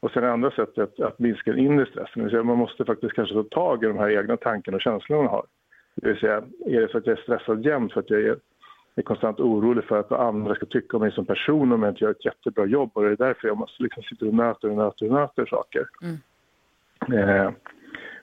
Och 0.00 0.10
sen 0.10 0.22
det 0.22 0.32
andra 0.32 0.50
sättet 0.50 1.00
att 1.00 1.18
minska 1.18 1.50
den 1.50 1.60
inre 1.60 1.86
stressen. 1.86 2.24
Det 2.24 2.30
säga 2.30 2.42
man 2.42 2.58
måste 2.58 2.84
faktiskt 2.84 3.12
kanske 3.12 3.34
ta 3.34 3.42
tag 3.42 3.84
i 3.84 3.86
de 3.86 3.98
här 3.98 4.10
egna 4.10 4.36
tankarna 4.36 4.74
och 4.74 4.80
känslorna 4.80 5.22
man 5.22 5.30
har. 5.30 5.46
Det 5.94 6.08
vill 6.08 6.20
säga, 6.20 6.42
är 6.66 6.80
det 6.80 6.88
så 6.90 6.98
att 6.98 7.06
jag 7.06 7.18
är 7.18 7.22
stressad 7.22 7.64
jämt 7.64 7.92
för 7.92 8.00
att 8.00 8.10
jag 8.10 8.20
är, 8.20 8.36
är 8.94 9.02
konstant 9.02 9.40
orolig 9.40 9.84
för 9.84 10.00
att 10.00 10.10
vad 10.10 10.20
andra 10.20 10.54
ska 10.54 10.66
tycka 10.66 10.96
om 10.96 11.00
mig 11.02 11.12
som 11.12 11.26
person 11.26 11.72
om 11.72 11.82
jag 11.82 11.92
inte 11.92 12.04
gör 12.04 12.10
ett 12.10 12.24
jättebra 12.24 12.66
jobb 12.66 12.90
och 12.94 13.02
det 13.02 13.08
är 13.10 13.16
därför 13.16 13.48
jag 13.48 13.56
måste 13.56 13.82
liksom 13.82 14.02
sitta 14.02 14.26
och 14.26 14.34
nöta 14.34 14.68
och 14.68 14.76
nöta 14.76 15.04
och 15.04 15.12
nöta 15.12 15.46
saker. 15.46 15.86
Eh, 17.14 17.50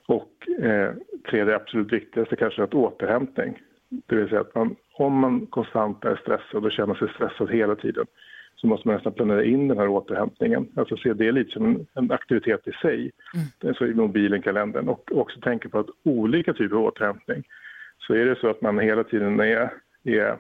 Och 0.06 0.50
eh, 0.64 0.94
tredje 1.30 1.56
absolut 1.56 1.94
viktigaste 1.94 2.36
kanske 2.36 2.62
är 2.62 2.64
att 2.64 2.74
återhämtning. 2.74 3.62
Det 3.90 4.16
vill 4.16 4.30
säga 4.30 4.42
att 4.42 4.56
man, 4.56 4.76
om 4.94 5.14
man 5.14 5.46
konstant 5.46 6.06
är 6.06 6.16
stressad 6.16 6.66
och 6.66 6.72
känner 6.72 6.96
sig 6.96 7.10
stressad 7.10 7.50
hela 7.52 7.76
tiden 7.76 8.06
så 8.62 8.68
måste 8.68 8.88
man 8.88 8.96
nästan 8.96 9.14
planera 9.14 9.44
in 9.44 9.68
den 9.68 9.78
här 9.78 9.88
återhämtningen. 9.88 10.68
Alltså 10.76 10.98
se 10.98 11.14
det 11.14 11.32
lite 11.32 11.52
som 11.52 11.66
en, 11.66 11.88
en 11.94 12.12
aktivitet 12.12 12.68
i 12.68 12.72
sig, 12.72 13.12
så 13.78 13.86
i 13.86 13.94
mobilen, 13.94 14.42
kalendern. 14.42 14.90
Och 14.90 15.12
också 15.12 15.40
tänka 15.40 15.70
på 15.70 15.80
att 15.80 15.88
olika 16.04 16.54
typer 16.54 16.76
av 16.76 16.84
återhämtning. 16.84 17.44
Så 17.98 18.14
är 18.14 18.26
det 18.26 18.36
så 18.36 18.50
att 18.50 18.62
man 18.62 18.80
hela 18.80 19.04
tiden 19.04 19.40
är, 19.40 19.70
är, 20.04 20.38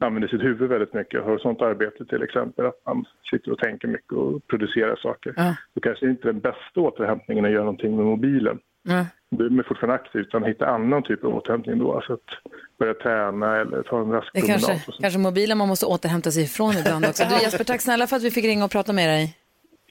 använder 0.00 0.28
sitt 0.28 0.42
huvud 0.42 0.68
väldigt 0.68 0.94
mycket, 0.94 1.24
har 1.24 1.38
sånt 1.38 1.62
arbete 1.62 2.04
till 2.04 2.22
exempel, 2.22 2.66
att 2.66 2.86
man 2.86 3.04
sitter 3.30 3.52
och 3.52 3.58
tänker 3.58 3.88
mycket 3.88 4.12
och 4.12 4.46
producerar 4.46 4.96
saker. 4.96 5.34
Ja. 5.36 5.56
Då 5.74 5.80
kanske 5.80 6.06
inte 6.06 6.28
den 6.28 6.40
bästa 6.40 6.80
återhämtningen 6.80 7.44
är 7.44 7.48
att 7.48 7.54
göra 7.54 7.64
någonting 7.64 7.96
med 7.96 8.04
mobilen. 8.04 8.58
Ja. 8.82 9.06
Då 9.30 9.44
är 9.44 9.50
man 9.50 9.64
fortfarande 9.64 9.94
aktiv, 9.94 10.20
utan 10.20 10.44
hitta 10.44 10.66
annan 10.66 11.02
typ 11.02 11.24
av 11.24 11.36
återhämtning 11.36 11.78
då. 11.78 11.94
Alltså 11.94 12.12
att 12.12 12.30
börja 12.78 12.94
träna 12.94 13.56
eller 13.60 13.82
ta 13.82 14.00
en 14.00 14.10
rask 14.10 14.28
Det 14.32 14.38
är 14.38 14.42
promenad. 14.42 14.66
kanske, 14.66 14.92
kanske 15.00 15.18
mobilen 15.18 15.58
man 15.58 15.68
måste 15.68 15.86
återhämta 15.86 16.30
sig 16.30 16.42
ifrån 16.42 16.76
ibland 16.78 17.06
också. 17.06 17.24
Du 17.30 17.34
Jesper, 17.42 17.64
tack 17.64 17.80
snälla 17.80 18.06
för 18.06 18.16
att 18.16 18.22
vi 18.22 18.30
fick 18.30 18.44
ringa 18.44 18.64
och 18.64 18.70
prata 18.70 18.92
med 18.92 19.08
dig. 19.08 19.36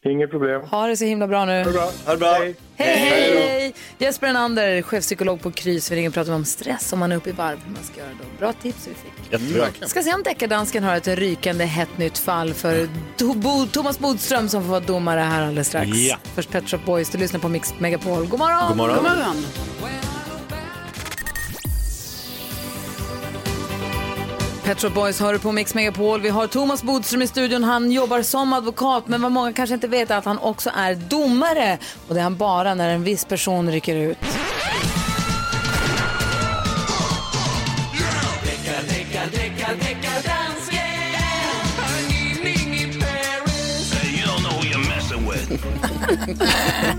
Inget 0.08 0.30
problem. 0.32 0.62
Ha 0.62 0.88
det 0.88 0.98
så 0.98 1.06
himla 1.06 1.28
bra 1.28 1.45
nu. 1.45 1.58
Ha 1.58 1.63
det 1.65 1.71
bra. 1.71 1.91
Ha 2.06 2.12
det 2.12 2.17
bra. 2.17 2.32
Hej. 2.34 2.56
Hej, 2.76 2.98
hej! 3.50 3.74
Jesper 3.98 4.28
Enander, 4.28 4.82
chefpsykolog 4.82 5.41
på 5.41 5.52
Krys. 5.52 5.91
Vi 5.91 5.95
ringer 5.95 6.10
och 6.10 6.13
pratar 6.13 6.34
om 6.34 6.45
stress 6.45 6.93
om 6.93 7.00
man 7.00 7.12
är 7.12 7.15
uppe 7.15 7.30
i 7.30 7.34
varv. 7.34 7.58
Hur 7.65 7.74
man 7.74 7.84
ska 7.84 8.00
göra 8.00 8.10
då. 8.19 8.39
Bra 8.39 8.54
tips 8.54 8.88
vi 8.88 8.93
fick. 8.93 9.32
Jättebra. 9.32 9.88
Ska 9.88 10.04
se 10.04 10.13
om 10.13 10.24
deckardansken 10.24 10.84
har 10.84 10.95
ett 10.95 11.08
rykande 11.08 11.65
hett 11.65 11.98
nytt 11.98 12.17
fall 12.17 12.54
för 12.54 12.88
Bo- 13.36 13.65
Thomas 13.71 14.00
Bodström 14.00 14.50
som 14.50 14.62
får 14.63 14.69
vara 14.69 14.80
domare 14.80 15.19
här 15.19 15.43
alldeles 15.43 15.67
strax. 15.67 15.89
Ja. 15.93 16.17
Först 16.36 16.52
Pet 16.52 16.69
Shop 16.69 16.80
Boys, 16.86 17.10
du 17.10 17.17
lyssnar 17.17 17.39
på 17.39 17.48
Mix 17.50 17.74
Megapol. 17.80 18.26
God 18.28 18.39
morgon! 18.39 18.67
God 18.67 18.78
morgon. 18.78 18.95
God 18.95 19.04
morgon. 19.04 19.36
Pet 24.65 24.82
Shop 24.82 24.89
Boys 24.89 25.19
hör 25.19 25.38
på 25.38 25.51
Mix 25.51 25.73
Megapol. 25.75 26.21
Vi 26.21 26.30
har 26.30 26.47
Thomas 26.47 26.84
Bodström 26.84 27.21
i 27.21 27.28
studion. 27.28 27.63
Han 27.63 27.91
jobbar 27.91 28.21
som 28.21 28.54
advokat, 28.54 29.08
men 29.08 29.21
vad 29.21 29.32
många 29.32 29.54
kanske 29.54 29.73
inte 29.73 29.88
vet 29.88 30.12
är 30.12 30.17
att 30.17 30.25
han 30.25 30.38
också 30.38 30.71
är 30.75 30.95
domare. 30.95 31.78
Och 32.08 32.13
det 32.13 32.19
är 32.19 32.23
han 32.23 32.38
bara 32.38 32.73
när 32.73 32.89
en 32.89 33.04
viss 33.04 33.25
person 33.25 33.71
rycker 33.71 33.95
ut. 33.95 34.17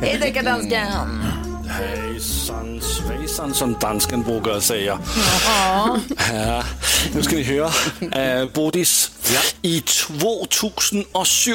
Hej 0.02 0.18
deckardansken! 0.20 1.22
Hejsan 1.76 2.80
svejsan 2.80 3.54
som 3.54 3.76
dansken 3.80 4.22
brukar 4.22 4.60
säga. 4.60 4.98
Ja. 5.46 6.00
Ja, 6.32 6.62
nu 7.14 7.22
ska 7.22 7.36
ni 7.36 7.42
höra. 7.42 8.42
Uh, 8.42 8.52
Bodis, 8.52 9.10
i 9.62 9.80
2007 9.80 11.52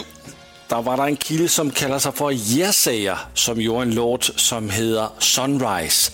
där 0.70 0.82
var 0.82 0.98
der 0.98 1.04
en 1.04 1.16
kille 1.16 1.48
som 1.50 1.72
kalder 1.72 2.00
sig 2.00 2.12
för 2.12 2.32
Jersager 2.32 3.18
som 3.34 3.62
gjorde 3.62 3.82
en 3.82 3.96
låt 3.96 4.24
som 4.36 4.70
heter 4.70 5.10
Sunrise. 5.20 6.12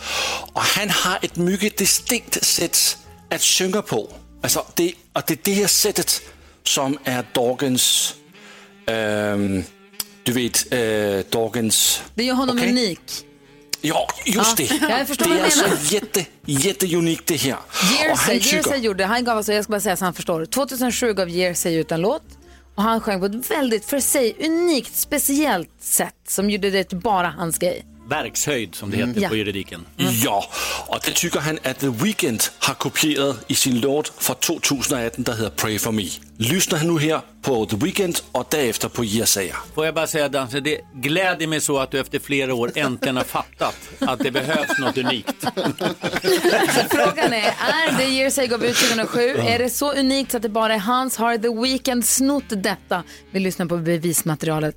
Och 0.53 0.61
han 0.61 0.89
har 0.89 1.19
ett 1.21 1.35
mycket 1.35 1.77
distinkt 1.77 2.45
sätt 2.45 2.97
att 3.31 3.41
sjunga 3.41 3.81
på. 3.81 4.09
Alltså, 4.41 4.65
det, 4.75 4.93
och 5.13 5.21
det 5.27 5.33
är 5.33 5.39
det 5.43 5.53
här 5.53 5.67
sättet 5.67 6.21
som 6.63 6.97
är 7.03 7.25
dagens, 7.33 8.15
ehm, 8.87 9.63
du 10.23 10.31
vet, 10.31 10.73
äh, 10.73 11.25
dagens... 11.29 12.01
Det 12.15 12.23
gör 12.23 12.35
honom 12.35 12.57
Okej. 12.57 12.69
unik. 12.69 12.99
Ja, 13.81 14.07
just 14.25 14.59
Ja, 14.59 14.65
det. 14.87 14.89
jag 14.89 15.07
förstår 15.07 15.25
det 15.25 15.31
vad 15.31 15.39
är 15.39 15.43
alltså 15.43 15.93
jätte, 15.95 16.25
jätteunikt 16.45 17.25
det 17.25 17.35
här. 17.35 17.57
Jersey, 18.03 18.35
Jersey 18.57 18.77
gjorde, 18.79 19.05
han 19.05 19.23
gav 19.23 19.37
alltså, 19.37 19.53
jag 19.53 19.63
ska 19.63 19.71
bara 19.71 19.81
säga 19.81 19.97
så 19.97 20.05
han 20.05 20.13
förstår. 20.13 20.45
2007 20.45 21.13
gav 21.13 21.29
Jersey 21.29 21.75
ut 21.75 21.91
en 21.91 22.01
låt 22.01 22.23
och 22.75 22.83
han 22.83 23.01
sjöng 23.01 23.19
på 23.19 23.25
ett 23.25 23.51
väldigt, 23.51 23.85
för 23.85 23.99
sig, 23.99 24.35
unikt, 24.45 24.95
speciellt 24.95 25.69
sätt 25.79 26.15
som 26.27 26.49
gjorde 26.49 26.69
det 26.69 26.83
till 26.83 26.97
bara 26.97 27.27
hans 27.27 27.57
grej. 27.57 27.85
Verkshöjd 28.09 28.75
som 28.75 28.91
det 28.91 28.97
heter 28.97 29.21
Ja. 29.21 29.29
på 29.29 29.35
juridiken. 29.35 29.85
Ja, 29.97 30.49
och 30.87 30.99
det 31.05 31.11
tycker 31.15 31.39
han 31.39 31.59
att 31.63 31.79
The 31.79 31.89
Weeknd 31.89 32.43
har 32.59 32.73
kopierat 32.73 33.37
i 33.47 33.55
sin 33.55 33.79
låt 33.79 34.13
från 34.23 34.35
2018 34.35 35.23
der 35.23 35.33
heter 35.33 35.49
Pray 35.49 35.79
For 35.79 35.91
Me. 35.91 36.03
Lyssna 36.37 36.77
nu 36.83 36.99
här 36.99 37.21
på 37.41 37.65
The 37.65 37.75
Weeknd 37.75 38.19
och 38.31 38.47
därefter 38.49 38.89
på 38.89 39.03
Jesaja. 39.03 39.55
Får 39.75 39.85
jag 39.85 39.95
bara 39.95 40.07
säga 40.07 40.29
Danse, 40.29 40.59
det 40.59 40.81
gläder 40.95 41.47
mig 41.47 41.61
så 41.61 41.79
att 41.79 41.91
du 41.91 41.99
efter 41.99 42.19
flera 42.19 42.53
år 42.53 42.71
äntligen 42.75 43.17
har 43.17 43.23
fattat 43.23 43.75
att 43.99 44.19
det 44.19 44.31
behövs 44.31 44.79
något 44.79 44.97
unikt. 44.97 45.33
Så 45.41 46.81
frågan 46.89 47.33
är, 47.33 47.47
är 47.47 47.97
det 47.97 48.03
Jersey 48.05 48.47
gav 48.47 48.65
ut 48.65 48.75
2007, 48.77 49.19
är 49.37 49.59
det 49.59 49.69
så 49.69 49.93
unikt 49.93 50.31
så 50.31 50.37
att 50.37 50.43
det 50.43 50.49
bara 50.49 50.73
är 50.73 50.79
hans? 50.79 51.17
Har 51.17 51.37
The 51.37 51.61
Weeknd 51.61 52.05
snott 52.05 52.43
detta? 52.49 53.03
Vi 53.31 53.39
lyssnar 53.39 53.65
på 53.65 53.77
bevismaterialet. 53.77 54.75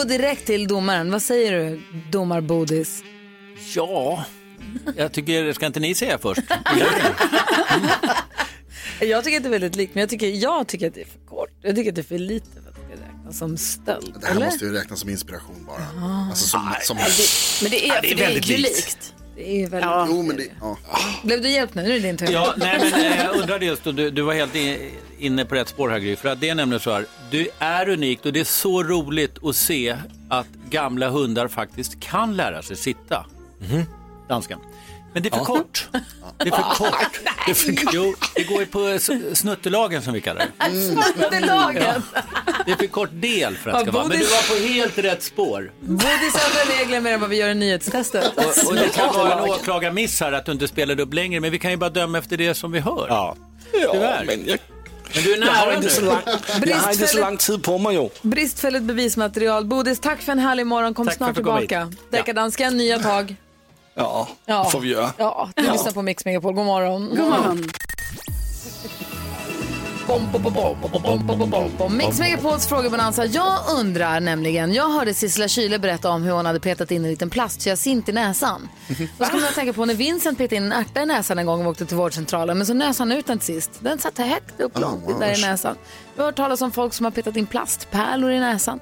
Går 0.00 0.04
direkt 0.04 0.46
till 0.46 0.68
domaren. 0.68 1.10
Vad 1.10 1.22
säger 1.22 1.52
du, 1.52 1.82
domarbodis? 2.10 3.02
Ja, 3.74 4.24
jag 4.96 5.12
tycker, 5.12 5.52
ska 5.52 5.66
inte 5.66 5.80
ni 5.80 5.94
säga 5.94 6.18
först? 6.18 6.40
Jag 9.00 9.24
tycker 9.24 9.36
att 9.36 9.42
det 9.42 9.48
är 9.48 9.50
väldigt 9.50 9.76
likt, 9.76 9.94
men 9.94 10.00
jag 10.00 10.10
tycker, 10.10 10.26
jag 10.26 10.68
tycker 10.68 10.88
att 10.88 10.94
det 10.94 11.00
är 11.00 11.06
för 11.06 11.26
kort. 11.28 11.50
Jag 11.62 11.76
tycker 11.76 11.90
att 11.90 11.94
det 11.94 12.00
är 12.00 12.02
för 12.02 12.18
lite 12.18 12.46
för 12.52 12.58
att 12.70 12.76
det 12.76 12.96
ska 12.96 13.04
räknas 13.04 13.38
som 13.38 13.56
stöld. 13.56 14.14
Det 14.20 14.26
här 14.26 14.34
eller? 14.34 14.46
måste 14.46 14.64
ju 14.64 14.72
räknas 14.72 15.00
som 15.00 15.10
inspiration 15.10 15.66
bara. 15.66 16.06
Ah. 16.06 16.28
Alltså 16.28 16.48
som, 16.48 16.74
som... 16.82 16.96
Men 17.62 17.70
det 17.70 17.88
är, 17.88 17.94
Ja, 17.94 18.00
det 18.02 18.06
är 18.06 18.10
för 18.10 18.16
det 18.16 18.22
är 18.22 18.26
väldigt 18.26 18.48
likt. 18.48 18.60
likt. 18.60 19.14
Är 19.40 19.60
väldigt 19.60 19.80
Ja. 19.82 20.06
Jo, 20.10 20.22
men 20.22 20.36
det, 20.36 20.46
ja. 20.60 20.78
Blev 21.24 21.42
du 21.42 21.50
hjälpt 21.50 21.74
nu? 21.74 21.82
Nu 21.82 21.88
är 21.88 21.94
det 21.94 22.00
din 22.00 22.16
tur. 22.16 22.30
Ja, 22.32 22.54
nej, 22.56 22.78
men 22.92 23.00
eh, 23.12 23.24
jag 23.24 23.36
undrade 23.36 23.64
just, 23.66 23.86
och 23.86 23.94
du, 23.94 24.10
du 24.10 24.22
var 24.22 24.34
helt 24.34 24.52
inne 25.18 25.44
på 25.44 25.54
rätt 25.54 25.68
spår 25.68 25.88
här 25.88 25.98
Gry, 25.98 26.16
för 26.16 26.28
att 26.28 26.40
det 26.40 26.48
är 26.48 26.54
nämligen 26.54 26.80
så 26.80 26.92
här, 26.92 27.06
du 27.30 27.48
är 27.58 27.88
unikt 27.88 28.26
och 28.26 28.32
det 28.32 28.40
är 28.40 28.44
så 28.44 28.82
roligt 28.82 29.44
att 29.44 29.56
se 29.56 29.96
att 30.28 30.46
gamla 30.70 31.08
hundar 31.08 31.48
faktiskt 31.48 32.00
kan 32.00 32.36
lära 32.36 32.62
sig 32.62 32.76
sitta. 32.76 33.26
Danskan. 34.28 34.60
Men 35.12 35.22
det 35.22 35.28
är 35.28 35.30
för 35.30 35.38
Ja. 35.38 35.44
kort. 35.44 35.88
Det 36.44 36.48
är 36.48 36.56
för 36.56 36.74
kort. 36.74 37.20
Det, 37.46 37.50
är 37.50 37.54
för, 37.54 37.74
jo, 37.92 38.14
det 38.34 38.42
går 38.44 38.60
ju 38.60 38.66
på 38.66 38.98
snuttelagen 39.34 40.02
som 40.02 40.12
vi 40.12 40.20
kallar 40.20 40.46
det. 40.58 40.70
Snuttelagen. 40.70 42.02
Det 42.66 42.72
är 42.72 42.76
för 42.76 42.86
kort 42.86 43.10
del 43.12 43.56
för 43.56 43.70
att 43.70 43.76
Ja, 43.76 43.82
ska 43.82 43.90
vara. 43.90 44.06
Men 44.06 44.18
du 44.18 44.24
var 44.24 44.54
på 44.56 44.66
helt 44.68 44.98
rätt 44.98 45.22
spår. 45.22 45.72
Bodis 45.80 46.34
har 46.34 46.78
regler 46.78 47.00
mer 47.00 47.12
än 47.12 47.20
vad 47.20 47.30
vi 47.30 47.36
gör 47.36 47.48
i 47.48 47.54
nyhetstestet. 47.54 48.36
Och, 48.36 48.68
och 48.68 48.74
det 48.74 48.88
kan 48.94 49.14
vara 49.14 49.32
en 49.32 49.50
åklagarmiss 49.50 50.20
här 50.20 50.32
att 50.32 50.46
du 50.46 50.52
inte 50.52 50.68
spelade 50.68 51.02
upp 51.02 51.14
längre, 51.14 51.40
men 51.40 51.50
vi 51.52 51.58
kan 51.58 51.70
ju 51.70 51.76
bara 51.76 51.90
döma 51.90 52.18
efter 52.18 52.36
det 52.36 52.54
som 52.54 52.72
vi 52.72 52.80
hör. 52.80 53.06
Ja. 53.08 53.36
Tyvärr. 53.72 54.24
men, 54.26 54.46
jag, 54.46 54.58
Men 55.14 55.22
du 55.22 55.34
är 55.34 55.38
jag, 55.38 55.46
har 55.46 55.66
nära 55.66 55.76
inte 55.76 55.90
så 55.90 56.00
lang, 56.02 56.18
jag 56.66 56.76
har 56.76 56.92
inte 56.92 57.06
så 57.06 57.20
lång 57.20 57.36
tid 57.36 57.62
på 57.62 57.78
mig 57.78 57.94
ju. 57.94 58.08
Bristfälligt 58.22 58.84
bevismaterial. 58.84 59.64
Bodis, 59.64 60.00
tack 60.00 60.22
för 60.22 60.32
en 60.32 60.38
härlig 60.38 60.66
morgon. 60.66 60.94
Kom 60.94 61.06
Tack 61.06 61.16
snart 61.16 61.34
tillbaka. 61.34 61.92
Deckardansken, 62.10 62.76
nya 62.76 62.98
tag. 62.98 63.36
Ja, 64.00 64.28
ja. 64.46 64.64
får 64.64 64.80
vi 64.80 64.88
göra. 64.88 65.12
Ja, 65.16 65.48
du 65.56 65.72
lyssnar 65.72 65.92
på 65.92 66.02
Mix 66.02 66.24
Megapol. 66.24 66.54
God 66.54 66.66
morgon. 66.66 67.08
God 67.08 67.18
morgon. 67.18 67.66
Mix 71.96 72.18
Megapols 72.18 72.66
frågebonanza. 72.66 73.26
Jag 73.26 73.58
undrar 73.78 74.20
nämligen, 74.20 74.74
jag 74.74 74.88
hörde 74.88 75.14
Sissela 75.14 75.48
Kyle 75.48 75.78
berätta 75.78 76.10
om 76.10 76.22
hur 76.22 76.32
hon 76.32 76.46
hade 76.46 76.60
petat 76.60 76.90
in 76.90 77.04
en 77.04 77.10
liten 77.10 77.30
plastkyacint 77.30 78.08
i 78.08 78.12
näsan. 78.12 78.68
Då 79.18 79.24
skulle 79.24 79.44
jag 79.44 79.54
tänka 79.54 79.72
på 79.72 79.84
när 79.84 79.94
Vincent 79.94 80.38
petade 80.38 80.56
in 80.56 80.64
en 80.64 80.72
ärta 80.72 81.02
i 81.02 81.06
näsan 81.06 81.38
en 81.38 81.46
gång 81.46 81.66
och 81.66 81.70
åkte 81.70 81.86
till 81.86 81.96
vårdcentralen, 81.96 82.58
men 82.58 82.66
så 82.66 82.74
näsan 82.74 83.12
ut 83.12 83.26
den 83.26 83.38
till 83.38 83.46
sist. 83.46 83.70
Den 83.80 83.98
satt 83.98 84.18
högt 84.18 84.60
upp 84.60 84.78
långt 84.78 85.20
där 85.20 85.38
i 85.38 85.42
näsan. 85.42 85.76
Vi 86.14 86.20
har 86.20 86.26
hört 86.26 86.36
talas 86.36 86.62
om 86.62 86.72
folk 86.72 86.94
som 86.94 87.04
har 87.04 87.10
petat 87.10 87.36
in 87.36 87.46
plastpärlor 87.46 88.30
i 88.30 88.40
näsan. 88.40 88.80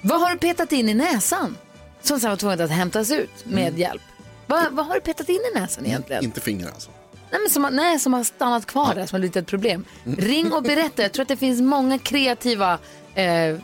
Vad 0.00 0.20
har 0.20 0.30
du 0.30 0.38
petat 0.38 0.72
in 0.72 0.88
i 0.88 0.94
näsan? 0.94 1.56
Som 2.02 2.20
sen 2.20 2.30
var 2.30 2.36
tvunget 2.36 2.60
att 2.60 2.70
hämtas 2.70 3.10
ut 3.10 3.44
med 3.44 3.68
mm. 3.68 3.80
hjälp. 3.80 4.02
Vad, 4.46 4.72
vad 4.72 4.86
har 4.86 4.94
du 4.94 5.00
petat 5.00 5.28
in 5.28 5.40
i 5.54 5.58
näsan 5.60 5.86
egentligen? 5.86 6.24
Inte 6.24 6.40
fingrar 6.40 6.68
alltså. 6.70 6.90
Nej, 7.30 7.40
men 7.40 7.50
som, 7.50 7.64
har- 7.64 7.70
nej, 7.70 7.98
som 7.98 8.12
har 8.12 8.24
stannat 8.24 8.66
kvar 8.66 8.94
där 8.94 9.06
som 9.06 9.16
har 9.16 9.20
blivit 9.20 9.36
ett 9.36 9.46
problem. 9.46 9.84
Ring 10.18 10.52
och 10.52 10.62
berätta. 10.62 11.02
Jag 11.02 11.12
tror 11.12 11.22
att 11.22 11.28
det 11.28 11.36
finns 11.36 11.60
många 11.60 11.98
kreativa 11.98 12.78
eh, 13.14 13.56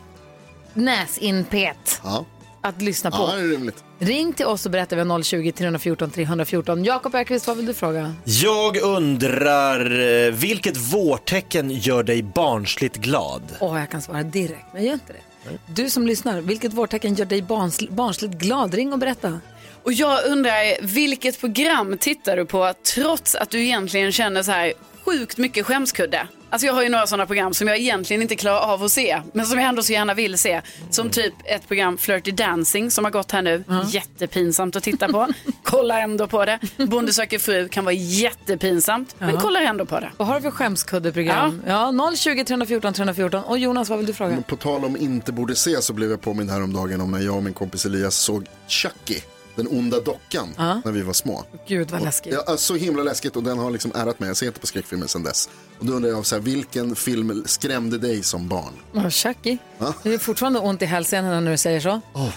näsinpet 0.73 2.01
Ja, 2.03 2.25
att 2.61 2.81
lyssna 2.81 3.11
på. 3.11 3.17
ja 3.17 3.35
det 3.35 3.41
är 3.41 3.47
rimligt. 3.47 3.83
Ring 3.99 4.33
till 4.33 4.45
oss 4.45 4.65
och 4.65 4.71
berätta. 4.71 4.95
Vi 4.95 5.01
har 5.01 5.23
020 5.23 5.51
314 5.51 6.11
314. 6.11 6.83
Jakob 6.83 7.15
Ökvist, 7.15 7.47
vad 7.47 7.57
vill 7.57 7.65
du 7.65 7.73
fråga? 7.73 8.15
Jag 8.23 8.77
undrar, 8.77 9.99
eh, 10.27 10.31
vilket 10.33 10.77
vårtecken 10.77 11.71
gör 11.71 12.03
dig 12.03 12.23
barnsligt 12.23 12.97
glad? 12.97 13.41
Åh, 13.59 13.79
jag 13.79 13.89
kan 13.89 14.01
svara 14.01 14.23
direkt, 14.23 14.65
men 14.73 14.81
jag 14.81 14.85
gör 14.85 14.93
inte 14.93 15.13
det. 15.13 15.19
Du 15.67 15.89
som 15.89 16.07
lyssnar, 16.07 16.41
vilket 16.41 16.73
vårtecken 16.73 17.15
gör 17.15 17.25
dig 17.25 17.41
barns, 17.41 17.79
barnsligt 17.89 18.33
glad? 18.33 18.73
Ring 18.73 18.93
och 18.93 18.99
berätta. 18.99 19.39
Och 19.83 19.93
jag 19.93 20.25
undrar, 20.25 20.85
vilket 20.85 21.39
program 21.39 21.97
tittar 21.97 22.37
du 22.37 22.45
på 22.45 22.73
trots 22.95 23.35
att 23.35 23.49
du 23.49 23.61
egentligen 23.63 24.11
känner 24.11 24.43
så 24.43 24.51
här 24.51 24.73
sjukt 25.05 25.37
mycket 25.37 25.65
skämskudde? 25.65 26.27
Alltså 26.49 26.67
jag 26.67 26.73
har 26.73 26.83
ju 26.83 26.89
några 26.89 27.07
sådana 27.07 27.25
program 27.25 27.53
som 27.53 27.67
jag 27.67 27.77
egentligen 27.77 28.21
inte 28.21 28.35
klarar 28.35 28.59
av 28.59 28.83
att 28.83 28.91
se, 28.91 29.21
men 29.33 29.45
som 29.45 29.59
jag 29.59 29.67
ändå 29.69 29.83
så 29.83 29.93
gärna 29.93 30.13
vill 30.13 30.37
se. 30.37 30.61
Som 30.89 31.09
typ 31.09 31.33
ett 31.45 31.67
program 31.67 31.97
Flirty 31.97 32.31
Dancing 32.31 32.91
som 32.91 33.03
har 33.05 33.11
gått 33.11 33.31
här 33.31 33.41
nu. 33.41 33.63
Jättepinsamt 33.89 34.75
att 34.75 34.83
titta 34.83 35.07
på. 35.07 35.27
Kolla 35.63 35.99
ändå 36.01 36.27
på 36.27 36.45
det. 36.45 36.59
Bonde 36.77 37.13
söker 37.13 37.39
fru 37.39 37.67
kan 37.69 37.85
vara 37.85 37.93
jättepinsamt, 37.95 39.15
men 39.19 39.29
Ja. 39.33 39.39
kollar 39.39 39.61
ändå 39.61 39.85
på 39.85 39.99
det. 39.99 40.11
Vad 40.17 40.27
har 40.27 40.35
du 40.35 40.41
för 40.41 40.51
skämskuddeprogram? 40.51 41.61
Ja. 41.67 42.11
020 42.15 42.43
314 42.45 42.93
314. 42.93 43.43
Och 43.43 43.57
Jonas, 43.57 43.89
vad 43.89 43.97
vill 43.97 44.07
du 44.07 44.13
fråga? 44.13 44.41
På 44.47 44.55
tal 44.55 44.85
om 44.85 44.97
inte 44.97 45.31
borde 45.31 45.55
se 45.55 45.81
så 45.81 45.93
blev 45.93 46.09
jag 46.09 46.21
påmind 46.21 46.49
häromdagen 46.51 47.01
om 47.01 47.11
när 47.11 47.19
jag 47.19 47.35
och 47.35 47.43
min 47.43 47.53
kompis 47.53 47.85
Elias 47.85 48.15
såg 48.15 48.45
Chucky, 48.67 49.19
den 49.55 49.67
onda 49.67 49.99
dockan, 49.99 50.47
Ja. 50.57 50.81
när 50.85 50.91
vi 50.91 51.01
var 51.01 51.13
små. 51.13 51.43
Gud 51.67 51.91
vad 51.91 52.01
läskigt. 52.03 52.33
Ja, 52.47 52.57
så 52.57 52.75
himla 52.75 53.03
läskigt 53.03 53.35
och 53.35 53.43
den 53.43 53.57
har 53.59 53.71
liksom 53.71 53.91
ärat 53.95 54.19
mig. 54.19 54.29
Jag 54.29 54.37
ser 54.37 54.47
inte 54.47 54.59
på 54.59 54.67
skräckfilmer 54.67 55.07
sedan 55.07 55.23
dess. 55.23 55.49
Och 55.79 55.85
då 55.85 55.93
undrar 55.93 56.09
jag, 56.09 56.25
så 56.25 56.35
här, 56.35 56.41
vilken 56.41 56.95
film 56.95 57.43
skrämde 57.45 57.97
dig 57.97 58.23
som 58.23 58.47
barn? 58.47 58.73
Oh, 58.93 59.09
Chucky. 59.09 59.57
Ja. 59.77 59.93
Det 60.03 60.13
är 60.13 60.17
fortfarande 60.17 60.59
ont 60.59 60.81
i 60.81 60.85
hälsenorna 60.85 61.39
när 61.39 61.51
du 61.51 61.57
säger 61.57 61.79
så. 61.79 62.01
Oh. 62.13 62.29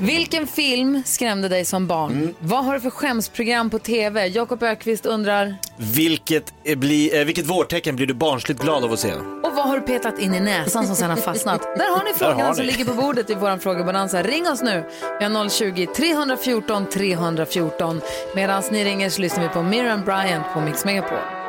Vilken 0.00 0.46
film 0.46 1.02
skrämde 1.06 1.48
dig 1.48 1.64
som 1.64 1.86
barn? 1.86 2.34
Vad 2.38 2.64
har 2.64 2.74
du 2.74 2.80
för 2.80 2.90
skämsprogram 2.90 3.70
på 3.70 3.78
tv? 3.78 4.26
Jakob 4.26 4.62
Ökvist 4.62 5.06
undrar. 5.06 5.54
Vilket, 5.76 6.52
eh, 6.64 6.78
bli, 6.78 7.18
eh, 7.20 7.24
vilket 7.24 7.46
vårtecken 7.46 7.96
blir 7.96 8.06
du 8.06 8.14
barnsligt 8.14 8.62
glad 8.62 8.84
av 8.84 8.92
att 8.92 8.98
se? 8.98 9.12
Och 9.14 9.54
vad 9.56 9.68
har 9.68 9.74
du 9.80 9.86
petat 9.86 10.18
in 10.18 10.34
i 10.34 10.40
näsan 10.40 10.86
som 10.86 10.96
sen 10.96 11.10
har 11.10 11.16
fastnat? 11.16 11.60
Där 11.76 11.96
har 11.96 12.04
ni 12.04 12.14
frågorna 12.14 12.44
har 12.44 12.54
som 12.54 12.66
ni. 12.66 12.72
ligger 12.72 12.84
på 12.84 12.94
bordet 12.94 13.30
i 13.30 13.34
vår 13.34 13.58
frågebonanza. 13.58 14.22
Ring 14.22 14.48
oss 14.48 14.62
nu. 14.62 14.84
Vi 15.18 15.24
har 15.24 15.48
020 15.48 15.86
314 15.86 16.86
314. 16.92 18.00
Medan 18.34 18.62
ni 18.70 18.84
ringer 18.84 19.10
så 19.10 19.20
lyssnar 19.20 19.42
vi 19.42 19.48
på 19.48 19.62
Miriam 19.62 20.04
Bryant 20.04 20.44
på 20.54 20.60
Mix 20.60 20.84
Megapol. 20.84 21.39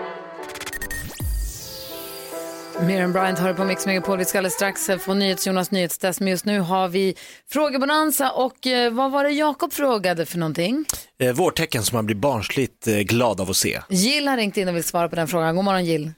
Miriam 2.79 3.13
Bryant 3.13 3.39
har 3.39 3.47
det 3.47 3.53
på 3.53 3.63
Mix 3.63 3.85
Megapol. 3.85 4.17
Vi 4.17 4.25
ska 4.25 4.37
alldeles 4.37 4.53
strax 4.53 4.89
eh, 4.89 4.97
få 4.97 5.13
NyhetsJonas 5.13 5.71
nyhetstest. 5.71 6.19
Men 6.19 6.29
just 6.29 6.45
nu 6.45 6.59
har 6.59 6.87
vi 6.87 7.15
frågebonanza. 7.49 8.31
Och 8.31 8.67
eh, 8.67 8.93
vad 8.93 9.11
var 9.11 9.23
det 9.23 9.29
Jakob 9.29 9.73
frågade 9.73 10.25
för 10.25 10.37
någonting? 10.37 10.85
Eh, 11.19 11.33
vårtecken 11.35 11.83
som 11.83 11.95
man 11.95 12.05
blir 12.05 12.15
barnsligt 12.15 12.87
eh, 12.87 12.93
glad 12.97 13.41
av 13.41 13.49
att 13.49 13.55
se. 13.55 13.79
Jill 13.89 14.27
har 14.27 14.37
ringt 14.37 14.57
in 14.57 14.67
och 14.67 14.75
vill 14.75 14.83
svara 14.83 15.09
på 15.09 15.15
den 15.15 15.27
frågan. 15.27 15.55
God 15.55 15.65
morgon 15.65 15.85
Jill. 15.85 16.11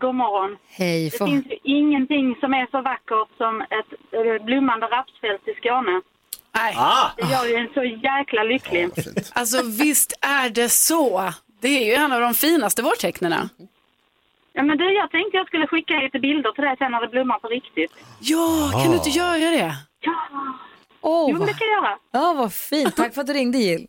God 0.00 0.14
morgon. 0.14 0.56
Hej. 0.68 1.10
Det 1.10 1.18
Få... 1.18 1.26
finns 1.26 1.46
ju 1.46 1.58
ingenting 1.64 2.36
som 2.40 2.54
är 2.54 2.66
så 2.70 2.82
vackert 2.82 3.36
som 3.36 3.60
ett 3.60 3.92
eh, 4.12 4.44
blommande 4.44 4.86
rapsfält 4.86 5.48
i 5.48 5.54
Skåne. 5.60 6.00
Nej. 6.56 6.74
Det 7.16 7.32
gör 7.32 7.46
ju 7.46 7.54
en 7.54 7.68
så 7.74 7.84
jäkla 7.84 8.42
lycklig. 8.42 8.88
Alltså 9.32 9.62
visst 9.62 10.12
är 10.20 10.50
det 10.50 10.68
så. 10.68 11.32
Det 11.60 11.68
är 11.68 11.86
ju 11.86 11.92
en 11.92 12.12
av 12.12 12.20
de 12.20 12.34
finaste 12.34 12.82
vårtecknena. 12.82 13.48
Ja, 14.56 14.62
men 14.62 14.78
du, 14.78 14.92
jag 14.94 15.10
tänkte 15.10 15.36
jag 15.36 15.46
skulle 15.46 15.66
skicka 15.66 15.94
lite 15.94 16.18
bilder 16.18 16.52
till 16.52 16.64
dig 16.64 16.76
sen 16.78 16.90
när 16.92 17.00
det 17.00 17.08
blommar 17.08 17.38
på 17.38 17.48
riktigt. 17.48 17.92
Ja, 18.20 18.70
kan 18.82 18.90
du 18.90 18.96
inte 18.96 19.10
göra 19.10 19.50
det? 19.50 19.74
Ja, 20.00 20.12
oh, 21.00 21.30
jo, 21.30 21.38
men 21.38 21.46
det 21.46 21.52
kan 21.54 21.66
jag 21.68 21.82
göra. 21.84 21.98
Ja, 22.12 22.32
vad 22.36 22.52
fint. 22.54 22.96
Tack 22.96 23.14
för 23.14 23.20
att 23.20 23.26
du 23.26 23.32
ringde 23.32 23.58
Jill. 23.58 23.86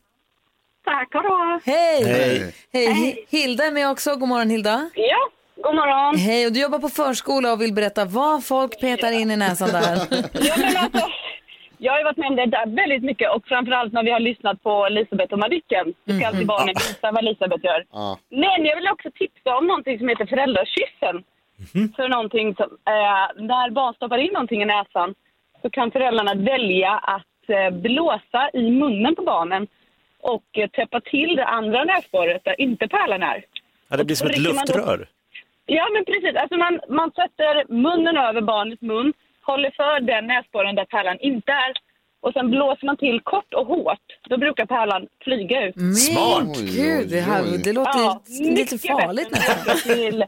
Tack, 0.85 1.13
ha 1.13 1.21
då. 1.21 1.59
Hej! 1.65 2.03
Hej. 2.03 2.55
Hej! 2.73 2.87
Hi- 2.87 3.25
Hilda 3.29 3.65
är 3.65 3.71
med 3.71 3.89
också. 3.89 4.15
God 4.15 4.29
morgon 4.29 4.49
Hilda. 4.49 4.89
Ja, 4.95 5.29
god 5.63 5.75
morgon. 5.75 6.17
Hej, 6.17 6.45
och 6.45 6.51
du 6.53 6.61
jobbar 6.61 6.79
på 6.79 6.89
förskola 6.89 7.53
och 7.53 7.61
vill 7.61 7.73
berätta 7.73 8.05
vad 8.05 8.45
folk 8.45 8.81
petar 8.81 9.11
in 9.11 9.31
i 9.31 9.37
näsan 9.37 9.69
där. 9.69 10.07
Ja, 10.33 10.53
men 10.57 10.77
alltså, 10.77 11.07
jag 11.85 11.91
har 11.93 11.99
ju 11.99 12.03
varit 12.03 12.17
med 12.17 12.27
om 12.29 12.35
det 12.35 12.45
där 12.45 12.65
väldigt 12.81 13.03
mycket 13.03 13.31
och 13.35 13.43
framförallt 13.47 13.93
när 13.93 14.03
vi 14.03 14.11
har 14.11 14.19
lyssnat 14.19 14.63
på 14.63 14.85
Elisabeth 14.85 15.33
och 15.33 15.39
Madicken. 15.39 15.93
Du 16.05 16.17
ska 16.17 16.27
alltid 16.27 16.47
barnen 16.47 16.75
visa 16.87 17.11
vad 17.11 17.17
Elisabeth 17.23 17.65
gör. 17.65 17.85
Ja. 17.91 18.17
Men 18.29 18.65
jag 18.65 18.75
vill 18.75 18.87
också 18.87 19.09
tipsa 19.11 19.57
om 19.57 19.67
någonting 19.67 19.99
som 19.99 20.09
heter 20.09 20.25
föräldrakyssen. 20.25 21.15
För 21.95 22.09
någonting 22.09 22.55
som, 22.55 22.65
eh, 22.65 23.43
när 23.51 23.69
barn 23.69 23.93
stoppar 23.93 24.17
in 24.17 24.33
någonting 24.33 24.61
i 24.61 24.65
näsan 24.65 25.15
så 25.61 25.69
kan 25.69 25.91
föräldrarna 25.91 26.33
välja 26.33 26.91
att 26.91 27.49
eh, 27.49 27.69
blåsa 27.69 28.49
i 28.53 28.71
munnen 28.71 29.15
på 29.15 29.21
barnen 29.23 29.67
och 30.21 30.43
eh, 30.57 30.69
täppa 30.69 31.01
till 31.01 31.35
det 31.35 31.45
andra 31.45 31.83
näsborret 31.83 32.43
där 32.43 32.61
inte 32.61 32.87
pärlan 32.87 33.23
är. 33.23 33.45
Ja, 33.89 33.97
det 33.97 34.03
blir 34.05 34.15
som 34.15 34.27
ett 34.27 34.35
då- 34.35 34.41
luftrör. 34.51 35.07
Ja, 35.65 35.87
men 35.93 36.05
precis. 36.05 36.35
Alltså 36.35 36.57
man, 36.57 36.79
man 36.89 37.11
sätter 37.11 37.73
munnen 37.73 38.17
över 38.17 38.41
barnets 38.41 38.81
mun, 38.81 39.13
håller 39.45 39.71
för 39.79 39.99
den 39.99 40.27
näsborren 40.27 40.75
där 40.75 40.85
pärlan 40.85 41.17
inte 41.19 41.51
är 41.51 41.73
och 42.21 42.33
sen 42.33 42.49
blåser 42.51 42.85
man 42.85 42.97
till 42.97 43.19
kort 43.23 43.53
och 43.53 43.67
hårt. 43.67 44.05
Då 44.29 44.37
brukar 44.37 44.65
pärlan 44.65 45.07
flyga 45.23 45.65
ut. 45.67 45.75
Men 45.75 46.53
gud, 46.53 47.09
det, 47.09 47.19
här, 47.19 47.43
det 47.63 47.73
låter 47.73 47.99
Ja, 47.99 48.21
lite 48.57 48.77
farligt 48.77 49.31
nästan. 49.31 49.77
till- 49.95 50.25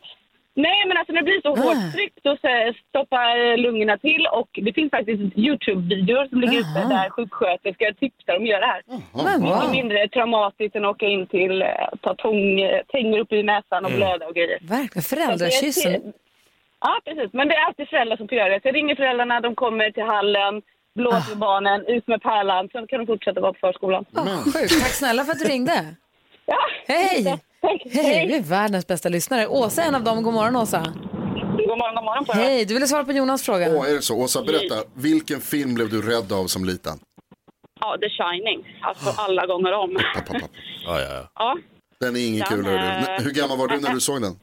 Nej, 0.68 0.84
men 0.88 0.98
alltså 0.98 1.14
när 1.14 1.22
det 1.22 1.26
blir 1.26 1.42
så 1.42 1.52
Ah. 1.54 1.64
hårt 1.64 1.94
tryck 1.94 2.14
då 2.24 2.38
så 2.42 2.74
stoppar 2.90 3.58
lungorna 3.58 3.98
till 3.98 4.28
och 4.32 4.50
det 4.66 4.74
finns 4.74 4.92
faktiskt 4.92 5.22
Youtube-videor 5.38 6.30
som 6.30 6.42
ligger 6.42 6.60
ute 6.60 6.86
där 6.90 7.10
sjuksköterskor 7.10 7.92
tipsar 7.92 8.36
om 8.38 8.44
att 8.44 8.50
göra 8.50 8.60
det 8.60 8.66
här. 8.66 8.82
Men 8.88 9.42
Mycket 9.42 9.64
wow. 9.64 9.72
mindre 9.72 10.08
traumatiskt 10.08 10.76
än 10.76 10.86
att 10.86 10.96
åka 10.96 11.06
in 11.06 11.28
till, 11.28 11.62
eh, 11.62 11.68
ta 12.02 12.14
tång, 12.16 12.60
tänger 12.88 13.20
upp 13.20 13.32
i 13.34 13.44
näsan 13.44 13.86
och 13.86 13.92
Mm. 13.92 14.00
blöda 14.00 14.28
och 14.28 14.36
grejer. 14.36 14.60
Verkligen, 14.62 15.04
föräldrakyssen. 15.04 16.14
Ja, 16.86 17.02
precis. 17.06 17.30
Men 17.34 17.48
det 17.48 17.56
är 17.56 17.66
alltid 17.68 17.88
föräldrar 17.90 18.18
som 18.18 18.28
får 18.28 18.38
göra 18.38 18.50
det. 18.50 18.62
Så 18.62 18.68
jag 18.68 18.76
ringer 18.76 18.96
föräldrarna, 18.96 19.42
de 19.42 19.56
kommer 19.56 19.92
till 19.92 20.04
hallen, 20.04 20.62
blåser 20.96 21.30
med 21.30 21.38
barnen, 21.38 21.86
ut 21.88 22.08
med 22.08 22.22
pärlan, 22.22 22.70
sen 22.72 22.88
kan 22.88 23.00
de 23.00 23.06
fortsätta 23.06 23.42
vara 23.42 23.54
på 23.54 23.60
förskolan. 23.60 24.06
Sjukt. 24.54 24.82
Tack 24.84 24.94
snälla 25.02 25.24
för 25.26 25.32
att 25.32 25.40
du 25.40 25.46
ringde. 25.46 25.78
Ja. 26.50 26.58
Hej! 26.88 27.40
Hej, 27.92 28.28
du 28.28 28.36
är 28.36 28.42
världens 28.42 28.88
bästa 28.88 29.10
lyssnare. 29.10 29.48
Åsa 29.48 29.84
är 29.84 29.88
en 29.88 29.96
av 29.96 30.04
dem. 30.04 30.24
God 30.24 30.34
morgon 30.34 30.56
Åsa. 30.56 30.80
God 30.80 31.78
morgon, 31.78 31.96
god 31.96 32.04
morgon 32.04 32.26
på 32.26 32.32
er. 32.34 32.36
Hej, 32.36 32.66
du 32.66 32.74
ville 32.74 32.88
svara 32.88 33.04
på 33.06 33.12
Jonas 33.12 33.44
fråga. 33.44 33.68
Åh, 33.76 33.90
är 33.90 33.94
det 33.94 34.02
så? 34.02 34.16
Åsa, 34.24 34.42
berätta. 34.44 34.76
Vilken 34.96 35.42
film 35.42 35.74
blev 35.74 35.90
du 35.90 36.02
rädd 36.02 36.32
av 36.32 36.46
som 36.48 36.66
liten? 36.66 36.94
Ja, 37.80 37.98
The 38.02 38.10
Shining. 38.10 38.80
Alltså 38.82 39.22
alla 39.22 39.46
gånger 39.46 39.72
om. 39.74 39.98
Ja, 40.04 40.22
ja, 40.86 40.96
ja. 41.14 41.28
Ja. 41.36 41.58
Den 42.00 42.16
är 42.16 42.28
ingen 42.28 42.40
Den 42.40 42.48
kul. 42.58 42.66
hörru. 42.66 42.78
är- 42.78 43.16
N- 43.18 43.24
Hur 43.24 43.32
gammal 43.32 43.58
var 43.58 43.68
du 43.68 43.80
när 43.80 43.94
du 43.94 44.00
såg 44.00 44.22
den? 44.22 44.34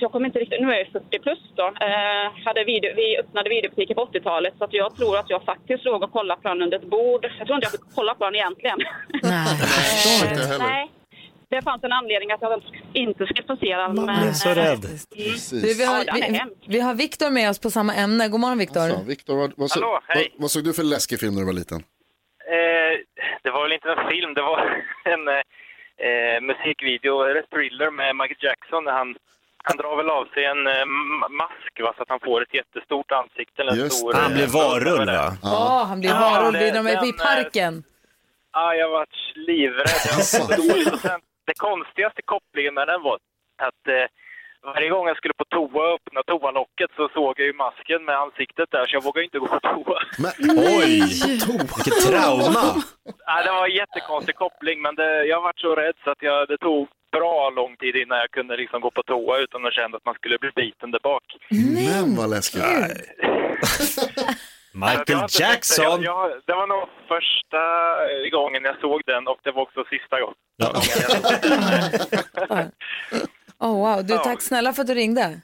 Alltså 0.00 0.06
jag 0.06 0.12
kommer 0.12 0.26
inte 0.26 0.38
riktigt, 0.38 0.60
nu 0.60 0.72
är 0.72 0.78
jag 0.78 0.88
40 0.88 1.18
plus 1.18 1.38
då. 1.56 1.66
Eh, 1.66 2.44
hade 2.44 2.64
video, 2.64 2.90
vi 2.96 3.18
öppnade 3.18 3.48
videobutiker 3.50 3.94
på 3.94 4.04
80-talet 4.04 4.54
så 4.58 4.64
att 4.64 4.72
jag 4.72 4.96
tror 4.96 5.18
att 5.18 5.30
jag 5.30 5.42
faktiskt 5.44 5.84
låg 5.84 6.02
och 6.02 6.12
kollade 6.12 6.42
på 6.42 6.48
den 6.48 6.62
under 6.62 6.76
ett 6.78 6.90
bord. 6.90 7.24
Jag 7.38 7.46
tror 7.46 7.56
inte 7.56 7.64
jag 7.64 7.72
fick 7.72 7.94
kolla 7.94 8.14
på 8.14 8.24
den 8.24 8.34
egentligen. 8.34 8.78
Nej, 9.22 9.46
inte 10.30 10.46
heller. 10.46 10.58
Nej. 10.58 10.90
Det 11.48 11.62
fanns 11.62 11.84
en 11.84 11.92
anledning 11.92 12.32
att 12.32 12.42
jag 12.42 12.62
inte 12.92 13.26
skulle 13.26 13.46
få 13.46 13.56
se 13.56 13.76
den. 13.76 13.94
Men, 13.94 14.04
blev 14.04 14.32
så 14.32 14.48
eh, 14.48 14.54
rädd. 14.54 14.84
Du, 15.50 15.74
vi, 15.74 15.84
har, 15.84 16.04
Ja, 16.06 16.14
vi, 16.14 16.40
vi 16.68 16.80
har 16.80 16.94
Viktor 16.94 17.30
med 17.30 17.50
oss 17.50 17.58
på 17.58 17.70
samma 17.70 17.94
ämne. 17.94 18.28
God 18.28 18.40
morgon 18.40 18.58
Viktor. 18.58 18.88
Så, 18.88 19.04
Viktor, 19.04 19.36
vad, 19.36 19.52
vad, 19.56 19.70
så, 19.70 19.80
Hallå, 19.80 20.00
hej. 20.08 20.28
vad, 20.32 20.42
vad 20.42 20.50
såg 20.50 20.64
du 20.64 20.72
för 20.72 20.82
läskig 20.82 21.20
film 21.20 21.34
när 21.34 21.40
du 21.40 21.46
var 21.46 21.52
liten? 21.52 21.78
Eh, 22.56 22.92
det 23.42 23.50
var 23.50 23.62
väl 23.62 23.72
inte 23.72 23.88
en 23.92 24.10
film, 24.10 24.34
det 24.34 24.42
var 24.42 24.58
en 25.14 25.28
eh, 25.28 25.42
eh, 26.08 26.40
musikvideo, 26.40 27.22
eller 27.22 27.42
thriller 27.42 27.90
med 27.90 28.16
Michael 28.16 28.44
Jackson. 28.48 28.84
när 28.84 28.92
Han, 28.92 29.16
han 29.62 29.76
drar 29.76 29.96
väl 29.96 30.10
av 30.10 30.24
sig 30.34 30.44
en 30.44 30.66
eh, 30.66 30.84
mask 31.30 31.72
va, 31.80 31.92
så 31.96 32.02
att 32.02 32.08
han 32.08 32.20
får 32.20 32.42
ett 32.42 32.54
jättestort 32.54 33.10
ansikte. 33.12 33.62
eller 33.62 33.72
En 33.72 33.78
Just 33.78 33.96
stor. 33.98 34.12
Han 34.14 34.32
blev 34.34 34.48
varulv 34.48 35.06
va? 35.06 35.32
Åh, 35.42 35.84
han 35.86 36.00
blir 36.00 36.10
Ja, 36.10 36.20
varulv 36.20 36.52
det- 36.52 36.72
när 36.72 36.82
de 36.82 36.86
är 36.96 37.08
i 37.08 37.12
parken. 37.12 37.82
Ja, 38.52 38.74
jag 38.74 38.88
var 38.88 39.06
livrädd. 39.34 39.86
Jag 40.08 40.14
var 40.14 40.22
så 40.22 40.42
dålig. 40.56 40.92
Och 40.92 41.00
sen, 41.00 41.20
det 41.46 41.54
konstigaste 41.68 42.22
kopplingen 42.22 42.74
med 42.74 42.86
den 42.88 43.02
var 43.02 43.18
att 43.68 43.82
eh, 43.88 44.06
varje 44.74 44.88
gång 44.90 45.06
jag 45.08 45.16
skulle 45.16 45.34
på 45.34 45.44
toa 45.44 45.82
och 45.88 45.94
öppna 45.94 46.22
toalocket 46.22 46.90
så 46.96 47.08
såg 47.14 47.34
jag 47.40 47.46
ju 47.46 47.52
masken 47.52 48.04
med 48.04 48.16
ansiktet 48.24 48.68
där 48.70 48.86
så 48.86 48.96
jag 48.96 49.02
vågade 49.04 49.24
inte 49.24 49.38
gå 49.38 49.46
på 49.46 49.60
toa. 49.60 49.98
Men, 50.18 50.32
oj, 50.58 51.00
vilket 51.76 51.98
trauma. 52.08 52.64
Ja, 53.26 53.42
det 53.44 53.50
var 53.52 53.64
en 53.68 53.74
jättekonstig 53.82 54.34
koppling 54.36 54.82
men 54.82 54.94
det, 54.94 55.24
jag 55.24 55.40
var 55.40 55.52
så 55.56 55.74
rädd 55.74 55.94
så 56.04 56.10
att 56.10 56.22
jag, 56.22 56.48
det 56.48 56.58
tog 56.58 56.88
bra 57.12 57.50
lång 57.50 57.76
tid 57.76 57.96
innan 57.96 58.18
jag 58.18 58.30
kunde 58.30 58.56
liksom 58.56 58.80
gå 58.80 58.90
på 58.90 59.02
toa 59.02 59.38
utan 59.38 59.66
att 59.66 59.74
känna 59.74 59.96
att 59.96 60.04
man 60.04 60.14
skulle 60.14 60.38
bli 60.38 60.50
biten 60.56 60.90
där 60.90 61.00
bak. 61.02 61.22
Men 61.50 62.16
vad 62.16 62.30
läskigt. 62.30 62.62
Michael. 64.72 65.26
Jackson. 65.40 65.84
Jag, 65.84 66.04
jag, 66.04 66.30
det 66.46 66.54
var 66.54 66.66
nog 66.66 66.88
första 67.08 67.60
gången 68.36 68.64
jag 68.64 68.80
såg 68.80 69.02
den 69.06 69.28
och 69.28 69.38
det 69.42 69.50
var 69.52 69.62
också 69.62 69.84
sista 69.90 70.20
gången. 70.20 70.36
Oh, 73.62 73.94
wow. 73.94 74.04
Du, 74.06 74.14
Ja. 74.14 74.24
tack 74.24 74.42
snälla 74.42 74.72
för 74.72 74.80
att 74.82 74.86
du 74.86 74.94
ringde. 74.94 75.40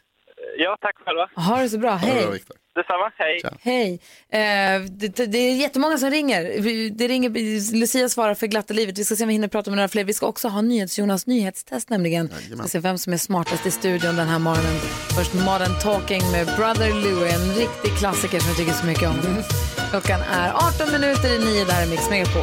Ja, 0.58 0.76
tack 0.80 0.96
själva. 1.04 1.28
Ha 1.36 1.62
det 1.62 1.68
så 1.68 1.78
bra. 1.78 1.90
Hej. 1.90 2.40
Detsamma, 2.76 3.10
hej. 3.18 3.40
Hej. 3.62 4.00
Eh, 4.30 4.80
det, 4.90 5.16
det- 5.16 5.26
det 5.26 5.38
är 5.38 5.56
jättemånga 5.56 5.98
som 5.98 6.10
ringer. 6.10 6.60
Vi- 6.60 6.90
Det 6.90 7.08
ringer. 7.08 7.30
Lucia 7.76 8.08
svarar 8.08 8.34
för 8.34 8.46
glatta 8.46 8.74
livet. 8.74 8.98
Vi 8.98 9.04
ska 9.04 9.16
se 9.16 9.24
om 9.24 9.28
vi 9.28 9.34
hinner 9.34 9.48
prata 9.48 9.70
med 9.70 9.76
några 9.76 9.88
fler. 9.88 10.04
Vi 10.04 10.12
ska 10.14 10.26
också 10.26 10.48
ha 10.48 10.62
NyhetsJonas 10.62 11.26
nyhetstest 11.26 11.90
nämligen. 11.90 12.30
Vi 12.50 12.56
ska 12.56 12.68
se 12.68 12.78
vem 12.78 12.98
som 12.98 13.12
är 13.12 13.16
smartast 13.16 13.66
i 13.66 13.70
studion 13.70 14.16
den 14.16 14.28
här 14.28 14.38
morgonen. 14.38 14.76
Först 15.16 15.34
Modern 15.34 15.78
Talking 15.82 16.22
med 16.32 16.46
Brother 16.46 16.90
Louie, 16.94 17.32
en 17.34 17.54
riktig 17.54 17.92
klassiker 17.98 18.38
som 18.38 18.48
jag 18.48 18.56
tycker 18.56 18.72
så 18.72 18.86
mycket 18.86 19.08
om. 19.08 19.16
Klockan 19.90 20.20
är 20.20 20.52
18 20.54 20.92
minuter 20.92 21.34
i 21.36 21.38
nio, 21.44 21.64
där 21.64 21.82
är 21.82 21.86
Mix 21.90 22.10
Megapol. 22.10 22.42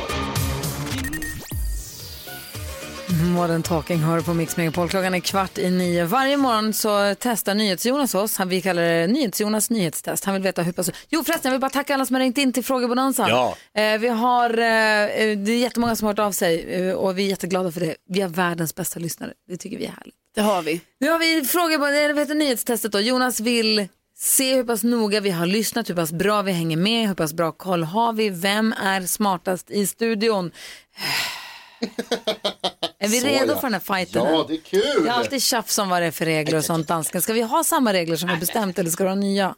Modern 3.32 3.64
Talking 3.64 4.00
hör 4.00 4.22
på 4.22 4.34
Mix 4.34 4.58
Megapol. 4.58 4.90
Klockan 4.90 5.14
är 5.14 5.20
kvart 5.20 5.58
i 5.58 5.70
nio. 5.70 6.06
Varje 6.06 6.38
morgon 6.38 6.74
så 6.74 7.16
testar 7.20 7.56
NyhetsJonas 7.56 8.16
oss. 8.16 8.38
Han, 8.38 8.50
vi 8.50 8.62
kallar 8.62 8.82
det 8.82 9.08
NyhetsJonas 9.08 9.70
nyhetstest. 9.70 10.26
Han 10.26 10.34
vill 10.34 10.44
veta 10.44 10.62
hur 10.62 10.72
pass... 10.72 10.90
Jo 11.10 11.24
förresten, 11.24 11.50
jag 11.50 11.52
vill 11.52 11.62
bara 11.62 11.70
tacka 11.70 11.94
alla 11.94 12.06
som 12.06 12.14
har 12.14 12.22
ringt 12.22 12.38
in 12.38 12.54
till 12.54 12.64
Frågebonanzan. 12.64 13.30
Ja. 13.30 13.58
Eh, 13.82 14.00
vi 14.00 14.08
har, 14.08 14.58
eh, 14.58 14.66
eh, 14.66 15.38
det 15.38 15.52
är 15.52 15.58
jättemånga 15.58 15.96
som 15.96 16.06
har 16.06 16.14
hört 16.14 16.20
av 16.20 16.32
sig 16.32 16.74
eh, 16.74 16.94
och 16.94 17.18
vi 17.18 17.26
är 17.26 17.30
jätteglada 17.30 17.72
för 17.72 17.80
det. 17.80 17.96
Vi 18.10 18.22
har 18.22 18.30
världens 18.30 18.76
bästa 18.76 19.00
lyssnare. 19.00 19.34
Det 19.48 19.58
tycker 19.58 19.78
vi 19.78 19.86
är 19.86 19.92
härligt. 19.98 20.16
Det 20.36 20.42
har 20.42 20.62
vi. 20.62 20.82
Nu 21.00 21.10
har 21.10 21.20
vi 21.20 21.46
frågebonanzan, 21.46 22.16
vad 22.16 22.20
heter 22.20 22.36
nyhetstestet 22.36 22.92
då. 22.92 23.00
Jonas 23.00 23.40
vill 23.40 23.88
se 24.18 24.56
hur 24.56 24.64
pass 24.64 24.84
noga 24.84 25.20
vi 25.20 25.30
har 25.30 25.46
lyssnat, 25.46 25.90
hur 25.90 25.96
pass 25.96 26.12
bra 26.12 26.42
vi 26.42 26.52
hänger 26.52 26.78
med, 26.78 27.08
hur 27.08 27.16
pass 27.16 27.34
bra 27.34 27.52
koll 27.52 27.84
har 27.84 28.14
vi, 28.14 28.30
vem 28.30 28.74
är 28.74 29.02
smartast 29.02 29.72
i 29.72 29.88
studion? 29.88 30.52
Är 33.00 33.08
vi 33.08 33.20
Så, 33.20 33.28
redo 33.28 33.54
ja. 33.54 33.56
för 33.56 33.62
den 33.62 33.74
här 33.74 33.80
fighten? 33.80 34.24
Ja, 34.26 34.46
det 34.48 34.54
är 34.54 34.58
kul. 34.62 35.04
Det 35.04 35.10
är 35.10 35.14
alltid 35.14 35.42
tjafs 35.42 35.78
om 35.78 35.90
vad 35.90 36.02
det 36.02 36.06
är 36.06 36.12
för 36.12 36.26
regler 36.26 36.58
och 36.58 36.66
sånt 36.66 36.88
dansken. 36.88 37.22
Ska 37.22 37.34
vi 37.34 37.42
ha 37.42 37.64
samma 37.64 37.94
regler 37.94 38.16
som 38.16 38.30
vi 38.30 38.36
bestämt 38.38 38.80
eller 38.80 38.90
ska 38.90 39.04
vi 39.04 39.10
ha 39.10 39.16
nya? 39.16 39.56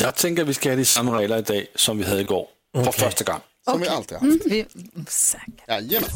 Jag 0.00 0.14
tänker 0.14 0.42
att 0.42 0.48
vi 0.48 0.54
ska 0.54 0.68
ha 0.70 0.76
de 0.76 0.84
samma 0.84 1.18
regler 1.18 1.38
idag 1.38 1.66
som 1.74 1.98
vi 1.98 2.04
hade 2.04 2.20
igår. 2.20 2.46
För 2.74 2.92
första 2.92 3.24
gången. 3.24 3.40
Som 3.64 3.80
vi 3.80 3.88
alltid 3.88 4.18
har 4.18 4.26
haft. 4.30 4.46
Vi, 4.46 4.66
säkert. 5.08 5.68
Jajamän. 5.68 6.10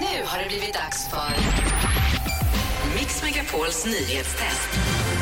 Nu 0.00 0.24
har 0.24 0.38
det 0.42 0.48
blivit 0.48 0.74
dags 0.74 1.08
för 1.10 1.30
Mix 2.98 3.22
Megapols 3.22 3.86
nyhetstest. 3.86 4.68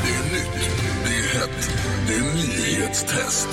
Det 0.05 0.11
är 0.11 0.33
nytt, 0.35 0.69
det 1.05 1.11
är 1.11 1.41
hett, 1.41 1.71
det 2.09 2.15
är 2.15 2.35
nyhetstest. 2.35 3.49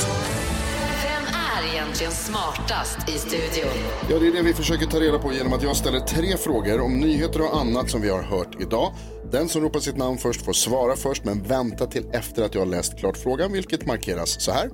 Är 1.58 1.74
egentligen 1.74 2.12
smartast 2.12 3.10
i 3.10 3.12
studion? 3.12 3.72
Ja, 4.10 4.20
det 4.20 4.28
är 4.28 4.32
det 4.32 4.42
vi 4.42 4.54
försöker 4.54 4.86
ta 4.86 5.00
reda 5.00 5.20
på 5.20 5.34
genom 5.34 5.54
att 5.54 5.64
jag 5.64 5.76
ställer 5.76 6.00
tre 6.00 6.38
frågor 6.38 6.82
om 6.82 7.00
nyheter 7.00 7.42
och 7.42 7.58
annat 7.58 7.90
som 7.90 8.02
vi 8.02 8.10
har 8.10 8.22
hört 8.22 8.62
idag. 8.62 8.94
Den 9.32 9.50
som 9.50 9.62
ropar 9.62 9.80
sitt 9.80 9.98
namn 9.98 10.18
först 10.18 10.46
får 10.46 10.54
svara 10.54 10.96
först, 10.96 11.26
men 11.26 11.44
vänta 11.44 11.86
till 11.86 12.10
efter 12.14 12.44
att 12.44 12.56
jag 12.56 12.62
har 12.62 12.66
läst 12.66 13.00
klart 13.00 13.18
frågan, 13.18 13.52
vilket 13.52 13.86
markeras 13.86 14.42
så 14.42 14.52
här. 14.52 14.70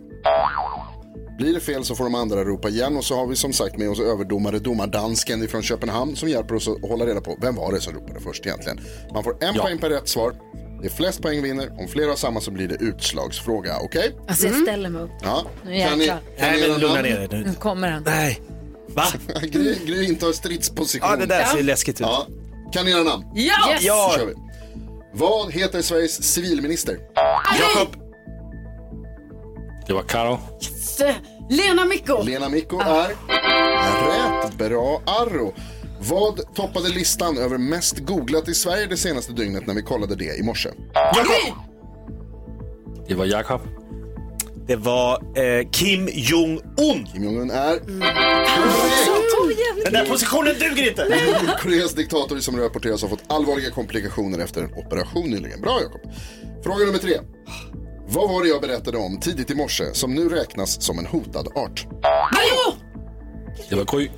Blir 1.37 1.53
det 1.53 1.59
fel 1.59 1.83
så 1.85 1.95
får 1.95 2.03
de 2.03 2.15
andra 2.15 2.43
ropa 2.43 2.69
igen 2.69 2.97
och 2.97 3.03
så 3.05 3.15
har 3.15 3.27
vi 3.27 3.35
som 3.35 3.53
sagt 3.53 3.77
med 3.77 3.89
oss 3.89 3.99
överdomare 3.99 4.59
domardansken 4.59 5.47
från 5.47 5.61
Köpenhamn 5.63 6.15
som 6.15 6.29
hjälper 6.29 6.55
oss 6.55 6.67
att 6.67 6.89
hålla 6.89 7.05
reda 7.05 7.21
på 7.21 7.37
vem 7.41 7.55
var 7.55 7.71
det 7.71 7.81
som 7.81 7.93
ropade 7.93 8.19
först 8.19 8.45
egentligen. 8.45 8.79
Man 9.13 9.23
får 9.23 9.43
en 9.43 9.55
Ja. 9.55 9.61
poäng 9.63 9.77
per 9.77 9.89
rätt 9.89 10.07
svar. 10.07 10.33
Det 10.81 10.87
är 10.87 10.91
flest 10.91 11.21
poäng 11.21 11.41
vinner. 11.43 11.71
Om 11.79 11.87
flera 11.87 12.09
har 12.09 12.15
samma 12.15 12.41
så 12.41 12.51
blir 12.51 12.67
det 12.67 12.75
utslagsfråga. 12.75 13.77
Okej? 13.83 14.15
Alltså 14.27 14.47
jag 14.47 14.55
ställer 14.55 14.89
mig 14.89 15.01
upp. 15.01 15.09
Ja. 15.21 15.45
Nu 15.65 15.79
Kan 15.81 15.97
ni, 15.97 16.05
jäklar. 16.05 16.21
kan 16.39 16.51
Nej 16.51 16.69
men 16.69 16.79
lugna 16.79 17.01
ner 17.01 17.27
dig 17.27 17.39
Nu 17.39 17.43
nu. 17.47 17.53
kommer 17.53 17.91
han. 17.91 18.03
Nej. 18.05 18.41
Va? 18.87 19.03
Gry, 19.41 19.75
Gry 19.85 20.05
intar 20.05 20.31
stridsposition. 20.31 21.09
Ja 21.09 21.15
det 21.15 21.25
där 21.25 21.43
ser 21.45 21.63
läskigt 21.63 21.95
ut. 22.01 22.07
Ja. 22.07 22.27
Kan 22.73 22.85
ni 22.85 22.91
era 22.91 23.03
namn? 23.03 23.23
Ja! 23.35 23.71
Yes. 23.73 23.83
Ja. 23.83 24.09
Så 24.13 24.19
kör 24.19 24.25
vi. 24.27 24.33
Vad 25.13 25.51
heter 25.51 25.81
Sveriges 25.81 26.23
civilminister? 26.33 26.97
Jakob. 27.59 27.95
Det 29.87 29.93
var 29.93 30.01
Karo. 30.03 30.39
Lena 31.49 31.85
Micko. 31.85 32.23
Lena 32.23 32.49
Micko 32.49 32.79
är 32.79 33.07
rätt. 33.07 34.57
Bra 34.57 35.01
Arro. 35.05 35.53
Vad 35.99 36.55
toppade 36.55 36.89
listan 36.89 37.37
över 37.37 37.57
mest 37.57 37.99
googlat 37.99 38.47
i 38.47 38.53
Sverige 38.53 38.85
det 38.85 38.97
senaste 38.97 39.33
dygnet 39.33 39.67
när 39.67 39.73
vi 39.73 39.81
kollade 39.81 40.15
det 40.15 40.35
i 40.37 40.43
morse? 40.43 40.69
Jakob. 40.93 41.57
Det 43.07 43.15
var 43.15 43.25
Jakob. 43.25 43.61
Det 44.67 44.75
var 44.75 45.13
eh, 45.13 45.69
Kim 45.71 46.09
Jong-Un. 46.13 47.05
Kim 47.13 47.23
Jong-Un 47.23 47.51
är 47.51 47.79
Den 49.83 49.93
där 49.93 50.05
positionen 50.05 50.55
duger 50.59 50.89
inte. 50.89 51.07
Koreas 51.61 51.93
diktator 51.93 52.39
som 52.39 52.59
rapporteras 52.59 53.01
ha 53.01 53.09
fått 53.09 53.23
allvarliga 53.27 53.71
komplikationer 53.71 54.39
efter 54.39 54.61
en 54.61 54.73
operation 54.73 55.29
nyligen. 55.29 55.61
Bra 55.61 55.79
Jakob. 55.81 56.01
Fråga 56.63 56.85
nummer 56.85 56.99
tre. 56.99 57.17
Vad 58.09 58.29
var 58.29 58.43
det 58.43 58.49
jag 58.49 58.61
berättade 58.61 58.97
om 58.97 59.19
tidigt 59.19 59.51
i 59.51 59.55
morse 59.55 59.83
som 59.93 60.15
nu 60.15 60.29
räknas 60.29 60.81
som 60.83 60.99
en 60.99 61.05
hotad 61.05 61.47
art? 61.55 61.87
Det 63.69 63.75
var 63.75 63.85
Gry. 63.97 64.09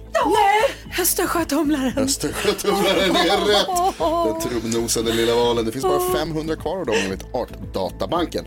Östersjötumlaren. 1.02 1.98
Östersjötumlaren 1.98 3.16
är 3.16 3.46
rätt. 3.46 3.96
Den 4.42 4.50
trubbnosade 4.50 5.14
lilla 5.14 5.36
valen. 5.36 5.66
Det 5.66 5.72
finns 5.72 5.84
bara 5.84 6.14
500 6.14 6.56
kvar 6.56 6.78
av 6.80 6.86
dem 6.86 6.96
enligt 7.04 7.26
Artdatabanken. 7.34 8.46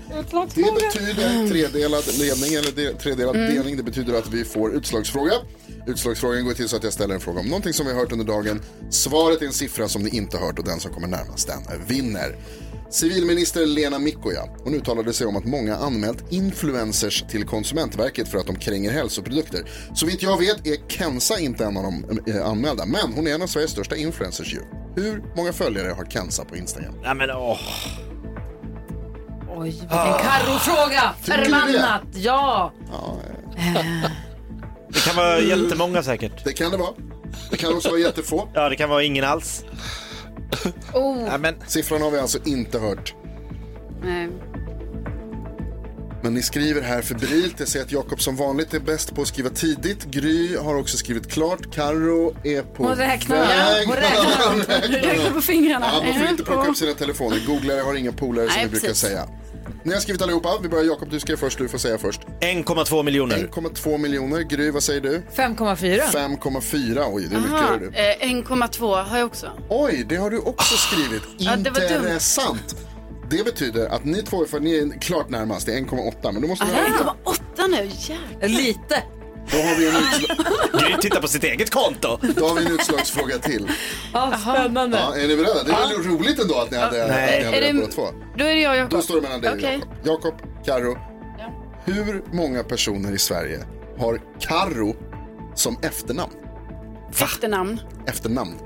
Det 0.54 0.74
betyder 0.74 1.48
tredelad 1.48 2.04
ledning 2.18 2.54
eller 2.54 2.72
de- 2.72 2.92
tredelad 2.98 3.34
delning. 3.36 3.76
Det 3.76 3.82
betyder 3.82 4.18
att 4.18 4.28
vi 4.28 4.44
får 4.44 4.74
utslagsfråga. 4.74 5.32
Utslagsfrågan 5.86 6.44
går 6.44 6.52
till 6.54 6.68
så 6.68 6.76
att 6.76 6.84
jag 6.84 6.92
ställer 6.92 7.14
en 7.14 7.20
fråga 7.20 7.40
om 7.40 7.46
någonting 7.46 7.72
som 7.72 7.86
vi 7.86 7.92
har 7.92 8.00
hört 8.00 8.12
under 8.12 8.24
dagen. 8.24 8.62
Svaret 8.90 9.42
är 9.42 9.46
en 9.46 9.52
siffra 9.52 9.88
som 9.88 10.02
ni 10.02 10.16
inte 10.16 10.38
hört 10.38 10.58
och 10.58 10.64
den 10.64 10.80
som 10.80 10.92
kommer 10.94 11.08
närmast 11.08 11.48
den 11.48 11.86
vinner. 11.86 12.36
Civilminister 12.92 13.66
Lena 13.66 13.98
Mickoja, 13.98 14.40
hon 14.64 14.74
uttalade 14.74 15.12
sig 15.12 15.26
om 15.26 15.36
att 15.36 15.44
många 15.44 15.76
anmält 15.76 16.24
influencers 16.32 17.24
till 17.30 17.44
Konsumentverket 17.44 18.28
för 18.28 18.38
att 18.38 18.46
de 18.46 18.56
kränger 18.56 18.90
hälsoprodukter. 18.92 19.60
Så 19.94 20.06
vitt 20.06 20.22
jag 20.22 20.38
vet 20.38 20.66
är 20.66 20.88
Kensa 20.88 21.38
inte 21.38 21.64
en 21.64 21.76
av 21.76 21.82
de 21.82 22.20
eh, 22.32 22.46
anmälda, 22.46 22.86
men 22.86 23.12
hon 23.12 23.26
är 23.26 23.34
en 23.34 23.42
av 23.42 23.46
Sveriges 23.46 23.70
största 23.70 23.96
influencers 23.96 24.54
ju. 24.54 24.60
Hur 24.96 25.22
många 25.36 25.52
följare 25.52 25.92
har 25.92 26.04
Kensa 26.04 26.44
på 26.44 26.56
Instagram? 26.56 26.94
Nej 27.02 27.14
men 27.14 27.30
åh. 27.30 27.58
Oj, 29.56 29.70
vilken 29.70 29.88
Carro-fråga. 29.88 31.14
Förbannat. 31.22 32.02
Ja. 32.14 32.72
Det 34.88 35.00
kan 35.06 35.16
vara 35.16 35.40
jättemånga 35.40 36.02
säkert. 36.02 36.44
Det 36.44 36.52
kan 36.52 36.70
det 36.70 36.76
vara. 36.76 36.92
Det 37.50 37.56
kan 37.56 37.74
också 37.74 37.88
vara 37.88 38.00
jättefå. 38.00 38.48
Ja 38.54 38.68
det 38.68 38.76
kan 38.76 38.90
vara 38.90 39.02
ingen 39.02 39.24
alls. 39.24 39.64
Oh. 40.94 41.16
Nej 41.28 41.38
men 41.38 41.54
Siffran 41.66 42.02
har 42.02 42.10
vi 42.10 42.18
alltså 42.18 42.38
inte 42.44 42.78
hört. 42.78 43.14
Nej. 44.04 44.28
Men 46.24 46.34
ni 46.34 46.42
skriver 46.42 46.82
här 46.82 47.02
febrilt. 47.02 47.54
Jag 47.58 47.68
ser 47.68 47.82
att 47.82 47.92
Jakob 47.92 48.20
som 48.20 48.36
vanligt 48.36 48.74
är 48.74 48.80
bäst 48.80 49.14
på 49.14 49.22
att 49.22 49.28
skriva 49.28 49.50
tidigt. 49.50 50.04
Gry 50.04 50.56
har 50.56 50.74
också 50.74 50.96
skrivit 50.96 51.30
klart. 51.30 51.74
Karo 51.74 52.34
är 52.44 52.62
på 52.62 52.84
Hon 52.84 52.96
räknar. 52.96 53.36
väg. 53.38 53.86
Hon 53.86 53.96
räknar. 53.96 54.48
Hon 54.50 54.58
räknar. 54.58 54.98
Räkna 55.00 55.30
på 55.34 55.40
fingrarna. 55.40 55.86
Ja, 55.92 56.02
man 56.04 56.20
får 56.20 56.28
inte 56.30 56.44
plocka 56.44 56.68
upp 56.70 56.76
sina 56.76 56.92
telefoner. 56.94 57.40
Googlare 57.46 57.80
har 57.80 57.94
inga 57.94 58.12
polare 58.12 58.46
som 58.46 58.54
Nej, 58.56 58.64
vi 58.64 58.70
brukar 58.70 58.88
precis. 58.88 59.02
säga. 59.08 59.28
Ni 59.84 59.92
har 59.92 60.00
skrivit 60.00 60.22
allihopa. 60.22 60.58
Vi 60.62 60.68
börjar 60.68 60.84
Jakob, 60.84 61.10
du 61.10 61.20
skrev 61.20 61.36
först. 61.36 61.58
Du 61.58 61.68
får 61.68 61.78
säga 61.78 61.98
först. 61.98 62.20
1,2 62.40 63.02
miljoner. 63.02 63.36
1,2 63.36 63.98
miljoner. 63.98 64.40
Gry, 64.40 64.70
vad 64.70 64.82
säger 64.82 65.00
du? 65.00 65.22
5,4. 65.36 66.00
5,4. 66.00 67.04
Oj, 67.12 67.26
det 67.30 67.36
är 67.36 67.40
mycket. 67.40 67.52
Aha, 67.54 67.76
du. 67.76 67.86
eh, 67.88 68.32
1,2 68.42 69.02
har 69.04 69.18
jag 69.18 69.26
också. 69.26 69.50
Oj, 69.68 70.04
det 70.08 70.16
har 70.16 70.30
du 70.30 70.38
också 70.38 70.76
skrivit. 70.76 71.22
Ja, 71.38 71.56
det 71.56 71.70
var 71.70 71.80
dumt. 71.80 71.96
Intressant. 71.96 72.76
Det 73.30 73.44
betyder 73.44 73.86
att 73.88 74.04
ni 74.04 74.22
två, 74.22 74.44
för 74.44 74.60
ni 74.60 74.74
är 74.78 75.00
klart 75.00 75.30
närmast, 75.30 75.66
det 75.66 75.72
är 75.74 75.80
1,8. 75.80 76.32
Men 76.32 76.42
då 76.42 76.48
måste 76.48 76.64
Ah, 76.64 76.68
ni 76.68 76.72
det 76.74 76.78
är 76.80 77.04
ha 77.04 77.16
1,8 77.24 77.68
nu, 77.68 77.90
jävlar. 77.98 78.48
Lite. 78.48 79.02
Då 79.50 79.56
har 79.56 79.76
vi 79.78 79.88
en, 79.88 79.96
utslag, 79.96 80.38
Gry 80.80 80.96
tittar 81.00 81.20
på 81.20 81.28
sitt 81.28 81.44
eget 81.44 81.70
konto. 81.70 82.18
då 82.36 82.46
har 82.48 82.54
vi 82.54 82.66
en 82.66 82.72
utslagsfråga 82.72 83.38
till. 83.38 83.68
Ja, 84.12 84.32
spännande. 84.42 84.98
Ja, 84.98 85.16
är 85.16 85.28
ni 85.28 85.36
beredda? 85.36 85.62
Det 85.64 85.72
är 85.72 85.88
väl 85.88 86.06
roligt 86.18 86.38
ändå 86.42 86.54
att 86.58 86.70
ni 86.70 86.76
hade, 86.76 87.04
att 87.04 87.10
Nej. 87.10 87.38
ni 87.40 87.44
hade 87.44 87.60
det- 87.60 87.72
båda 87.74 87.86
två. 87.92 88.06
Då 88.36 88.44
är 88.44 88.54
det 88.54 88.60
jag 88.60 88.70
och 88.72 88.76
Jakob. 88.78 88.90
Då 88.90 89.02
står 89.02 89.14
det 89.14 89.20
mellan 89.22 89.40
dig 89.40 89.50
och 89.50 89.56
Okej. 89.56 89.80
Jakob. 90.04 90.34
Jakob, 90.34 90.64
Karo. 90.66 90.98
Hur 91.84 92.24
många 92.32 92.62
personer 92.62 93.12
i 93.12 93.18
Sverige 93.18 93.64
har 93.98 94.20
Karo 94.40 94.96
som 95.54 95.76
efternamn? 95.82 96.32
Efternamn. 97.10 97.80
Efternamn. 98.06 98.58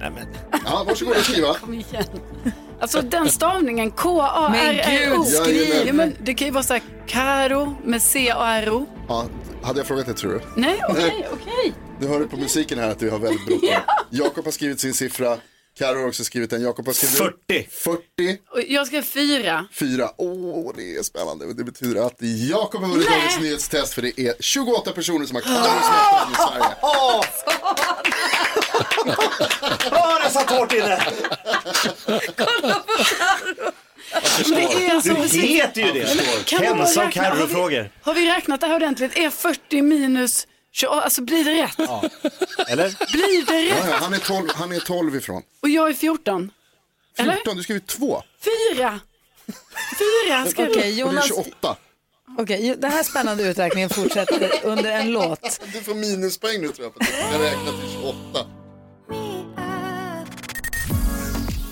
Nej 0.00 0.10
men. 0.14 0.26
Ja, 0.64 0.84
varsågod 0.88 1.16
och 1.16 1.22
skriva. 1.24 1.54
Kom 1.54 1.74
igen. 1.74 2.04
Alltså 2.82 3.02
den 3.02 3.28
stavningen, 3.30 3.90
K-A-R-R-O. 3.90 5.24
Skriv. 5.24 5.86
Ja, 5.86 5.92
men 5.92 6.16
det 6.22 6.34
kan 6.34 6.46
ju 6.46 6.52
vara 6.52 6.62
så 6.62 6.72
här, 6.72 6.82
Karo 7.06 7.76
med 7.84 8.02
C-A-R-O. 8.02 8.86
Ja, 9.08 9.26
hade 9.62 9.80
jag 9.80 9.86
frågat 9.86 10.06
det 10.06 10.14
tror 10.14 10.32
du? 10.32 10.40
Nej, 10.60 10.80
okej, 10.88 11.28
okej. 11.32 11.72
Du 12.00 12.08
hör 12.08 12.24
på 12.24 12.36
musiken 12.36 12.78
här 12.78 12.90
att 12.90 13.02
vi 13.02 13.10
har 13.10 13.18
väldigt 13.18 13.46
bråttom. 13.46 13.68
Jakob 14.10 14.44
har 14.44 14.52
skrivit 14.52 14.80
sin 14.80 14.94
siffra. 14.94 15.36
Karo 15.78 15.98
har 16.00 16.08
också 16.08 16.24
skrivit 16.24 16.52
en. 16.52 16.62
Jakob 16.62 16.86
har 16.86 16.92
skrivit 16.92 17.16
40. 17.16 17.68
40. 17.70 18.38
Och 18.50 18.60
Jag 18.68 18.86
ska 18.86 19.02
fyra. 19.02 19.66
Fyra. 19.72 20.10
Åh, 20.16 20.72
det 20.76 20.96
är 20.96 21.02
spännande. 21.02 21.54
Det 21.54 21.64
betyder 21.64 22.06
att 22.06 22.16
Jakob 22.50 22.80
har 22.82 22.88
vunnit 22.88 23.08
dagens 23.08 23.40
nyhetstest 23.40 23.94
för 23.94 24.02
det 24.02 24.20
är 24.20 24.34
28 24.40 24.92
personer 24.92 25.26
som 25.26 25.34
har 25.36 25.42
Karos 25.42 25.58
mästare 25.66 26.30
i 26.32 26.34
Sverige. 26.34 26.74
Åh, 29.92 30.24
det 30.24 30.30
satt 30.30 30.50
hårt 30.50 30.72
inne! 30.72 31.02
Men 34.50 34.60
det 34.60 34.86
är 34.86 35.00
så 35.00 35.36
Du 35.36 35.42
heter 35.42 35.80
ju 35.82 35.92
det. 35.92 36.16
Bara 36.60 36.72
och 36.72 36.78
räkna? 36.78 37.00
Har 37.02 37.06
vi- 37.06 37.12
Carro-frågor. 37.12 37.90
Har 38.02 38.14
vi 38.14 38.26
räknat 38.30 38.60
det 38.60 38.66
här 38.66 38.74
ordentligt? 38.76 39.16
Är 39.18 39.30
40 39.30 39.82
minus 39.82 40.46
28, 40.46 40.51
alltså 40.88 41.22
blir 41.22 41.44
det 41.44 41.62
rätt? 41.62 41.78
Eller? 42.68 43.12
Blir 43.12 43.46
det 43.46 43.62
Ja, 43.62 43.76
rätt? 43.76 43.84
ja, 43.90 43.96
han, 43.96 44.14
är 44.14 44.18
12, 44.18 44.48
han 44.54 44.72
är 44.72 44.80
12 44.80 45.16
ifrån. 45.16 45.42
Och 45.60 45.68
jag 45.68 45.88
är 45.90 45.94
14. 45.94 46.50
Eller? 47.18 47.34
14, 47.34 47.56
du 47.56 47.62
skrivit 47.62 47.86
två. 47.86 48.22
Fyra. 48.44 49.00
Fyra 49.98 50.46
ska 50.46 50.62
Okej, 50.62 50.66
du. 50.66 50.70
Och 50.72 50.76
det 50.80 50.84
är 50.84 50.90
Jonas, 50.90 51.28
28. 51.28 51.76
okej, 52.38 52.66
jo, 52.68 52.74
den 52.78 52.90
här 52.90 53.02
spännande 53.02 53.42
uträkningen 53.48 53.90
fortsätter 53.90 54.50
under 54.64 54.90
en 54.90 55.12
låt. 55.12 55.60
Du 55.72 55.80
får 55.82 55.94
minuspoäng 55.94 56.60
nu 56.60 56.68
tror 56.68 56.92
jag. 56.98 57.06
För 57.06 57.14
att 57.24 57.32
jag 57.32 57.42
räknat 57.42 57.80
till 57.80 57.90
28. 57.92 58.46